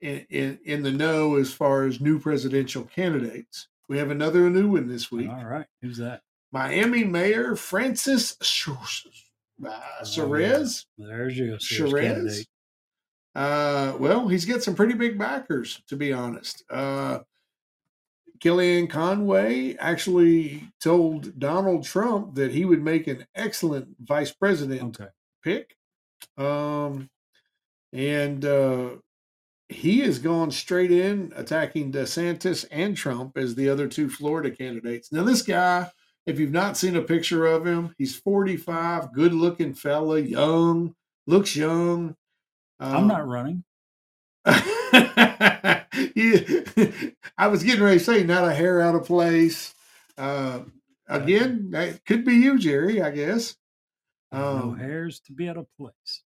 in 0.00 0.26
in, 0.30 0.58
in 0.64 0.82
the 0.82 0.92
know 0.92 1.36
as 1.36 1.52
far 1.52 1.84
as 1.84 2.00
new 2.00 2.18
presidential 2.18 2.84
candidates. 2.84 3.68
We 3.88 3.98
have 3.98 4.10
another 4.10 4.48
new 4.50 4.72
one 4.72 4.88
this 4.88 5.12
week. 5.12 5.28
All 5.28 5.44
right, 5.44 5.66
who's 5.82 5.98
that? 5.98 6.22
Miami 6.52 7.04
Mayor 7.04 7.54
Francis 7.54 8.36
Sh- 8.40 8.70
uh, 9.64 10.04
Perez. 10.14 10.86
There's 10.96 11.38
your 11.38 11.58
Suarez? 11.60 12.46
Uh, 13.36 13.94
well, 13.98 14.28
he's 14.28 14.46
got 14.46 14.62
some 14.62 14.74
pretty 14.74 14.94
big 14.94 15.18
backers, 15.18 15.82
to 15.88 15.94
be 15.94 16.10
honest. 16.10 16.64
Uh, 16.70 17.18
Kellyanne 18.38 18.88
Conway 18.88 19.76
actually 19.76 20.66
told 20.80 21.38
Donald 21.38 21.84
Trump 21.84 22.34
that 22.36 22.52
he 22.52 22.64
would 22.64 22.82
make 22.82 23.06
an 23.06 23.26
excellent 23.34 23.88
vice 24.00 24.32
president 24.32 24.80
Okay, 24.82 25.10
pick. 25.44 25.76
Um, 26.38 27.10
and 27.92 28.42
uh, 28.42 28.88
he 29.68 30.00
has 30.00 30.18
gone 30.18 30.50
straight 30.50 30.90
in 30.90 31.30
attacking 31.36 31.92
DeSantis 31.92 32.64
and 32.70 32.96
Trump 32.96 33.36
as 33.36 33.54
the 33.54 33.68
other 33.68 33.86
two 33.86 34.08
Florida 34.08 34.50
candidates. 34.50 35.12
Now, 35.12 35.24
this 35.24 35.42
guy, 35.42 35.90
if 36.24 36.40
you've 36.40 36.52
not 36.52 36.78
seen 36.78 36.96
a 36.96 37.02
picture 37.02 37.44
of 37.44 37.66
him, 37.66 37.94
he's 37.98 38.16
45, 38.16 39.12
good 39.12 39.34
looking 39.34 39.74
fella, 39.74 40.20
young, 40.20 40.94
looks 41.26 41.54
young. 41.54 42.16
I'm 42.92 43.06
Um, 43.08 43.08
not 43.08 43.26
running. 43.28 43.64
yeah, 44.46 45.82
I 47.38 47.48
was 47.48 47.62
getting 47.64 47.84
ready 47.84 47.98
to 47.98 48.04
say 48.04 48.24
not 48.24 48.44
a 48.48 48.54
hair 48.54 48.80
out 48.82 48.94
of 48.96 49.06
place. 49.06 49.74
Uh, 50.18 50.60
again, 51.08 51.70
that 51.72 52.04
could 52.06 52.24
be 52.24 52.34
you, 52.34 52.58
Jerry. 52.58 53.02
I 53.02 53.10
guess. 53.10 53.56
no 54.32 54.72
Um, 54.72 54.74
hairs 54.74 55.20
to 55.20 55.32
be 55.32 55.48
out 55.48 55.58
of 55.58 55.66
place. 55.78 56.22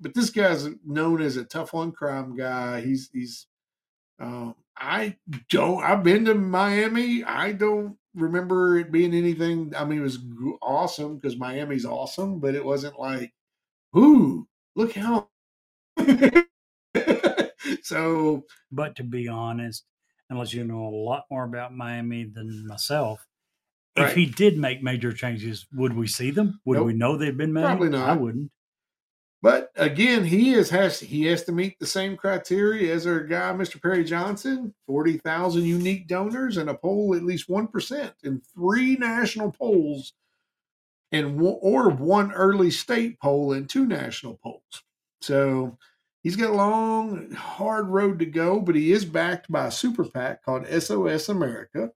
but 0.00 0.14
this 0.14 0.30
guy's 0.30 0.68
known 0.84 1.22
as 1.22 1.36
a 1.36 1.44
tough 1.44 1.74
on 1.74 1.92
crime 1.92 2.36
guy. 2.36 2.80
He's 2.82 3.10
he's. 3.12 3.46
Um, 4.20 4.56
I 4.78 5.16
don't. 5.50 5.82
I've 5.84 6.04
been 6.04 6.26
to 6.26 6.34
Miami. 6.34 7.24
I 7.24 7.52
don't 7.52 7.96
remember 8.14 8.78
it 8.78 8.92
being 8.92 9.14
anything. 9.14 9.74
I 9.76 9.84
mean, 9.84 10.00
it 10.00 10.02
was 10.02 10.18
awesome 10.62 11.16
because 11.16 11.36
Miami's 11.38 11.86
awesome, 11.86 12.40
but 12.40 12.54
it 12.54 12.64
wasn't 12.64 12.98
like, 13.00 13.32
ooh, 13.96 14.46
look 14.76 14.94
how. 14.94 15.28
so 17.82 18.44
But 18.72 18.96
to 18.96 19.04
be 19.04 19.28
honest, 19.28 19.84
unless 20.30 20.52
you 20.52 20.64
know 20.64 20.86
a 20.86 20.90
lot 20.90 21.24
more 21.30 21.44
about 21.44 21.74
Miami 21.74 22.24
than 22.24 22.66
myself, 22.66 23.26
Right. 23.96 24.08
if 24.10 24.14
he 24.14 24.26
did 24.26 24.58
make 24.58 24.82
major 24.82 25.10
changes, 25.12 25.66
would 25.72 25.94
we 25.94 26.06
see 26.06 26.30
them? 26.30 26.60
Would 26.66 26.76
Nope. 26.76 26.86
we 26.88 26.92
know 26.92 27.16
they've 27.16 27.36
been 27.36 27.52
made? 27.54 27.62
Probably 27.64 27.88
not. 27.88 28.10
I 28.10 28.12
wouldn't. 28.12 28.50
But 29.42 29.70
again, 29.76 30.24
he 30.24 30.52
is 30.54 30.70
has 30.70 31.00
he 31.00 31.24
has 31.26 31.44
to 31.44 31.52
meet 31.52 31.78
the 31.78 31.86
same 31.86 32.16
criteria 32.16 32.92
as 32.94 33.06
our 33.06 33.20
guy, 33.20 33.52
Mr. 33.52 33.80
Perry 33.80 34.04
Johnson. 34.04 34.74
Forty 34.86 35.18
thousand 35.18 35.64
unique 35.64 36.08
donors 36.08 36.56
and 36.56 36.68
a 36.68 36.74
poll 36.74 37.14
at 37.14 37.22
least 37.22 37.48
one 37.48 37.68
percent 37.68 38.12
in 38.24 38.40
three 38.54 38.96
national 38.96 39.52
polls, 39.52 40.14
and 41.12 41.40
or 41.40 41.90
one 41.90 42.32
early 42.32 42.70
state 42.70 43.20
poll 43.20 43.52
and 43.52 43.68
two 43.70 43.86
national 43.86 44.38
polls. 44.42 44.82
So 45.20 45.78
he's 46.22 46.36
got 46.36 46.50
a 46.50 46.54
long, 46.54 47.30
hard 47.32 47.88
road 47.88 48.18
to 48.20 48.26
go, 48.26 48.60
but 48.60 48.74
he 48.74 48.92
is 48.92 49.04
backed 49.04 49.50
by 49.50 49.66
a 49.66 49.72
super 49.72 50.04
PAC 50.04 50.44
called 50.44 50.66
SOS 50.66 51.28
America, 51.28 51.90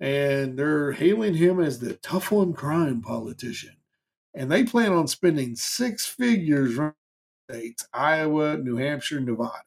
and 0.00 0.58
they're 0.58 0.92
hailing 0.92 1.34
him 1.34 1.60
as 1.60 1.78
the 1.78 1.94
tough 1.94 2.32
on 2.32 2.52
crime 2.52 3.02
politician 3.02 3.76
and 4.34 4.50
they 4.50 4.64
plan 4.64 4.92
on 4.92 5.06
spending 5.06 5.54
six 5.54 6.06
figures 6.06 6.74
running 6.74 6.94
states 7.50 7.86
Iowa, 7.92 8.56
New 8.56 8.76
Hampshire, 8.76 9.20
Nevada. 9.20 9.62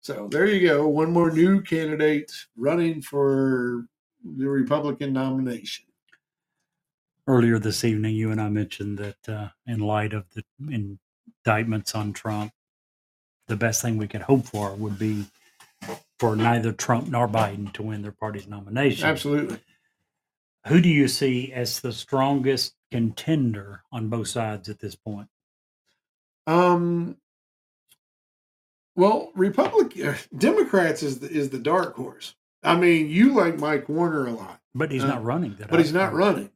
So 0.00 0.28
there 0.30 0.46
you 0.46 0.66
go. 0.66 0.88
One 0.88 1.12
more 1.12 1.30
new 1.30 1.60
candidate 1.60 2.32
running 2.56 3.02
for 3.02 3.86
the 4.24 4.48
Republican 4.48 5.12
nomination. 5.12 5.84
Earlier 7.26 7.58
this 7.58 7.84
evening, 7.84 8.16
you 8.16 8.32
and 8.32 8.40
I 8.40 8.48
mentioned 8.48 8.98
that 8.98 9.28
uh, 9.28 9.48
in 9.66 9.78
light 9.78 10.12
of 10.12 10.24
the 10.34 10.42
indictments 11.52 11.94
on 11.94 12.12
Trump, 12.12 12.52
the 13.48 13.56
best 13.56 13.82
thing 13.82 13.98
we 13.98 14.08
could 14.08 14.22
hope 14.22 14.46
for 14.46 14.74
would 14.74 14.98
be 14.98 15.26
for 16.18 16.36
neither 16.36 16.72
Trump 16.72 17.08
nor 17.08 17.28
Biden 17.28 17.72
to 17.74 17.82
win 17.82 18.02
their 18.02 18.12
party's 18.12 18.46
nomination. 18.46 19.08
Absolutely. 19.08 19.58
Who 20.68 20.80
do 20.80 20.88
you 20.88 21.08
see 21.08 21.52
as 21.52 21.80
the 21.80 21.92
strongest 21.92 22.74
contender 22.92 23.82
on 23.90 24.08
both 24.08 24.28
sides 24.28 24.68
at 24.68 24.78
this 24.78 24.94
point? 24.94 25.28
Um. 26.46 27.16
Well, 28.94 29.30
Republican 29.34 30.14
Democrats 30.36 31.02
is 31.02 31.20
the, 31.20 31.28
is 31.30 31.48
the 31.50 31.58
dark 31.58 31.94
horse. 31.96 32.34
I 32.62 32.76
mean, 32.76 33.08
you 33.08 33.32
like 33.32 33.58
Mike 33.58 33.88
Warner 33.88 34.26
a 34.26 34.32
lot, 34.32 34.60
But 34.74 34.90
he's 34.92 35.02
Uh, 35.02 35.08
not 35.08 35.24
running. 35.24 35.56
That 35.56 35.70
but 35.70 35.80
I- 35.80 35.82
he's 35.82 35.92
not 35.94 36.12
running. 36.12 36.50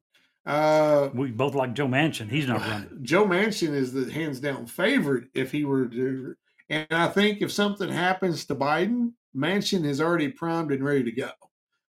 Uh, 0.47 1.11
We 1.15 1.31
both 1.33 1.55
like 1.55 1.75
Joe 1.75 1.89
Manchin. 1.89 2.31
He's 2.31 2.47
not 2.47 2.61
running. 2.69 3.01
Joe 3.03 3.27
Manchin 3.27 3.75
is 3.75 3.93
the 3.93 4.11
hands 4.13 4.41
down 4.41 4.67
favorite 4.67 5.25
if 5.35 5.51
he 5.53 5.65
were 5.65 5.87
to. 5.89 6.35
And 6.71 6.87
I 6.91 7.09
think 7.09 7.43
if 7.43 7.53
something 7.53 7.89
happens 7.89 8.45
to 8.47 8.55
Biden, 8.55 9.13
Manchin 9.37 9.85
is 9.85 10.01
already 10.01 10.29
primed 10.29 10.73
and 10.73 10.85
ready 10.85 11.05
to 11.05 11.13
go. 11.13 11.31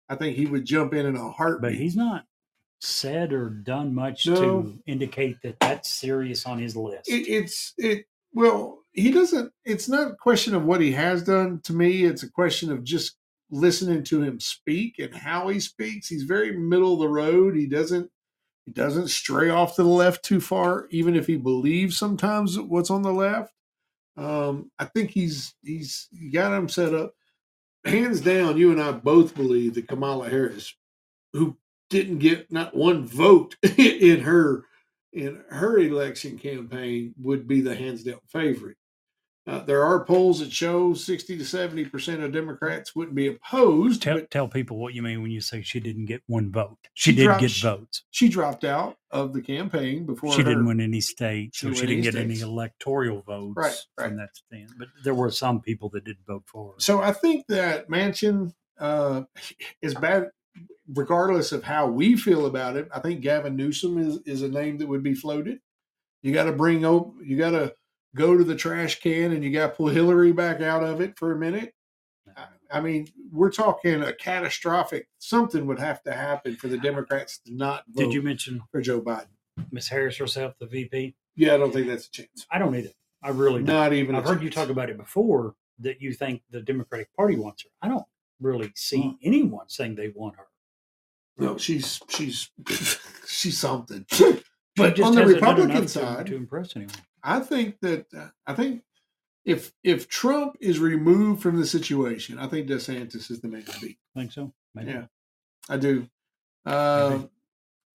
I 0.09 0.17
think 0.17 0.37
he 0.37 0.47
would 0.47 0.65
jump 0.67 0.93
in 0.95 1.07
in 1.07 1.17
a 1.17 1.31
heartbeat. 1.31 1.73
But 1.73 1.75
he's 1.79 1.97
not 1.97 2.25
said 2.81 3.33
or 3.33 3.49
done 3.49 3.95
much 3.95 4.27
No. 4.27 4.35
to 4.35 4.79
indicate 4.87 5.37
that 5.43 5.59
that's 5.61 5.89
serious 5.89 6.45
on 6.47 6.59
his 6.59 6.75
list. 6.77 7.09
it, 7.09 7.29
it's 7.29 7.75
it. 7.79 8.07
Well, 8.35 8.81
he 8.93 9.11
doesn't. 9.13 9.53
It's 9.65 9.89
not 9.89 10.11
a 10.11 10.17
question 10.17 10.55
of 10.55 10.65
what 10.65 10.81
he 10.81 10.93
has 10.93 11.23
done 11.23 11.61
to 11.65 11.73
me. 11.73 12.05
It's 12.05 12.23
a 12.25 12.31
question 12.31 12.73
of 12.73 12.83
just 12.83 13.17
listening 13.51 14.03
to 14.05 14.23
him 14.23 14.41
speak 14.41 14.99
and 14.99 15.15
how 15.15 15.49
he 15.49 15.61
speaks. 15.61 16.09
He's 16.09 16.25
very 16.25 16.57
middle 16.57 16.95
of 16.95 17.01
the 17.01 17.09
road. 17.09 17.55
He 17.57 17.67
doesn't. 17.67 18.11
He 18.67 18.73
doesn't 18.73 19.09
stray 19.09 19.51
off 19.51 19.77
to 19.77 19.83
the 19.83 19.89
left 19.89 20.25
too 20.25 20.41
far, 20.41 20.87
even 20.91 21.17
if 21.17 21.27
he 21.27 21.37
believes 21.37 21.99
sometimes 21.99 22.59
what's 22.59 22.91
on 22.91 23.03
the 23.03 23.13
left. 23.13 23.53
Um, 24.17 24.71
I 24.79 24.85
think 24.85 25.11
he's 25.11 25.55
he's 25.63 26.09
he 26.13 26.31
got 26.31 26.53
him 26.53 26.69
set 26.69 26.95
up. 26.95 27.15
Hands 27.85 28.21
down, 28.21 28.57
you 28.57 28.71
and 28.71 28.81
I 28.81 28.93
both 28.93 29.35
believe 29.35 29.75
that 29.75 29.89
Kamala 29.89 30.29
Harris, 30.29 30.75
who 31.33 31.57
didn't 31.91 32.19
get 32.19 32.53
not 32.53 32.77
one 32.77 33.07
vote 33.07 33.57
in 33.79 34.21
her 34.21 34.65
in 35.13 35.43
her 35.51 35.79
election 35.79 36.39
campaign, 36.39 37.15
would 37.19 37.49
be 37.49 37.61
the 37.61 37.75
hands 37.75 38.05
down 38.05 38.21
favorite. 38.29 38.77
Uh, 39.45 39.59
there 39.65 39.83
are 39.83 40.05
polls 40.05 40.39
that 40.39 40.53
show 40.53 40.95
sixty 40.95 41.37
to 41.37 41.45
seventy 41.45 41.85
percent 41.85 42.23
of 42.23 42.31
Democrats 42.33 42.95
wouldn't 42.95 43.17
be 43.17 43.27
opposed, 43.27 44.01
tell, 44.01 44.21
tell 44.31 44.47
people 44.47 44.79
what 44.79 44.95
you 44.95 45.03
mean 45.03 45.21
when 45.21 45.33
you 45.33 45.41
say 45.41 45.61
she 45.63 45.81
didn't 45.81 46.05
get 46.07 46.23
one 46.29 46.53
vote. 46.53 46.79
She, 46.95 47.11
She 47.11 47.17
did 47.17 47.25
dropped- 47.25 47.41
get 47.41 47.51
she- 47.51 47.63
votes. 47.67 48.05
she 48.13 48.29
dropped 48.29 48.63
out 48.65 48.97
of 49.11 49.33
the 49.33 49.43
campaign 49.43 50.07
before 50.07 50.33
She 50.33 50.45
didn't 50.45 50.65
win 50.65 50.81
any 50.81 51.01
states, 51.01 51.59
She 51.59 51.67
so 51.67 51.71
didn't 51.71 51.81
she 51.81 51.87
didn't 51.87 52.05
get 52.05 52.15
any 52.15 52.41
electoral 52.41 53.23
votes 53.23 53.55
Right, 53.57 53.77
from 53.99 54.17
that 54.19 54.29
stand. 54.35 54.71
But 54.79 54.89
there 55.03 55.15
were 55.15 55.31
some 55.33 55.61
people 55.61 55.89
that 55.91 56.05
did 56.05 56.19
vote 56.27 56.45
for 56.47 56.69
her. 56.75 56.75
So 56.79 57.01
I 57.03 57.13
think 57.13 57.45
that 57.49 57.89
Manchin 57.89 58.53
uh, 58.79 59.23
is 59.83 59.95
bad, 59.97 60.31
regardless 60.95 61.51
of 61.53 61.65
how 61.65 61.87
we 61.89 62.17
feel 62.17 62.47
about 62.47 62.77
it. 62.77 62.89
I 62.95 63.01
think 63.01 63.21
Gavin 63.23 63.57
Newsom 63.57 63.99
is, 63.99 64.19
is 64.25 64.43
a 64.43 64.49
name 64.49 64.79
that 64.79 64.87
would 64.89 65.03
be 65.03 65.15
floated. 65.15 65.59
You 66.23 66.33
got 66.33 66.45
to 66.45 66.53
bring 66.53 66.85
up, 66.85 67.09
you 67.25 67.37
got 67.37 67.51
to 67.51 67.75
go 68.15 68.37
to 68.37 68.45
the 68.45 68.55
trash 68.57 69.01
can 69.01 69.33
and 69.33 69.43
you 69.45 69.51
got 69.51 69.69
to 69.69 69.73
pull 69.75 69.89
Hillary 69.89 70.33
back 70.33 70.61
out 70.61 70.83
of 70.85 71.01
it 71.01 71.19
for 71.19 71.33
a 71.33 71.37
minute. 71.39 71.75
I- 72.37 72.47
I 72.71 72.81
mean, 72.81 73.07
we're 73.31 73.51
talking 73.51 74.01
a 74.03 74.15
catastrophic. 74.15 75.07
Something 75.19 75.67
would 75.67 75.79
have 75.79 76.03
to 76.05 76.13
happen 76.13 76.57
for 76.57 76.69
the 76.69 76.79
Democrats 76.79 77.39
to 77.45 77.55
not 77.55 77.85
vote 77.89 78.05
Did 78.05 78.15
you 78.15 78.23
mention 78.23 78.63
for 78.71 78.81
Joe 78.81 79.01
Biden. 79.03 79.27
Miss 79.71 79.89
Harris 79.89 80.17
herself, 80.17 80.55
the 80.59 80.67
VP? 80.67 81.15
Yeah, 81.37 81.55
I 81.55 81.59
don't 81.59 81.71
think 81.71 81.87
that's 81.87 82.07
a 82.07 82.11
chance. 82.11 82.47
I 82.51 82.59
don't 82.59 82.75
either. 82.75 82.89
I 83.23 83.29
really 83.29 83.63
don't. 83.63 83.67
Not 83.77 83.93
even. 83.93 84.15
I've 84.15 84.25
heard 84.25 84.43
you 84.43 84.49
talk 84.49 84.71
about 84.71 84.89
it 84.89 84.97
before 84.97 85.55
that 85.81 86.01
you 86.01 86.15
think 86.15 86.43
the 86.51 86.63
Democratic 86.63 87.15
Party 87.15 87.37
wants 87.37 87.63
her. 87.65 87.69
I 87.83 87.89
don't 87.89 88.05
really 88.41 88.73
see 88.75 89.03
Mm. 89.03 89.19
anyone 89.23 89.69
saying 89.69 89.97
they 89.97 90.09
want 90.09 90.37
her. 90.37 90.47
No, 91.37 91.59
she's 91.59 92.01
she's 92.09 92.51
she's 93.27 93.59
something. 93.59 94.07
But 94.77 94.97
just 94.97 95.07
on 95.07 95.15
the 95.15 95.27
Republican 95.27 95.83
to- 95.83 95.89
side, 95.89 96.27
to 96.29 96.37
impress 96.37 96.75
anyone. 96.75 96.95
I 97.23 97.41
think 97.41 97.81
that 97.81 98.07
uh, 98.17 98.29
I 98.47 98.55
think 98.55 98.83
if 99.45 99.73
if 99.83 100.09
Trump 100.09 100.57
is 100.61 100.79
removed 100.79 101.43
from 101.43 101.59
the 101.59 101.67
situation, 101.67 102.39
I 102.39 102.47
think 102.47 102.69
DeSantis 102.69 103.31
is 103.31 103.41
the 103.41 103.49
man 103.49 103.65
to 103.65 103.81
beat. 103.81 103.99
Think 104.17 104.33
so? 104.33 104.53
Maybe. 104.75 104.93
Yeah. 104.93 105.05
I 105.69 105.77
do. 105.77 106.09
Um, 106.65 107.31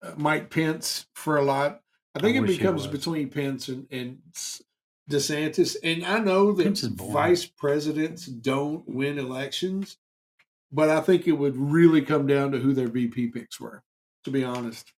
uh, 0.02 0.12
Mike 0.16 0.50
Pence 0.50 1.06
for 1.14 1.36
a 1.36 1.42
lot. 1.42 1.80
I 2.14 2.20
think 2.20 2.36
I 2.36 2.40
it 2.40 2.46
becomes 2.46 2.86
between 2.86 3.28
Pence 3.30 3.68
and, 3.68 3.86
and 3.90 4.18
DeSantis. 5.10 5.76
And 5.82 6.04
I 6.04 6.18
know 6.18 6.52
that 6.52 6.64
Pence 6.64 6.82
is 6.82 6.90
boring. 6.90 7.12
vice 7.12 7.46
presidents 7.46 8.26
don't 8.26 8.86
win 8.88 9.18
elections, 9.18 9.98
but 10.72 10.90
I 10.90 11.00
think 11.00 11.26
it 11.26 11.32
would 11.32 11.56
really 11.56 12.02
come 12.02 12.26
down 12.26 12.52
to 12.52 12.58
who 12.58 12.72
their 12.72 12.88
VP 12.88 13.28
picks 13.28 13.60
were, 13.60 13.82
to 14.24 14.30
be 14.30 14.44
honest. 14.44 14.92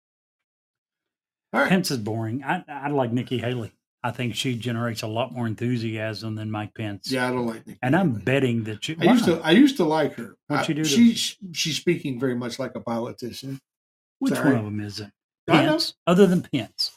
All 1.53 1.61
right. 1.61 1.69
Pence 1.69 1.91
is 1.91 1.97
boring. 1.97 2.43
I, 2.43 2.63
I 2.67 2.89
like 2.89 3.11
Nikki 3.11 3.39
Haley. 3.39 3.71
I 4.01 4.11
think 4.11 4.35
she 4.35 4.55
generates 4.55 5.01
a 5.01 5.07
lot 5.07 5.33
more 5.33 5.45
enthusiasm 5.45 6.35
than 6.35 6.49
Mike 6.49 6.73
Pence. 6.73 7.11
Yeah, 7.11 7.27
I 7.27 7.31
don't 7.31 7.45
like 7.45 7.67
Nikki 7.67 7.79
And 7.81 7.95
I'm 7.95 8.13
betting 8.13 8.63
that 8.63 8.83
she. 8.83 8.95
I 8.99 9.11
used 9.11 9.25
to 9.25 9.41
I 9.41 9.51
used 9.51 9.77
to 9.77 9.83
like 9.83 10.13
her. 10.15 10.37
What'd 10.47 10.65
she 10.67 10.73
do 10.73 10.85
She 10.85 11.15
she's 11.51 11.77
speaking 11.77 12.19
very 12.19 12.35
much 12.35 12.59
like 12.59 12.75
a 12.75 12.79
politician. 12.79 13.59
Which 14.19 14.33
Sorry. 14.33 14.51
one 14.51 14.59
of 14.59 14.65
them 14.65 14.79
is 14.79 14.99
it? 14.99 15.11
Pence, 15.47 15.95
other 16.05 16.27
than 16.27 16.41
Pence. 16.41 16.91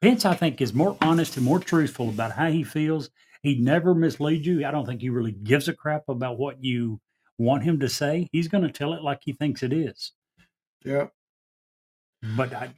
Pence, 0.00 0.24
I 0.24 0.34
think, 0.34 0.60
is 0.60 0.72
more 0.72 0.96
honest 1.02 1.36
and 1.36 1.44
more 1.44 1.58
truthful 1.58 2.08
about 2.08 2.32
how 2.32 2.50
he 2.50 2.62
feels. 2.62 3.10
He 3.42 3.58
never 3.58 3.94
misleads 3.94 4.46
you. 4.46 4.66
I 4.66 4.70
don't 4.70 4.86
think 4.86 5.00
he 5.00 5.10
really 5.10 5.32
gives 5.32 5.68
a 5.68 5.74
crap 5.74 6.08
about 6.08 6.38
what 6.38 6.62
you 6.62 7.00
want 7.38 7.64
him 7.64 7.80
to 7.80 7.88
say. 7.88 8.28
He's 8.32 8.48
going 8.48 8.64
to 8.64 8.72
tell 8.72 8.94
it 8.94 9.02
like 9.02 9.20
he 9.22 9.32
thinks 9.32 9.62
it 9.62 9.72
is. 9.72 10.12
Yeah. 10.84 11.08
But 12.36 12.54
I, 12.54 12.70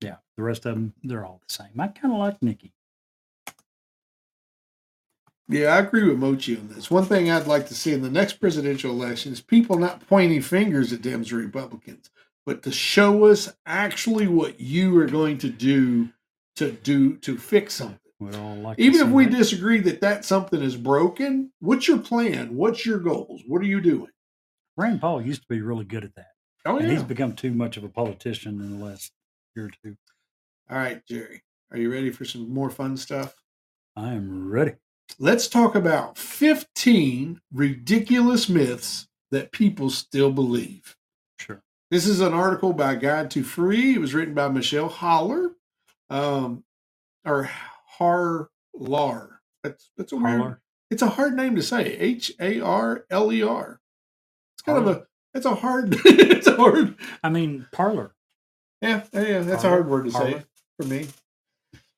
yeah, 0.00 0.16
the 0.36 0.42
rest 0.42 0.66
of 0.66 0.74
them, 0.74 0.94
they're 1.02 1.24
all 1.24 1.40
the 1.46 1.52
same. 1.52 1.78
I 1.78 1.88
kind 1.88 2.12
of 2.12 2.18
like 2.18 2.42
Nikki. 2.42 2.73
Yeah, 5.48 5.68
I 5.74 5.78
agree 5.80 6.08
with 6.08 6.18
Mochi 6.18 6.56
on 6.56 6.68
this. 6.68 6.90
One 6.90 7.04
thing 7.04 7.30
I'd 7.30 7.46
like 7.46 7.66
to 7.68 7.74
see 7.74 7.92
in 7.92 8.00
the 8.02 8.10
next 8.10 8.34
presidential 8.34 8.90
election 8.90 9.32
is 9.32 9.40
people 9.42 9.78
not 9.78 10.06
pointing 10.08 10.40
fingers 10.40 10.92
at 10.92 11.00
Dems 11.02 11.32
or 11.32 11.36
Republicans, 11.36 12.08
but 12.46 12.62
to 12.62 12.72
show 12.72 13.26
us 13.26 13.52
actually 13.66 14.26
what 14.26 14.58
you 14.58 14.96
are 14.98 15.06
going 15.06 15.36
to 15.38 15.50
do 15.50 16.08
to 16.56 16.70
do 16.72 17.16
to 17.18 17.36
fix 17.36 17.74
something. 17.74 17.98
Like 18.20 18.78
Even 18.78 19.06
if 19.06 19.08
we 19.12 19.26
that. 19.26 19.36
disagree 19.36 19.80
that 19.80 20.00
that 20.00 20.24
something 20.24 20.62
is 20.62 20.76
broken, 20.76 21.52
what's 21.60 21.86
your 21.88 21.98
plan? 21.98 22.54
What's 22.56 22.86
your 22.86 22.98
goals? 22.98 23.42
What 23.46 23.60
are 23.60 23.66
you 23.66 23.82
doing? 23.82 24.08
Rand 24.78 25.02
Paul 25.02 25.20
used 25.20 25.42
to 25.42 25.48
be 25.50 25.60
really 25.60 25.84
good 25.84 26.04
at 26.04 26.14
that, 26.14 26.28
Oh 26.64 26.78
and 26.78 26.86
yeah. 26.86 26.94
he's 26.94 27.02
become 27.02 27.34
too 27.34 27.52
much 27.52 27.76
of 27.76 27.84
a 27.84 27.88
politician 27.88 28.60
in 28.62 28.78
the 28.78 28.84
last 28.84 29.12
year 29.54 29.66
or 29.66 29.70
two. 29.84 29.96
All 30.70 30.78
right, 30.78 31.04
Jerry. 31.06 31.42
Are 31.70 31.76
you 31.76 31.92
ready 31.92 32.10
for 32.10 32.24
some 32.24 32.48
more 32.52 32.70
fun 32.70 32.96
stuff? 32.96 33.34
I 33.94 34.14
am 34.14 34.48
ready. 34.48 34.72
Let's 35.18 35.48
talk 35.48 35.74
about 35.74 36.18
15 36.18 37.40
ridiculous 37.52 38.48
myths 38.48 39.06
that 39.30 39.52
people 39.52 39.90
still 39.90 40.32
believe. 40.32 40.96
Sure. 41.38 41.62
This 41.90 42.06
is 42.06 42.20
an 42.20 42.32
article 42.32 42.72
by 42.72 42.96
Guide 42.96 43.30
to 43.32 43.42
Free. 43.42 43.94
It 43.94 44.00
was 44.00 44.14
written 44.14 44.34
by 44.34 44.48
Michelle 44.48 44.88
Holler, 44.88 45.52
um, 46.10 46.64
or 47.24 47.50
Harlar. 47.98 49.38
That's 49.62 49.90
that's 49.96 50.12
a 50.12 50.16
weird. 50.16 50.40
Harlar. 50.40 50.58
It's 50.90 51.02
a 51.02 51.08
hard 51.08 51.34
name 51.34 51.56
to 51.56 51.62
say. 51.62 51.96
H 51.96 52.32
A 52.40 52.60
R 52.60 53.06
L 53.10 53.32
E 53.32 53.42
R. 53.42 53.80
It's 54.54 54.62
kind 54.62 54.78
of 54.78 54.86
a. 54.86 55.06
It's 55.32 55.46
a 55.46 55.54
hard. 55.54 55.94
it's 56.04 56.46
a 56.46 56.56
hard. 56.56 56.96
I 57.22 57.28
mean, 57.28 57.66
parlor. 57.72 58.14
Yeah, 58.80 59.04
yeah. 59.12 59.40
That's 59.40 59.64
a 59.64 59.68
hard 59.68 59.88
word 59.88 60.06
to 60.06 60.10
say 60.10 60.42
for 60.78 60.86
me. 60.86 61.06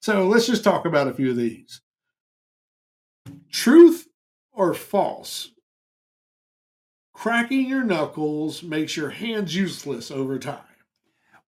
So 0.01 0.27
let's 0.27 0.47
just 0.47 0.65
talk 0.65 0.87
about 0.87 1.09
a 1.09 1.15
few 1.15 1.31
of 1.31 1.37
these. 1.37 1.81
Truth 3.51 4.09
or 4.53 4.75
false? 4.75 5.51
Cracking 7.15 7.69
your 7.69 7.85
knuckles 7.85 8.63
makes 8.63 8.97
your 8.97 9.11
hands 9.11 9.55
useless 9.57 10.11
over 10.11 10.39
time. 10.39 10.59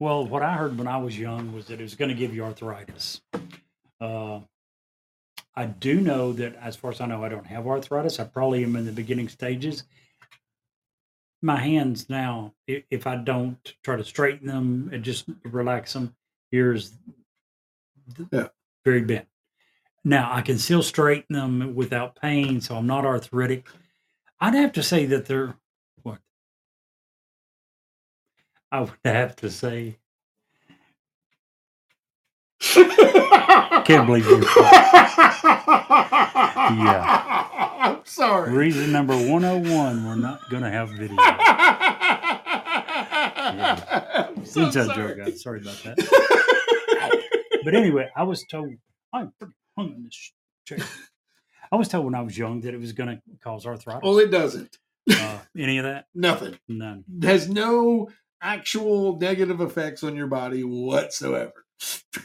Well, 0.00 0.26
what 0.26 0.42
I 0.42 0.54
heard 0.54 0.78
when 0.78 0.86
I 0.86 0.96
was 0.98 1.18
young 1.18 1.52
was 1.52 1.66
that 1.66 1.80
it 1.80 1.82
was 1.82 1.94
going 1.94 2.08
to 2.08 2.14
give 2.14 2.34
you 2.34 2.44
arthritis. 2.44 3.20
Uh, 4.00 4.40
I 5.54 5.66
do 5.66 6.00
know 6.00 6.32
that, 6.34 6.54
as 6.56 6.76
far 6.76 6.92
as 6.92 7.00
I 7.00 7.06
know, 7.06 7.24
I 7.24 7.28
don't 7.28 7.46
have 7.46 7.66
arthritis. 7.66 8.20
I 8.20 8.24
probably 8.24 8.62
am 8.62 8.76
in 8.76 8.86
the 8.86 8.92
beginning 8.92 9.28
stages. 9.28 9.82
My 11.42 11.56
hands 11.56 12.08
now, 12.08 12.54
if 12.66 13.06
I 13.06 13.16
don't 13.16 13.74
try 13.82 13.96
to 13.96 14.04
straighten 14.04 14.46
them 14.46 14.88
and 14.92 15.02
just 15.04 15.26
relax 15.44 15.92
them, 15.92 16.14
here's 16.50 16.92
Yeah. 18.32 18.48
very 18.84 19.02
bent. 19.02 19.28
Now 20.04 20.30
I 20.32 20.42
can 20.42 20.58
still 20.58 20.82
straighten 20.82 21.34
them 21.36 21.74
without 21.74 22.16
pain, 22.16 22.60
so 22.60 22.76
I'm 22.76 22.86
not 22.86 23.04
arthritic. 23.04 23.68
I'd 24.40 24.54
have 24.54 24.72
to 24.74 24.82
say 24.82 25.06
that 25.06 25.26
they're 25.26 25.56
what 26.02 26.18
I 28.72 28.80
would 28.82 28.92
have 29.04 29.36
to 29.36 29.50
say 29.50 29.98
Can't 33.84 34.06
believe 34.06 34.26
you. 34.26 34.44
Yeah. 36.70 37.24
I'm 37.80 38.00
sorry. 38.04 38.52
reason 38.52 38.92
number 38.92 39.14
101 39.16 40.04
we're 40.06 40.14
not 40.16 40.40
going 40.50 40.62
to 40.64 40.70
have 40.70 40.90
video. 40.90 41.16
I'm 44.36 44.44
so 44.44 44.62
Inside 44.66 44.86
sorry. 44.86 45.08
joke, 45.16 45.18
guys. 45.18 45.42
Sorry 45.42 45.60
about 45.60 45.82
that. 45.84 45.98
But 47.64 47.74
anyway, 47.74 48.08
I 48.16 48.22
was 48.24 48.44
told 48.50 48.70
I'm 49.12 49.32
pretty 49.38 49.54
hung 49.78 49.94
in 49.94 50.04
this 50.04 50.32
chair. 50.66 50.78
I 51.72 51.76
was 51.76 51.88
told 51.88 52.06
when 52.06 52.14
I 52.14 52.22
was 52.22 52.36
young 52.36 52.62
that 52.62 52.74
it 52.74 52.80
was 52.80 52.92
going 52.92 53.08
to 53.08 53.20
cause 53.42 53.66
arthritis. 53.66 54.02
well, 54.02 54.18
it 54.18 54.30
doesn't. 54.30 54.78
uh, 55.10 55.38
any 55.58 55.78
of 55.78 55.84
that? 55.84 56.06
Nothing. 56.14 56.58
None. 56.68 57.04
has 57.22 57.48
no 57.48 58.08
actual 58.40 59.18
negative 59.18 59.60
effects 59.60 60.02
on 60.02 60.16
your 60.16 60.28
body 60.28 60.64
whatsoever. 60.64 61.64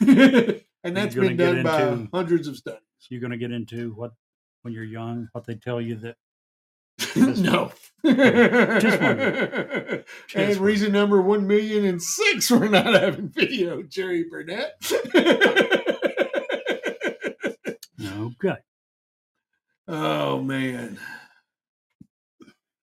and 0.00 0.96
that's 0.96 1.14
been 1.14 1.36
done 1.36 1.62
by 1.62 2.08
hundreds 2.12 2.48
of 2.48 2.56
studies. 2.56 2.80
You're 3.10 3.20
going 3.20 3.32
to 3.32 3.36
get 3.36 3.52
into 3.52 3.92
what 3.92 4.12
when 4.62 4.72
you're 4.72 4.82
young, 4.82 5.28
what 5.32 5.46
they 5.46 5.54
tell 5.56 5.80
you 5.80 5.96
that 5.96 6.16
no. 7.16 7.72
Just 8.04 9.00
wondering. 9.00 10.04
and 10.34 10.56
reason 10.56 10.92
number 10.92 11.20
one 11.20 11.46
million 11.46 11.84
and 11.84 12.00
six 12.00 12.50
we're 12.50 12.68
not 12.68 12.94
having 12.94 13.28
video, 13.28 13.82
Jerry 13.82 14.24
Burnett. 14.24 14.80
Oh, 18.24 18.32
okay. 18.48 18.60
oh 19.88 20.42
man. 20.42 20.98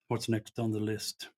What's 0.07 0.29
next 0.29 0.59
on 0.59 0.71
the 0.71 0.79
list? 0.79 1.29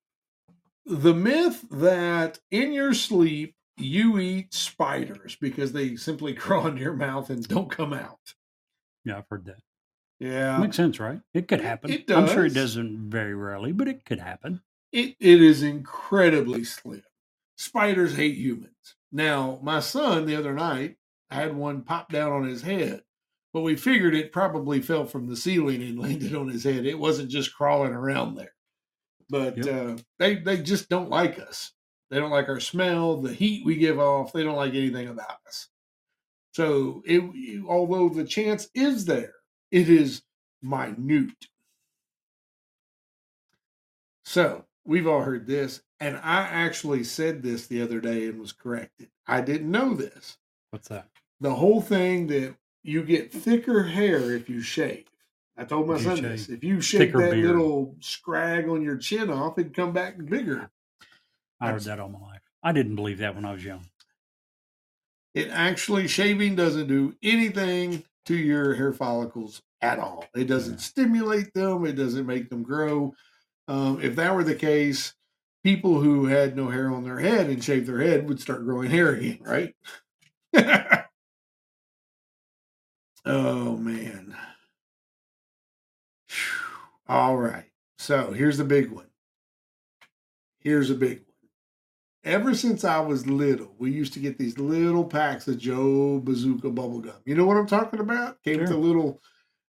the 0.85 1.13
myth 1.13 1.65
that 1.71 2.39
in 2.51 2.73
your 2.73 2.93
sleep 2.93 3.55
you 3.77 4.19
eat 4.19 4.53
spiders 4.53 5.37
because 5.39 5.71
they 5.71 5.95
simply 5.95 6.33
crawl 6.33 6.67
into 6.67 6.81
your 6.81 6.93
mouth 6.93 7.29
and 7.29 7.47
don't 7.47 7.71
come 7.71 7.93
out. 7.93 8.33
Yeah, 9.05 9.17
I've 9.17 9.27
heard 9.29 9.45
that. 9.45 9.59
Yeah. 10.19 10.57
Makes 10.57 10.77
sense, 10.77 10.99
right? 10.99 11.19
It 11.33 11.47
could 11.47 11.61
happen. 11.61 11.91
it 11.91 12.11
I'm 12.11 12.27
sure 12.27 12.45
it 12.45 12.49
does. 12.49 12.75
doesn't 12.75 13.09
very 13.09 13.33
rarely, 13.33 13.71
but 13.71 13.87
it 13.87 14.05
could 14.05 14.19
happen. 14.19 14.61
It, 14.91 15.15
it 15.19 15.41
is 15.41 15.63
incredibly 15.63 16.63
slim. 16.63 17.03
Spiders 17.57 18.15
hate 18.15 18.37
humans. 18.37 18.95
Now, 19.11 19.59
my 19.61 19.79
son 19.79 20.25
the 20.25 20.35
other 20.35 20.53
night 20.53 20.97
had 21.29 21.55
one 21.55 21.81
pop 21.81 22.11
down 22.11 22.31
on 22.31 22.43
his 22.43 22.61
head, 22.61 23.01
but 23.53 23.61
we 23.61 23.75
figured 23.75 24.15
it 24.15 24.31
probably 24.31 24.81
fell 24.81 25.05
from 25.05 25.27
the 25.27 25.35
ceiling 25.37 25.81
and 25.83 25.99
landed 25.99 26.35
on 26.35 26.47
his 26.49 26.63
head. 26.63 26.85
It 26.85 26.97
wasn't 26.97 27.29
just 27.29 27.53
crawling 27.53 27.93
around 27.93 28.35
there. 28.35 28.53
But 29.29 29.57
Yep. 29.57 29.67
uh, 29.67 30.01
they, 30.19 30.35
they 30.35 30.57
just 30.57 30.89
don't 30.89 31.09
like 31.09 31.39
us. 31.39 31.71
They 32.09 32.19
don't 32.19 32.31
like 32.31 32.49
our 32.49 32.59
smell, 32.59 33.21
the 33.21 33.33
heat 33.33 33.65
we 33.65 33.75
give 33.75 33.99
off. 33.99 34.33
They 34.33 34.43
don't 34.43 34.55
like 34.55 34.73
anything 34.73 35.07
about 35.07 35.37
us. 35.47 35.69
So, 36.51 37.01
it, 37.05 37.63
although 37.67 38.09
the 38.09 38.25
chance 38.25 38.69
is 38.75 39.05
there, 39.05 39.33
it 39.71 39.89
is 39.89 40.21
minute. 40.61 41.31
So 44.25 44.65
we've 44.85 45.07
all 45.07 45.21
heard 45.21 45.47
this, 45.47 45.81
and 45.99 46.17
I 46.17 46.41
actually 46.41 47.03
said 47.03 47.41
this 47.41 47.67
the 47.67 47.81
other 47.81 47.99
day 47.99 48.27
and 48.27 48.39
was 48.39 48.51
corrected. 48.51 49.09
I 49.27 49.41
didn't 49.41 49.71
know 49.71 49.93
this. 49.95 50.37
What's 50.69 50.87
that? 50.89 51.07
The 51.41 51.53
whole 51.53 51.81
thing 51.81 52.27
that 52.27 52.55
you 52.83 53.03
get 53.03 53.31
thicker 53.31 53.83
hair 53.83 54.31
if 54.31 54.49
you 54.49 54.61
shave. 54.61 55.05
I 55.57 55.65
told 55.65 55.87
my 55.87 55.99
son 55.99 56.21
this. 56.21 56.49
If 56.49 56.63
you 56.63 56.81
shave 56.81 57.13
that 57.13 57.31
beard. 57.31 57.45
little 57.45 57.95
scrag 57.99 58.67
on 58.67 58.81
your 58.81 58.97
chin 58.97 59.29
off, 59.29 59.57
it'd 59.57 59.73
come 59.75 59.93
back 59.93 60.15
bigger. 60.25 60.69
I 61.61 61.71
heard 61.71 61.83
that 61.83 61.99
all 61.99 62.09
my 62.09 62.19
life. 62.19 62.41
I 62.63 62.71
didn't 62.71 62.95
believe 62.95 63.19
that 63.19 63.35
when 63.35 63.45
I 63.45 63.53
was 63.53 63.63
young. 63.63 63.85
It 65.35 65.49
actually 65.49 66.07
shaving 66.07 66.55
doesn't 66.55 66.87
do 66.87 67.15
anything 67.23 68.03
to 68.25 68.35
your 68.35 68.73
hair 68.75 68.93
follicles 68.93 69.61
at 69.81 69.99
all. 69.99 70.25
It 70.35 70.45
doesn't 70.45 70.75
Yeah. 70.75 70.79
stimulate 70.79 71.53
them. 71.53 71.85
It 71.85 71.93
doesn't 71.93 72.25
make 72.25 72.49
them 72.49 72.63
grow. 72.63 73.13
Um, 73.67 74.01
if 74.01 74.15
that 74.15 74.35
were 74.35 74.43
the 74.43 74.55
case, 74.55 75.13
people 75.63 76.01
who 76.01 76.25
had 76.25 76.55
no 76.55 76.69
hair 76.69 76.91
on 76.91 77.03
their 77.03 77.19
head 77.19 77.49
and 77.49 77.63
shaved 77.63 77.87
their 77.87 78.01
head 78.01 78.27
would 78.27 78.39
start 78.39 78.63
growing 78.65 78.89
hair 78.91 79.13
again, 79.13 79.39
right? 79.41 79.75
oh 83.25 83.77
man. 83.77 84.35
All 87.07 87.37
right. 87.37 87.65
So 87.97 88.31
here's 88.31 88.57
the 88.57 88.63
big 88.63 88.91
one. 88.91 89.07
Here's 90.59 90.89
a 90.89 90.95
big 90.95 91.19
one. 91.19 91.27
Ever 92.23 92.53
since 92.55 92.85
I 92.85 92.99
was 92.99 93.27
little, 93.27 93.75
we 93.77 93.91
used 93.91 94.13
to 94.13 94.19
get 94.19 94.37
these 94.37 94.57
little 94.57 95.03
packs 95.03 95.47
of 95.47 95.57
Joe 95.57 96.19
Bazooka 96.19 96.69
bubble 96.69 96.99
gum. 96.99 97.15
You 97.25 97.35
know 97.35 97.45
what 97.45 97.57
I'm 97.57 97.67
talking 97.67 97.99
about? 97.99 98.41
Came 98.43 98.61
with 98.61 98.71
a 98.71 98.77
little, 98.77 99.21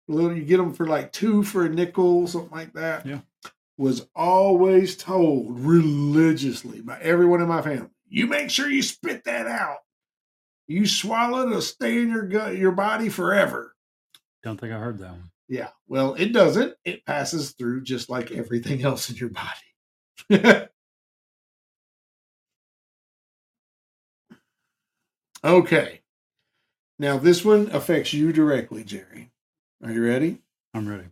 little. 0.07 0.37
You 0.37 0.43
get 0.43 0.57
them 0.57 0.73
for 0.73 0.85
like 0.85 1.11
two 1.11 1.41
for 1.41 1.65
a 1.65 1.69
nickel, 1.69 2.27
something 2.27 2.55
like 2.55 2.73
that. 2.73 3.05
Yeah. 3.07 3.21
Was 3.77 4.07
always 4.15 4.95
told 4.95 5.59
religiously 5.59 6.81
by 6.81 6.99
everyone 7.01 7.41
in 7.41 7.47
my 7.47 7.63
family. 7.63 7.89
You 8.07 8.27
make 8.27 8.51
sure 8.51 8.69
you 8.69 8.83
spit 8.83 9.23
that 9.23 9.47
out. 9.47 9.77
You 10.67 10.85
swallow 10.85 11.43
it, 11.43 11.49
it'll 11.49 11.61
stay 11.61 12.01
in 12.01 12.09
your 12.09 12.27
gut, 12.27 12.57
your 12.57 12.71
body 12.71 13.09
forever. 13.09 13.75
Don't 14.43 14.59
think 14.59 14.73
I 14.73 14.77
heard 14.77 14.99
that 14.99 15.11
one. 15.11 15.31
Yeah. 15.47 15.69
Well, 15.87 16.15
it 16.15 16.33
doesn't. 16.33 16.75
It 16.85 17.05
passes 17.05 17.51
through 17.51 17.83
just 17.83 18.09
like 18.09 18.31
everything 18.31 18.81
else 18.85 19.09
in 19.09 19.15
your 19.17 19.29
body. 19.29 20.67
okay. 25.43 26.01
Now, 26.99 27.17
this 27.17 27.43
one 27.43 27.69
affects 27.71 28.13
you 28.13 28.31
directly, 28.31 28.83
Jerry. 28.83 29.31
Are 29.83 29.91
you 29.91 30.05
ready? 30.05 30.39
I'm 30.73 30.87
ready. 30.87 31.07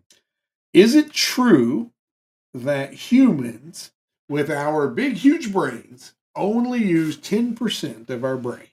Is 0.73 0.95
it 0.95 1.11
true 1.11 1.91
that 2.53 2.93
humans 2.93 3.91
with 4.29 4.49
our 4.49 4.87
big, 4.87 5.13
huge 5.17 5.51
brains 5.51 6.13
only 6.35 6.79
use 6.79 7.17
10% 7.17 8.09
of 8.09 8.23
our 8.23 8.37
brain? 8.37 8.70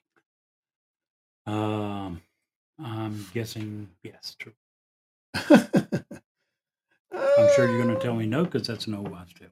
Um, 1.49 2.21
I'm 2.79 3.27
guessing 3.33 3.89
yes. 4.03 4.37
True. 4.39 4.53
I'm 5.35 5.67
I'm 7.13 7.49
sure 7.57 7.67
you're 7.69 7.83
going 7.83 7.97
to 7.97 8.03
tell 8.03 8.15
me 8.15 8.27
no 8.27 8.45
because 8.45 8.67
that's 8.67 8.87
an 8.87 8.95
old 8.95 9.11
wives' 9.11 9.33
tale. 9.33 9.49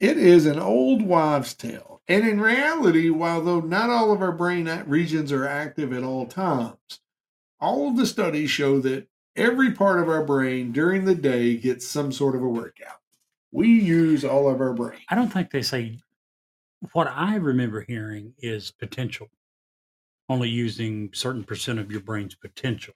It 0.00 0.16
is 0.16 0.46
an 0.46 0.58
old 0.58 1.02
wives' 1.02 1.54
tale. 1.54 2.00
And 2.08 2.26
in 2.26 2.40
reality, 2.40 3.10
while 3.10 3.42
though 3.42 3.60
not 3.60 3.90
all 3.90 4.12
of 4.12 4.22
our 4.22 4.32
brain 4.32 4.66
regions 4.86 5.30
are 5.30 5.46
active 5.46 5.92
at 5.92 6.02
all 6.02 6.26
times, 6.26 7.00
all 7.60 7.88
of 7.88 7.96
the 7.96 8.06
studies 8.06 8.50
show 8.50 8.80
that 8.80 9.08
every 9.36 9.72
part 9.72 10.00
of 10.00 10.08
our 10.08 10.24
brain 10.24 10.72
during 10.72 11.04
the 11.04 11.14
day 11.14 11.56
gets 11.56 11.86
some 11.86 12.12
sort 12.12 12.34
of 12.34 12.42
a 12.42 12.48
workout. 12.48 13.00
We 13.52 13.68
use 13.68 14.24
all 14.24 14.48
of 14.48 14.60
our 14.60 14.72
brain. 14.72 15.00
I 15.10 15.14
don't 15.14 15.32
think 15.32 15.50
they 15.50 15.62
say. 15.62 15.98
What 16.92 17.08
I 17.08 17.36
remember 17.36 17.82
hearing 17.82 18.34
is 18.38 18.70
potential, 18.70 19.28
only 20.28 20.48
using 20.48 21.10
certain 21.12 21.44
percent 21.44 21.78
of 21.78 21.90
your 21.90 22.00
brain's 22.00 22.34
potential. 22.34 22.94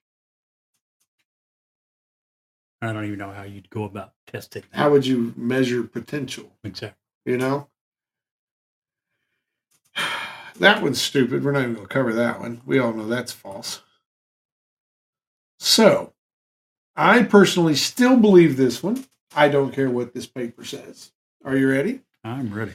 I 2.80 2.92
don't 2.92 3.04
even 3.04 3.18
know 3.18 3.32
how 3.32 3.42
you'd 3.42 3.70
go 3.70 3.84
about 3.84 4.12
testing 4.26 4.62
that. 4.70 4.76
How 4.76 4.90
would 4.90 5.04
you 5.04 5.34
measure 5.36 5.82
potential? 5.82 6.52
exactly? 6.64 6.98
You 7.24 7.38
know? 7.38 7.68
That 10.58 10.82
one's 10.82 11.00
stupid. 11.00 11.44
We're 11.44 11.52
not 11.52 11.62
even 11.62 11.74
going 11.74 11.86
to 11.86 11.94
cover 11.94 12.12
that 12.14 12.40
one. 12.40 12.62
We 12.66 12.80
all 12.80 12.92
know 12.92 13.06
that's 13.06 13.30
false. 13.30 13.80
So, 15.60 16.14
I 16.96 17.22
personally 17.22 17.76
still 17.76 18.16
believe 18.16 18.56
this 18.56 18.82
one. 18.82 19.04
I 19.36 19.46
don't 19.50 19.72
care 19.72 19.88
what 19.88 20.14
this 20.14 20.26
paper 20.26 20.64
says. 20.64 21.12
Are 21.44 21.56
you 21.56 21.70
ready? 21.70 22.00
I'm 22.24 22.52
ready. 22.52 22.74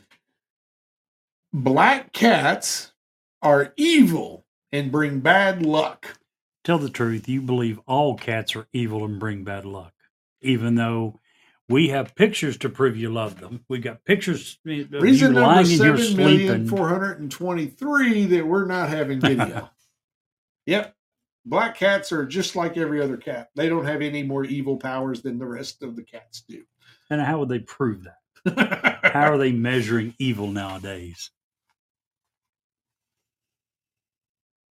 Black 1.51 2.13
cats 2.13 2.93
are 3.41 3.73
evil 3.75 4.42
and 4.74 4.91
bring 4.91 5.21
bad 5.21 5.65
luck. 5.65 6.17
Tell 6.65 6.80
the 6.80 6.89
truth. 6.89 7.30
You 7.30 7.41
believe 7.41 7.80
all 7.86 8.17
cats 8.17 8.55
are 8.55 8.67
evil 8.74 9.05
and 9.05 9.19
bring 9.19 9.43
bad 9.43 9.63
luck, 9.63 9.93
even 10.41 10.76
though 10.76 11.19
we 11.69 11.89
have 11.89 12.15
pictures 12.15 12.57
to 12.57 12.69
prove 12.69 12.97
you 12.97 13.13
love 13.13 13.39
them. 13.39 13.63
We 13.69 13.80
got 13.80 14.03
pictures 14.03 14.59
uh, 14.67 14.71
of 14.71 14.91
Reason 14.91 15.34
number 15.34 15.41
lying 15.41 15.71
in 15.71 15.78
your 15.78 15.97
seven 15.97 16.17
million 16.17 16.67
four 16.67 16.89
hundred 16.89 17.19
and 17.19 17.32
twenty-three 17.32 18.26
that 18.26 18.45
we're 18.45 18.65
not 18.65 18.89
having 18.89 19.21
video. 19.21 19.69
yep, 20.65 20.95
black 21.45 21.78
cats 21.78 22.11
are 22.11 22.26
just 22.26 22.55
like 22.55 22.78
every 22.78 23.01
other 23.01 23.17
cat. 23.17 23.49
They 23.55 23.69
don't 23.69 23.86
have 23.86 24.01
any 24.01 24.24
more 24.24 24.43
evil 24.43 24.78
powers 24.78 25.21
than 25.21 25.38
the 25.38 25.45
rest 25.45 25.84
of 25.84 25.95
the 25.95 26.03
cats 26.03 26.43
do. 26.47 26.63
And 27.09 27.21
how 27.21 27.39
would 27.39 27.49
they 27.49 27.59
prove 27.59 28.03
that? 28.03 28.17
How 29.03 29.32
are 29.32 29.38
they 29.38 29.51
measuring 29.53 30.15
evil 30.19 30.47
nowadays? 30.47 31.30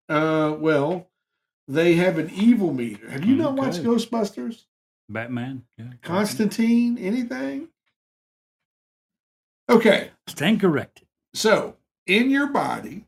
Uh, 0.09 0.57
well, 0.59 1.09
they 1.69 1.95
have 1.95 2.19
an 2.19 2.31
evil 2.31 2.73
meter. 2.73 3.09
Have 3.11 3.25
you 3.25 3.37
not 3.37 3.55
watched 3.55 3.83
Ghostbusters? 3.83 4.65
Batman? 5.09 5.65
Yeah. 5.79 5.85
Constantine? 6.03 6.99
Anything? 6.99 7.69
Okay, 9.69 10.11
Stand 10.27 10.61
corrected. 10.61 11.07
so 11.33 11.77
in 12.07 12.29
your 12.29 12.49
body, 12.49 13.07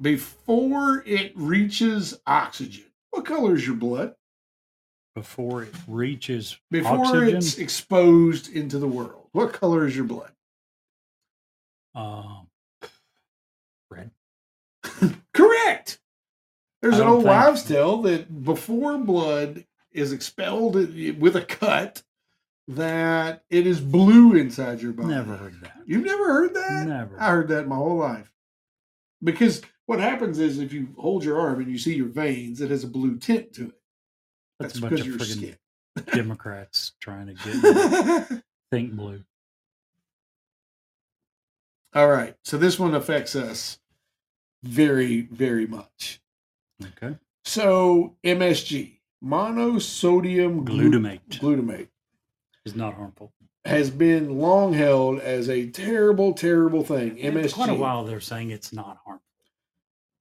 before 0.00 1.04
it 1.06 1.32
reaches 1.36 2.18
oxygen, 2.26 2.86
what 3.10 3.24
color 3.24 3.54
is 3.54 3.64
your 3.64 3.76
blood? 3.76 4.14
Before 5.14 5.62
it 5.62 5.72
reaches 5.86 6.58
Before 6.72 6.98
oxygen, 6.98 7.36
it's 7.36 7.58
exposed 7.58 8.52
into 8.52 8.78
the 8.80 8.88
world, 8.88 9.28
what 9.30 9.52
color 9.52 9.86
is 9.86 9.94
your 9.94 10.04
blood? 10.04 10.32
um, 11.94 12.48
red. 13.88 14.10
Correct. 15.32 16.00
There's 16.84 16.98
an 16.98 17.06
old 17.06 17.22
think- 17.24 17.28
wives' 17.28 17.62
tale 17.62 18.02
that 18.02 18.44
before 18.44 18.98
blood 18.98 19.64
is 19.90 20.12
expelled 20.12 20.74
with 20.74 21.34
a 21.34 21.40
cut, 21.40 22.02
that 22.68 23.42
it 23.48 23.66
is 23.66 23.80
blue 23.80 24.34
inside 24.34 24.82
your 24.82 24.92
body. 24.92 25.08
Never 25.08 25.34
heard 25.34 25.58
that. 25.62 25.78
You've 25.86 26.04
never 26.04 26.26
heard 26.26 26.52
that? 26.52 26.86
Never. 26.86 27.18
I 27.18 27.30
heard 27.30 27.48
that 27.48 27.66
my 27.66 27.76
whole 27.76 27.96
life. 27.96 28.30
Because 29.22 29.62
what 29.86 29.98
happens 29.98 30.38
is 30.38 30.58
if 30.58 30.74
you 30.74 30.88
hold 30.98 31.24
your 31.24 31.40
arm 31.40 31.62
and 31.62 31.70
you 31.72 31.78
see 31.78 31.94
your 31.94 32.08
veins, 32.08 32.60
it 32.60 32.70
has 32.70 32.84
a 32.84 32.88
blue 32.88 33.16
tint 33.16 33.54
to 33.54 33.68
it. 33.68 33.80
That's, 34.60 34.74
That's 34.74 34.78
a 34.78 34.80
bunch 34.82 35.04
because 35.04 35.36
of 35.36 35.42
your 35.42 35.52
skin. 35.96 36.04
Democrats 36.12 36.92
trying 37.00 37.28
to 37.28 37.32
get 37.32 38.42
think 38.70 38.92
blue. 38.92 39.24
All 41.94 42.08
right. 42.08 42.36
So 42.44 42.58
this 42.58 42.78
one 42.78 42.94
affects 42.94 43.34
us 43.34 43.78
very, 44.62 45.22
very 45.22 45.66
much. 45.66 46.20
Okay. 46.82 47.16
So 47.44 48.16
MSG, 48.24 48.98
monosodium 49.22 50.64
Glutamate 50.64 51.20
glutamate, 51.28 51.88
is 52.64 52.74
not 52.74 52.94
harmful. 52.94 53.32
has 53.64 53.90
been 53.90 54.38
long 54.38 54.72
held 54.72 55.20
as 55.20 55.48
a 55.48 55.68
terrible, 55.70 56.32
terrible 56.34 56.84
thing. 56.84 57.20
And 57.20 57.36
MSG. 57.36 57.54
Quite 57.54 57.70
a 57.70 57.74
while, 57.74 58.04
they're 58.04 58.20
saying 58.20 58.50
it's 58.50 58.72
not 58.72 58.98
harmful. 59.04 59.24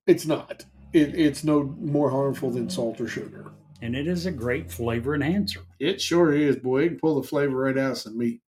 It's 0.06 0.26
not. 0.26 0.66
It, 0.92 1.16
it's 1.16 1.44
no 1.44 1.64
more 1.80 2.10
harmful 2.12 2.52
than 2.52 2.70
salt 2.70 3.02
or 3.02 3.08
sugar. 3.08 3.52
And 3.82 3.96
it 3.96 4.08
is 4.08 4.26
a 4.26 4.32
great 4.32 4.72
flavor 4.72 5.16
enhancer. 5.16 5.62
It 5.80 6.00
sure 6.02 6.34
is, 6.34 6.58
boy. 6.58 6.84
You 6.84 6.90
can 6.92 7.00
pull 7.00 7.22
the 7.22 7.28
flavor 7.28 7.58
right 7.58 7.78
out 7.78 7.92
of 7.92 7.98
some 7.98 8.18
meat. 8.18 8.42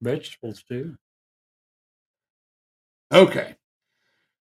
Vegetables 0.00 0.62
too. 0.68 0.96
Okay. 3.12 3.56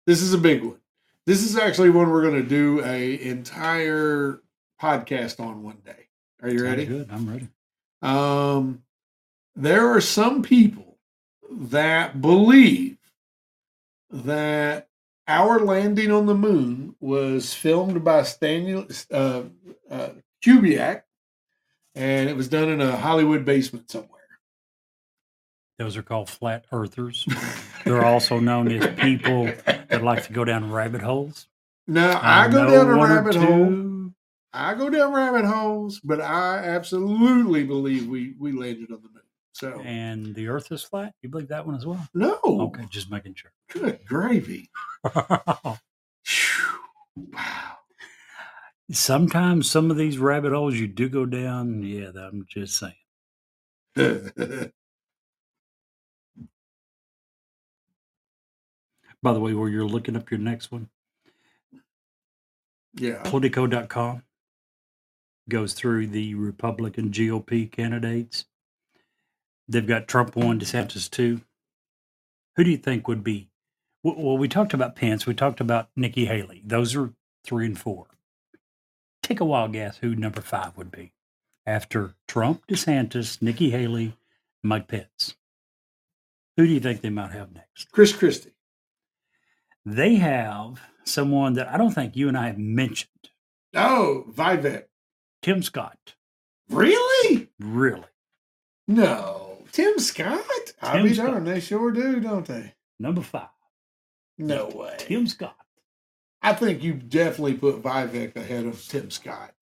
This 0.06 0.22
is 0.22 0.34
a 0.34 0.38
big 0.38 0.64
one. 0.64 0.80
This 1.26 1.44
is 1.44 1.58
actually 1.58 1.90
one 1.90 2.10
we're 2.10 2.22
going 2.22 2.42
to 2.42 2.48
do 2.48 2.84
a 2.84 3.22
entire 3.22 4.42
podcast 4.82 5.40
on 5.40 5.64
one 5.64 5.78
day. 5.86 6.08
Are 6.42 6.50
you 6.50 6.60
Sounds 6.60 6.70
ready? 6.70 6.86
Good. 6.86 7.10
I'm 7.12 7.30
ready. 7.30 7.48
Um, 8.02 8.84
there 9.56 9.88
are 9.88 10.02
some 10.02 10.42
people 10.42 10.98
that 11.50 12.22
believe 12.22 12.98
that 14.10 14.90
our 15.28 15.60
landing 15.60 16.12
on 16.12 16.26
the 16.26 16.36
moon 16.36 16.96
was 17.00 17.54
filmed 17.54 18.04
by 18.04 18.24
Stanley 18.24 18.86
uh, 19.12 19.44
uh, 19.90 20.10
Kubrick, 20.44 21.04
and 21.96 22.30
it 22.30 22.36
was 22.36 22.50
done 22.50 22.70
in 22.70 22.82
a 22.82 22.98
Hollywood 22.98 23.46
basement 23.46 23.90
somewhere. 23.90 24.10
Those 25.84 25.98
are 25.98 26.02
called 26.02 26.30
flat 26.30 26.64
earthers. 26.72 27.28
They're 27.84 28.06
also 28.06 28.40
known 28.40 28.72
as 28.72 28.88
people 29.02 29.52
that 29.66 30.02
like 30.02 30.24
to 30.28 30.32
go 30.32 30.46
down 30.46 30.72
rabbit 30.72 31.02
holes. 31.02 31.48
Now 31.88 32.22
I, 32.24 32.48
go 32.48 32.66
down 32.72 32.88
a 32.90 32.94
rabbit 33.04 33.36
hole. 33.36 34.12
I 34.54 34.76
go 34.76 34.90
down 34.90 35.12
rabbit 35.12 35.44
holes, 35.44 36.00
but 36.02 36.22
I 36.22 36.60
absolutely 36.60 37.66
believe 37.66 38.08
we 38.08 38.34
we 38.40 38.54
landed 38.54 38.94
on 38.94 39.02
the 39.02 39.10
moon. 39.10 39.24
So 39.52 39.82
And 39.82 40.34
the 40.34 40.48
Earth 40.48 40.72
is 40.72 40.84
flat. 40.84 41.16
You 41.22 41.28
believe 41.28 41.50
that 41.50 41.66
one 41.66 41.76
as 41.76 41.86
well? 41.86 42.08
no, 42.14 42.40
Okay, 42.46 42.86
just 42.90 43.12
making 43.12 43.36
sure. 43.36 43.52
good 43.70 44.00
gravy. 44.06 44.70
Wow. 47.16 47.78
Sometimes 48.90 49.70
some 49.70 49.92
of 49.92 49.98
these 49.98 50.18
rabbit 50.18 50.54
holes 50.54 50.76
you 50.76 50.88
do 50.88 51.10
go 51.10 51.26
down. 51.26 51.84
Yeah, 51.84 52.12
I'm 52.16 52.46
just 52.48 52.80
saying. 52.80 52.96
By 59.24 59.34
the 59.34 59.40
way, 59.40 59.54
where 59.54 59.70
you're 59.70 59.86
looking 59.88 60.16
up 60.16 60.30
your 60.30 60.40
next 60.40 60.72
one, 60.72 60.90
yeah. 62.94 63.22
Politico.com 63.24 64.24
goes 65.50 65.74
through 65.74 66.08
the 66.08 66.36
Republican 66.36 67.10
GOP 67.10 67.72
candidates. 67.72 68.46
They've 69.68 69.88
got 69.88 70.08
Trump 70.08 70.36
one, 70.36 70.60
DeSantis 70.60 71.10
two. 71.10 71.42
Who 72.56 72.64
do 72.64 72.70
you 72.70 72.78
think 72.78 73.08
would 73.08 73.24
be? 73.24 73.50
Well, 74.04 74.16
well, 74.18 74.38
we 74.38 74.48
talked 74.48 74.74
about 74.74 74.96
Pence. 74.96 75.26
We 75.26 75.34
talked 75.34 75.62
about 75.62 75.90
Nikki 75.96 76.26
Haley. 76.26 76.62
Those 76.66 76.96
are 76.96 77.14
three 77.44 77.66
and 77.66 77.80
four. 77.80 78.08
Take 79.24 79.40
a 79.40 79.46
wild 79.46 79.72
guess 79.74 79.98
who 79.98 80.16
number 80.16 80.42
five 80.42 80.78
would 80.78 80.92
be 80.92 81.14
after 81.66 82.14
Trump, 82.28 82.68
DeSantis, 82.68 83.42
Nikki 83.42 83.70
Haley, 83.72 84.18
Mike 84.62 84.88
Pence. 84.88 85.36
Who 86.58 86.68
do 86.68 86.74
you 86.74 86.82
think 86.82 87.02
they 87.02 87.10
might 87.10 87.32
have 87.32 87.54
next? 87.54 87.92
Chris 87.92 88.14
Christie. 88.14 88.52
They 89.86 90.16
have 90.16 90.80
someone 91.04 91.54
that 91.54 91.68
I 91.68 91.78
don't 91.78 91.92
think 91.94 92.16
you 92.16 92.28
and 92.28 92.38
I 92.38 92.48
have 92.48 92.58
mentioned. 92.58 93.10
Oh, 93.76 94.26
Vivek. 94.32 94.84
Tim 95.42 95.62
Scott. 95.64 96.16
Really? 96.70 97.50
Really? 97.60 98.04
No. 98.88 99.58
Tim 99.72 99.98
Scott? 100.00 100.40
I'll 100.82 100.94
Tim 100.98 101.04
be 101.08 101.14
Scott. 101.14 101.28
darned. 101.32 101.48
They 101.48 101.60
sure 101.60 101.92
do, 101.92 102.20
don't 102.20 102.46
they? 102.46 102.74
Number 103.00 103.22
five. 103.22 103.48
No 104.38 104.68
way. 104.70 104.96
Tim 105.00 105.28
Scott. 105.28 105.56
I 106.42 106.54
think 106.54 106.84
you 106.84 106.94
definitely 106.94 107.56
put 107.56 107.82
Vivek 107.82 108.36
ahead 108.36 108.66
of 108.66 108.86
Tim 108.88 109.10
Scott. 109.10 109.54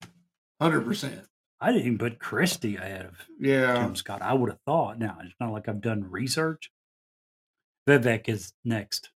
100%. 0.60 1.26
I 1.60 1.66
didn't 1.72 1.86
even 1.86 1.98
put 1.98 2.18
Christie 2.18 2.76
ahead 2.76 3.06
of 3.06 3.14
Yeah. 3.38 3.74
Tim 3.74 3.94
Scott. 3.96 4.20
I 4.20 4.34
would 4.34 4.50
have 4.50 4.58
thought. 4.66 4.98
Now, 4.98 5.18
it's 5.22 5.34
not 5.40 5.52
like 5.52 5.68
I've 5.68 5.80
done 5.80 6.10
research. 6.10 6.70
Vivek 7.88 8.28
is 8.28 8.52
next. 8.64 9.10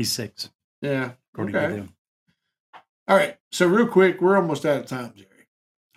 He's 0.00 0.10
six, 0.10 0.48
Yeah. 0.80 1.10
according 1.34 1.52
to 1.52 1.60
them. 1.60 1.94
All 3.06 3.14
right. 3.18 3.36
So, 3.52 3.66
real 3.66 3.86
quick, 3.86 4.22
we're 4.22 4.34
almost 4.34 4.64
out 4.64 4.80
of 4.80 4.86
time, 4.86 5.12
Jerry. 5.14 5.28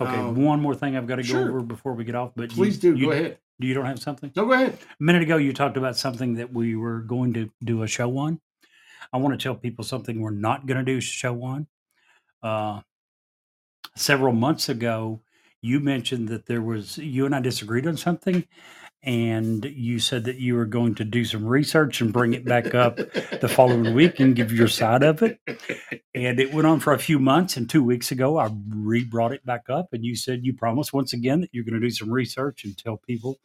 Okay, 0.01 0.13
Um, 0.17 0.43
one 0.43 0.59
more 0.59 0.75
thing 0.75 0.97
I've 0.97 1.07
got 1.07 1.15
to 1.15 1.21
go 1.21 1.27
sure. 1.29 1.47
over 1.49 1.61
before 1.61 1.93
we 1.93 2.03
get 2.03 2.13
off. 2.13 2.33
But 2.35 2.51
you- 2.51 2.57
Please 2.57 2.77
do. 2.77 2.93
You, 2.93 3.05
go 3.05 3.11
ahead. 3.13 3.37
Do 3.61 3.65
you 3.67 3.73
don't 3.73 3.85
have 3.85 3.99
something? 3.99 4.29
No, 4.35 4.45
go 4.45 4.51
ahead. 4.51 4.77
A 4.99 5.01
minute 5.01 5.21
ago, 5.21 5.37
you 5.37 5.53
talked 5.53 5.77
about 5.77 5.95
something 5.95 6.33
that 6.33 6.51
we 6.51 6.75
were 6.75 6.99
going 6.99 7.31
to 7.35 7.49
do 7.63 7.81
a 7.83 7.87
show 7.87 8.17
on. 8.17 8.41
I 9.13 9.17
want 9.19 9.39
to 9.39 9.41
tell 9.41 9.55
people 9.55 9.85
something 9.85 10.19
we're 10.19 10.31
not 10.31 10.65
going 10.65 10.79
to 10.79 10.83
do 10.83 10.99
show 10.99 11.41
on. 11.43 11.67
Uh, 12.41 12.81
several 13.95 14.33
months 14.33 14.67
ago, 14.67 15.21
you 15.61 15.79
mentioned 15.79 16.27
that 16.27 16.47
there 16.47 16.61
was, 16.61 16.97
you 16.97 17.25
and 17.25 17.33
I 17.33 17.39
disagreed 17.39 17.87
on 17.87 17.95
something, 17.95 18.45
and 19.03 19.65
you 19.65 19.99
said 19.99 20.23
that 20.25 20.37
you 20.37 20.55
were 20.55 20.65
going 20.65 20.95
to 20.95 21.03
do 21.03 21.25
some 21.25 21.45
research 21.45 21.99
and 21.99 22.13
bring 22.13 22.33
it 22.33 22.45
back 22.45 22.73
up 22.73 22.95
the 22.95 23.51
following 23.53 23.93
week 23.93 24.21
and 24.21 24.35
give 24.35 24.53
your 24.53 24.69
side 24.69 25.03
of 25.03 25.21
it. 25.21 25.39
And 26.15 26.39
it 26.39 26.53
went 26.53 26.67
on 26.67 26.79
for 26.79 26.93
a 26.93 26.99
few 26.99 27.19
months. 27.19 27.57
And 27.57 27.69
two 27.69 27.83
weeks 27.83 28.11
ago, 28.11 28.37
I 28.37 28.49
re 28.69 29.03
brought 29.03 29.33
it 29.33 29.45
back 29.45 29.69
up. 29.69 29.89
And 29.91 30.05
you 30.05 30.15
said 30.15 30.45
you 30.45 30.53
promised 30.53 30.93
once 30.93 31.11
again 31.11 31.41
that 31.41 31.49
you're 31.51 31.65
going 31.65 31.79
to 31.79 31.85
do 31.85 31.89
some 31.89 32.11
research 32.11 32.63
and 32.63 32.77
tell 32.77 32.97
people. 33.05 33.39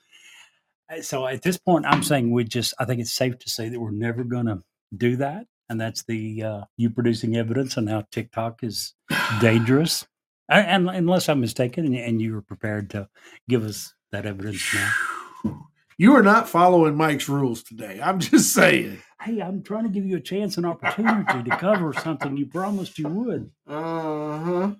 Uh, 0.89 1.03
So 1.03 1.27
at 1.27 1.43
this 1.43 1.59
point, 1.59 1.87
I'm 1.87 2.05
saying 2.05 2.31
we 2.31 2.45
just, 2.45 2.75
I 2.79 2.85
think 2.85 3.01
it's 3.01 3.13
safe 3.13 3.39
to 3.41 3.51
say 3.51 3.69
that 3.69 3.81
we're 3.81 3.91
never 3.91 4.23
going 4.23 4.47
to 4.47 4.63
do 4.97 5.17
that. 5.17 5.47
And 5.69 5.81
that's 5.81 6.05
the 6.05 6.43
uh, 6.43 6.61
you 6.77 6.89
producing 6.91 7.37
evidence 7.37 7.77
on 7.77 7.89
how 7.89 8.05
TikTok 8.13 8.63
is 8.63 8.95
dangerous. 9.41 10.07
And 10.49 10.89
unless 10.89 11.29
I'm 11.29 11.41
mistaken, 11.41 11.85
and, 11.85 11.97
and 11.97 12.23
you 12.23 12.33
were 12.33 12.43
prepared 12.43 12.91
to 12.91 13.09
give 13.49 13.65
us 13.65 13.93
that 14.13 14.25
evidence 14.25 14.63
now. 14.73 14.93
You 15.97 16.15
are 16.15 16.23
not 16.23 16.49
following 16.49 16.95
Mike's 16.95 17.29
rules 17.29 17.63
today. 17.63 18.01
I'm 18.03 18.21
just 18.21 18.53
saying. 18.55 18.99
Hey, 19.21 19.41
I'm 19.43 19.63
trying 19.65 19.83
to 19.83 19.89
give 19.91 20.07
you 20.07 20.17
a 20.17 20.21
chance 20.21 20.57
and 20.57 20.65
opportunity 20.65 21.43
to 21.51 21.57
cover 21.57 21.93
something 21.93 22.37
you 22.37 22.47
promised 22.47 22.99
you 23.01 23.09
would. 23.09 23.51
Uh 23.67 24.39
huh. 24.39 24.71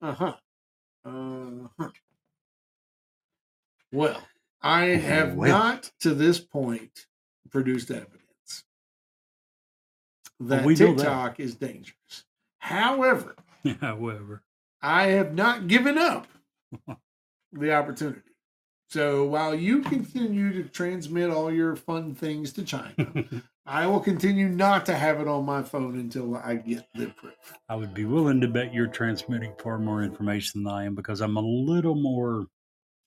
Uh 0.00 0.12
huh. 0.12 0.34
Uh 1.04 1.68
huh. 1.78 1.88
Well, 3.92 4.22
I 4.62 4.84
have 4.86 5.34
Well. 5.34 5.50
not 5.50 5.90
to 6.00 6.14
this 6.14 6.38
point 6.40 7.06
produced 7.50 7.90
evidence 7.90 8.64
that 10.40 10.64
we 10.64 10.74
know 10.74 10.94
that. 10.94 10.96
TikTok 10.96 11.40
is 11.40 11.54
dangerous. 11.56 12.24
However, 12.58 13.36
However, 13.80 14.42
I 14.80 15.08
have 15.08 15.34
not 15.34 15.68
given 15.68 15.98
up 15.98 16.26
the 17.52 17.72
opportunity. 17.74 18.20
So 18.92 19.24
while 19.24 19.54
you 19.54 19.80
continue 19.80 20.52
to 20.52 20.68
transmit 20.68 21.30
all 21.30 21.50
your 21.50 21.76
fun 21.76 22.14
things 22.14 22.52
to 22.52 22.62
China, 22.62 23.24
I 23.66 23.86
will 23.86 24.00
continue 24.00 24.50
not 24.50 24.84
to 24.84 24.94
have 24.94 25.18
it 25.18 25.26
on 25.26 25.46
my 25.46 25.62
phone 25.62 25.98
until 25.98 26.36
I 26.36 26.56
get 26.56 26.86
the 26.94 27.06
proof. 27.06 27.32
I 27.70 27.76
would 27.76 27.94
be 27.94 28.04
willing 28.04 28.42
to 28.42 28.48
bet 28.48 28.74
you're 28.74 28.88
transmitting 28.88 29.54
far 29.62 29.78
more 29.78 30.02
information 30.02 30.62
than 30.62 30.70
I 30.74 30.84
am 30.84 30.94
because 30.94 31.22
I'm 31.22 31.38
a 31.38 31.40
little 31.40 31.94
more 31.94 32.48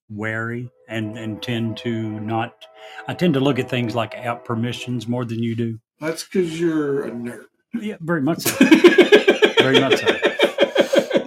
wary 0.09 0.71
and, 0.89 1.19
and 1.19 1.39
tend 1.39 1.77
to 1.77 2.19
not. 2.19 2.65
I 3.07 3.13
tend 3.13 3.35
to 3.35 3.39
look 3.39 3.59
at 3.59 3.69
things 3.69 3.93
like 3.93 4.15
app 4.15 4.43
permissions 4.43 5.07
more 5.07 5.23
than 5.23 5.37
you 5.37 5.55
do. 5.55 5.77
That's 5.99 6.23
because 6.23 6.59
you're 6.59 7.05
a 7.05 7.11
nerd. 7.11 7.45
Yeah, 7.79 7.97
very 8.01 8.21
much 8.21 8.39
so. 8.39 8.65
Very 9.59 9.79
much 9.79 9.99
so. 9.99 10.34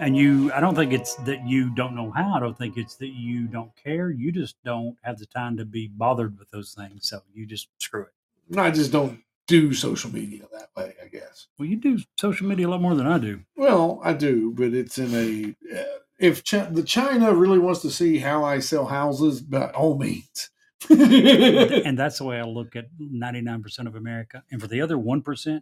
And 0.01 0.17
you, 0.17 0.53
I 0.53 0.61
don't 0.61 0.75
think 0.75 0.93
it's 0.93 1.17
that 1.17 1.47
you 1.47 1.75
don't 1.75 1.95
know 1.95 2.11
how. 2.11 2.35
I 2.35 2.41
don't 2.41 2.57
think 2.57 2.77
it's 2.77 2.95
that 2.97 3.09
you 3.09 3.47
don't 3.47 3.73
care. 3.77 4.11
You 4.11 4.31
just 4.31 4.57
don't 4.65 4.97
have 5.03 5.19
the 5.19 5.27
time 5.27 5.57
to 5.57 5.65
be 5.65 5.89
bothered 5.89 6.39
with 6.39 6.51
those 6.51 6.73
things. 6.73 7.09
So 7.09 7.21
you 7.35 7.47
just 7.47 7.69
screw 7.79 8.03
it. 8.03 8.59
I 8.59 8.71
just 8.71 8.93
don't 8.93 9.21
do 9.47 9.73
social 9.73 10.13
media 10.13 10.45
that 10.53 10.69
way, 10.77 10.95
I 11.03 11.09
guess. 11.09 11.49
Well, 11.59 11.67
you 11.67 11.77
do 11.77 11.99
social 12.17 12.47
media 12.47 12.69
a 12.69 12.71
lot 12.71 12.81
more 12.83 12.95
than 12.95 13.07
I 13.07 13.19
do. 13.19 13.41
Well, 13.57 14.01
I 14.05 14.13
do, 14.13 14.53
but 14.53 14.73
it's 14.75 14.99
in 14.99 15.15
a. 15.15 15.79
Uh, 15.79 15.85
if 16.19 16.45
Ch- 16.45 16.71
the 16.71 16.83
China 16.85 17.33
really 17.35 17.59
wants 17.59 17.81
to 17.83 17.91
see 17.91 18.19
how 18.19 18.45
I 18.45 18.61
sell 18.61 18.87
houses, 18.87 19.41
by 19.41 19.71
all 19.71 19.99
means. 19.99 20.51
and 20.91 21.99
that's 21.99 22.19
the 22.19 22.25
way 22.25 22.39
I 22.39 22.45
look 22.45 22.77
at 22.77 22.87
99% 23.01 23.87
of 23.87 23.95
America. 23.95 24.43
And 24.51 24.61
for 24.61 24.69
the 24.69 24.81
other 24.81 24.97
1%, 24.97 25.61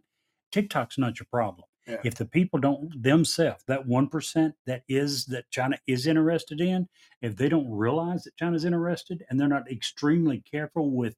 TikTok's 0.53 0.99
not 0.99 1.18
your 1.18 1.26
problem. 1.30 1.66
Yeah. 1.87 1.99
If 2.05 2.16
the 2.16 2.24
people 2.24 2.59
don't 2.59 3.01
themselves, 3.01 3.62
that 3.68 3.87
1% 3.87 4.53
that 4.66 4.82
is 4.89 5.26
that 5.26 5.49
China 5.51 5.78
is 5.87 6.07
interested 6.07 6.61
in, 6.61 6.89
if 7.22 7.37
they 7.37 7.49
don't 7.49 7.70
realize 7.70 8.24
that 8.24 8.37
China's 8.37 8.64
interested 8.64 9.24
and 9.30 9.39
they're 9.39 9.47
not 9.47 9.70
extremely 9.70 10.43
careful 10.51 10.91
with 10.91 11.14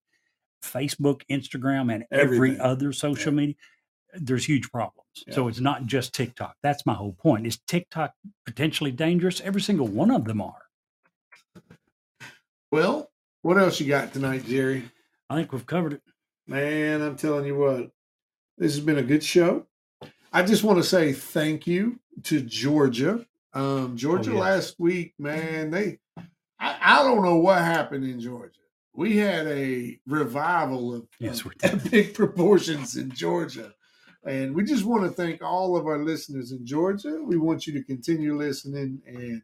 Facebook, 0.63 1.23
Instagram, 1.31 1.93
and 1.95 2.05
every 2.11 2.59
other 2.61 2.93
social 2.93 3.33
media, 3.33 3.55
there's 4.15 4.45
huge 4.45 4.71
problems. 4.71 5.25
So 5.31 5.49
it's 5.49 5.61
not 5.61 5.87
just 5.87 6.15
TikTok. 6.15 6.57
That's 6.63 6.87
my 6.87 6.95
whole 6.95 7.13
point. 7.13 7.47
Is 7.47 7.59
TikTok 7.67 8.13
potentially 8.47 8.93
dangerous? 8.93 9.41
Every 9.41 9.61
single 9.61 9.87
one 9.87 10.11
of 10.11 10.25
them 10.25 10.41
are. 10.41 10.63
well, 12.71 13.11
what 13.43 13.59
else 13.59 13.81
you 13.81 13.87
got 13.89 14.13
tonight, 14.13 14.45
Jerry? 14.45 14.85
I 15.31 15.37
think 15.37 15.53
we've 15.53 15.67
covered 15.67 15.95
it. 15.95 16.03
Man, 16.47 17.03
I'm 17.03 17.17
telling 17.17 17.45
you 17.47 17.57
what, 17.57 17.91
this 18.57 18.75
has 18.75 18.85
been 18.85 18.99
a 18.99 19.03
good 19.03 19.23
show. 19.23 19.67
I 20.33 20.43
just 20.43 20.63
want 20.63 20.79
to 20.79 20.85
say 20.85 21.13
thank 21.13 21.67
you 21.67 21.99
to 22.25 22.41
Georgia. 22.41 23.27
Um, 23.55 23.97
Georgia 23.97 24.33
Oh, 24.33 24.39
last 24.39 24.79
week, 24.79 25.15
man, 25.19 25.71
they 25.71 25.99
I, 26.61 26.77
I 26.81 27.03
don't 27.03 27.25
know 27.25 27.37
what 27.37 27.59
happened 27.59 28.05
in 28.05 28.21
Georgia. 28.21 28.53
We 28.95 29.17
had 29.17 29.47
a 29.47 29.99
revival 30.07 30.95
of, 30.95 31.07
Yes, 31.21 31.45
of 31.45 31.53
epic 31.63 32.15
proportions 32.15 32.97
in 32.97 33.11
Georgia. 33.13 33.73
And 34.25 34.55
we 34.55 34.65
just 34.65 34.85
want 34.85 35.05
to 35.05 35.11
thank 35.11 35.43
all 35.43 35.77
of 35.77 35.87
our 35.87 35.99
listeners 35.99 36.51
in 36.51 36.67
Georgia. 36.67 37.21
We 37.23 37.39
want 37.39 37.67
you 37.67 37.73
to 37.75 37.85
continue 37.85 38.37
listening 38.37 39.01
and 39.07 39.43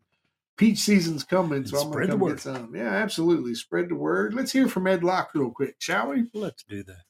peach 0.57 0.79
season's 0.79 1.25
coming, 1.25 1.65
so 1.65 1.79
I'm 1.79 1.91
gonna 1.93 2.09
come 2.09 2.29
get 2.29 2.41
some. 2.41 2.75
Yeah, 2.75 2.91
absolutely. 2.91 3.55
Spread 3.55 3.89
the 3.89 3.95
word. 3.95 4.35
Let's 4.35 4.53
hear 4.53 4.69
from 4.69 4.87
Ed 4.87 5.05
Locke 5.05 5.31
real 5.35 5.51
quick, 5.51 5.77
shall 5.79 6.11
we? 6.11 6.25
Let's 6.35 6.65
do 6.65 6.83
that. 6.83 7.03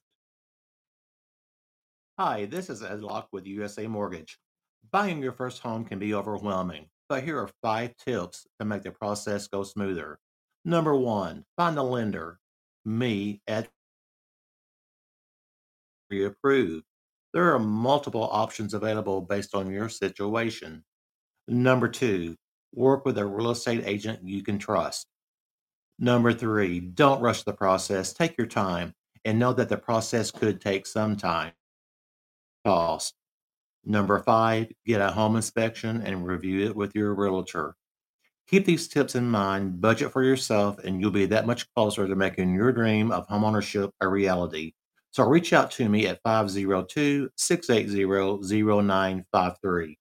Hi, 2.18 2.44
this 2.46 2.70
is 2.70 2.82
Ed 2.82 3.00
Locke 3.00 3.28
with 3.32 3.46
USA 3.46 3.86
Mortgage. 3.86 4.38
Buying 4.92 5.22
your 5.22 5.32
first 5.32 5.60
home 5.60 5.84
can 5.84 5.98
be 5.98 6.14
overwhelming, 6.14 6.86
but 7.08 7.24
here 7.24 7.38
are 7.38 7.50
five 7.62 7.96
tips 7.96 8.46
to 8.58 8.64
make 8.64 8.82
the 8.82 8.92
process 8.92 9.48
go 9.48 9.64
smoother. 9.64 10.18
Number 10.64 10.94
one, 10.94 11.44
find 11.56 11.76
a 11.76 11.82
lender. 11.82 12.38
Me 12.84 13.42
at 13.48 13.68
approved. 16.12 16.84
There 17.32 17.52
are 17.52 17.58
multiple 17.58 18.28
options 18.30 18.74
available 18.74 19.20
based 19.20 19.54
on 19.54 19.72
your 19.72 19.88
situation. 19.88 20.84
Number 21.48 21.88
two, 21.88 22.36
Work 22.74 23.04
with 23.04 23.18
a 23.18 23.26
real 23.26 23.52
estate 23.52 23.84
agent 23.86 24.20
you 24.24 24.42
can 24.42 24.58
trust. 24.58 25.06
Number 26.00 26.32
three, 26.32 26.80
don't 26.80 27.20
rush 27.20 27.44
the 27.44 27.52
process. 27.52 28.12
Take 28.12 28.36
your 28.36 28.48
time 28.48 28.94
and 29.24 29.38
know 29.38 29.52
that 29.52 29.68
the 29.68 29.76
process 29.76 30.32
could 30.32 30.60
take 30.60 30.84
some 30.84 31.16
time. 31.16 31.52
Cost. 32.64 33.14
Number 33.84 34.18
five, 34.20 34.72
get 34.86 35.00
a 35.00 35.10
home 35.10 35.36
inspection 35.36 36.02
and 36.02 36.26
review 36.26 36.66
it 36.66 36.74
with 36.74 36.94
your 36.94 37.14
realtor. 37.14 37.76
Keep 38.46 38.66
these 38.66 38.88
tips 38.88 39.14
in 39.14 39.30
mind, 39.30 39.80
budget 39.80 40.12
for 40.12 40.22
yourself, 40.22 40.78
and 40.84 41.00
you'll 41.00 41.10
be 41.10 41.26
that 41.26 41.46
much 41.46 41.66
closer 41.74 42.06
to 42.06 42.14
making 42.14 42.54
your 42.54 42.72
dream 42.72 43.10
of 43.10 43.26
homeownership 43.28 43.90
a 44.00 44.08
reality. 44.08 44.72
So 45.10 45.24
reach 45.24 45.52
out 45.52 45.70
to 45.72 45.88
me 45.88 46.06
at 46.06 46.20
502 46.24 47.30
680 47.36 48.04
0953. 48.82 49.98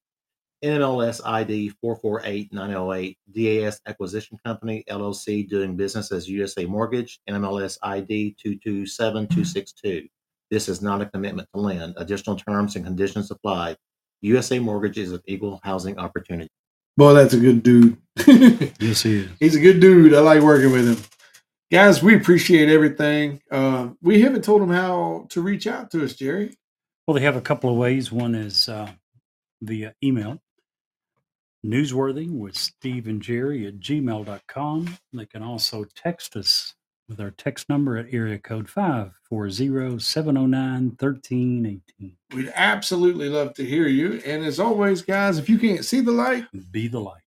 NMLS 0.64 1.22
ID 1.26 1.70
448908, 1.82 3.18
DAS 3.34 3.82
Acquisition 3.86 4.38
Company, 4.46 4.84
LLC, 4.90 5.48
doing 5.48 5.76
business 5.76 6.12
as 6.12 6.30
USA 6.30 6.66
Mortgage, 6.66 7.20
NMLS 7.30 7.78
ID 7.84 8.36
227262. 8.42 10.08
This 10.54 10.70
is 10.70 10.84
not 10.84 11.02
a 11.02 11.08
commitment 11.08 11.50
to 11.56 11.60
lend. 11.60 11.96
Additional 11.98 12.36
terms 12.36 12.76
and 12.76 12.86
conditions 12.86 13.32
apply. 13.32 13.76
USA 14.22 14.60
Mortgage 14.60 15.00
is 15.00 15.12
an 15.12 15.20
equal 15.26 15.60
housing 15.64 15.98
opportunity. 15.98 16.52
Boy, 16.96 17.14
that's 17.14 17.34
a 17.34 17.40
good 17.40 17.64
dude. 17.64 17.98
Yes, 18.80 19.02
he 19.02 19.22
is. 19.22 19.30
He's 19.40 19.56
a 19.56 19.60
good 19.60 19.80
dude. 19.80 20.14
I 20.14 20.20
like 20.20 20.44
working 20.44 20.72
with 20.72 20.88
him. 20.88 21.04
Guys, 21.72 22.04
we 22.04 22.16
appreciate 22.16 22.70
everything. 22.70 23.42
Uh, 23.50 23.90
we 24.04 24.22
haven't 24.22 24.44
told 24.44 24.62
them 24.62 24.70
how 24.70 25.26
to 25.30 25.42
reach 25.42 25.66
out 25.66 25.90
to 25.90 26.04
us, 26.04 26.14
Jerry. 26.14 26.56
Well, 27.08 27.16
they 27.16 27.22
have 27.22 27.36
a 27.36 27.42
couple 27.42 27.72
of 27.72 27.78
ways. 27.78 28.12
One 28.12 28.36
is 28.36 28.70
uh, 28.70 28.92
via 29.64 29.96
email, 30.04 30.40
newsworthy 31.66 32.30
with 32.30 32.56
Steve 32.56 33.08
and 33.08 33.24
Jerry 33.24 33.66
at 33.66 33.80
gmail.com. 33.80 35.00
They 35.14 35.26
can 35.26 35.42
also 35.42 35.86
text 35.96 36.36
us 36.36 36.76
with 37.08 37.20
our 37.20 37.32
text 37.32 37.70
number 37.70 37.98
at 37.98 38.08
area 38.12 38.40
code 38.40 38.70
540 38.70 40.00
709 40.00 40.84
1318. 41.00 42.18
We'd 42.34 42.52
absolutely 42.56 43.30
love 43.30 43.54
to 43.56 43.66
hear 43.66 43.88
you. 43.88 44.22
And 44.26 44.44
as 44.44 44.60
always, 44.60 45.02
guys, 45.02 45.38
if 45.38 45.50
you 45.50 45.60
can't 45.60 45.86
see 45.86 46.02
the 46.02 46.12
light, 46.12 46.46
Be 46.72 46.88
the 46.88 47.00
light. 47.00 47.22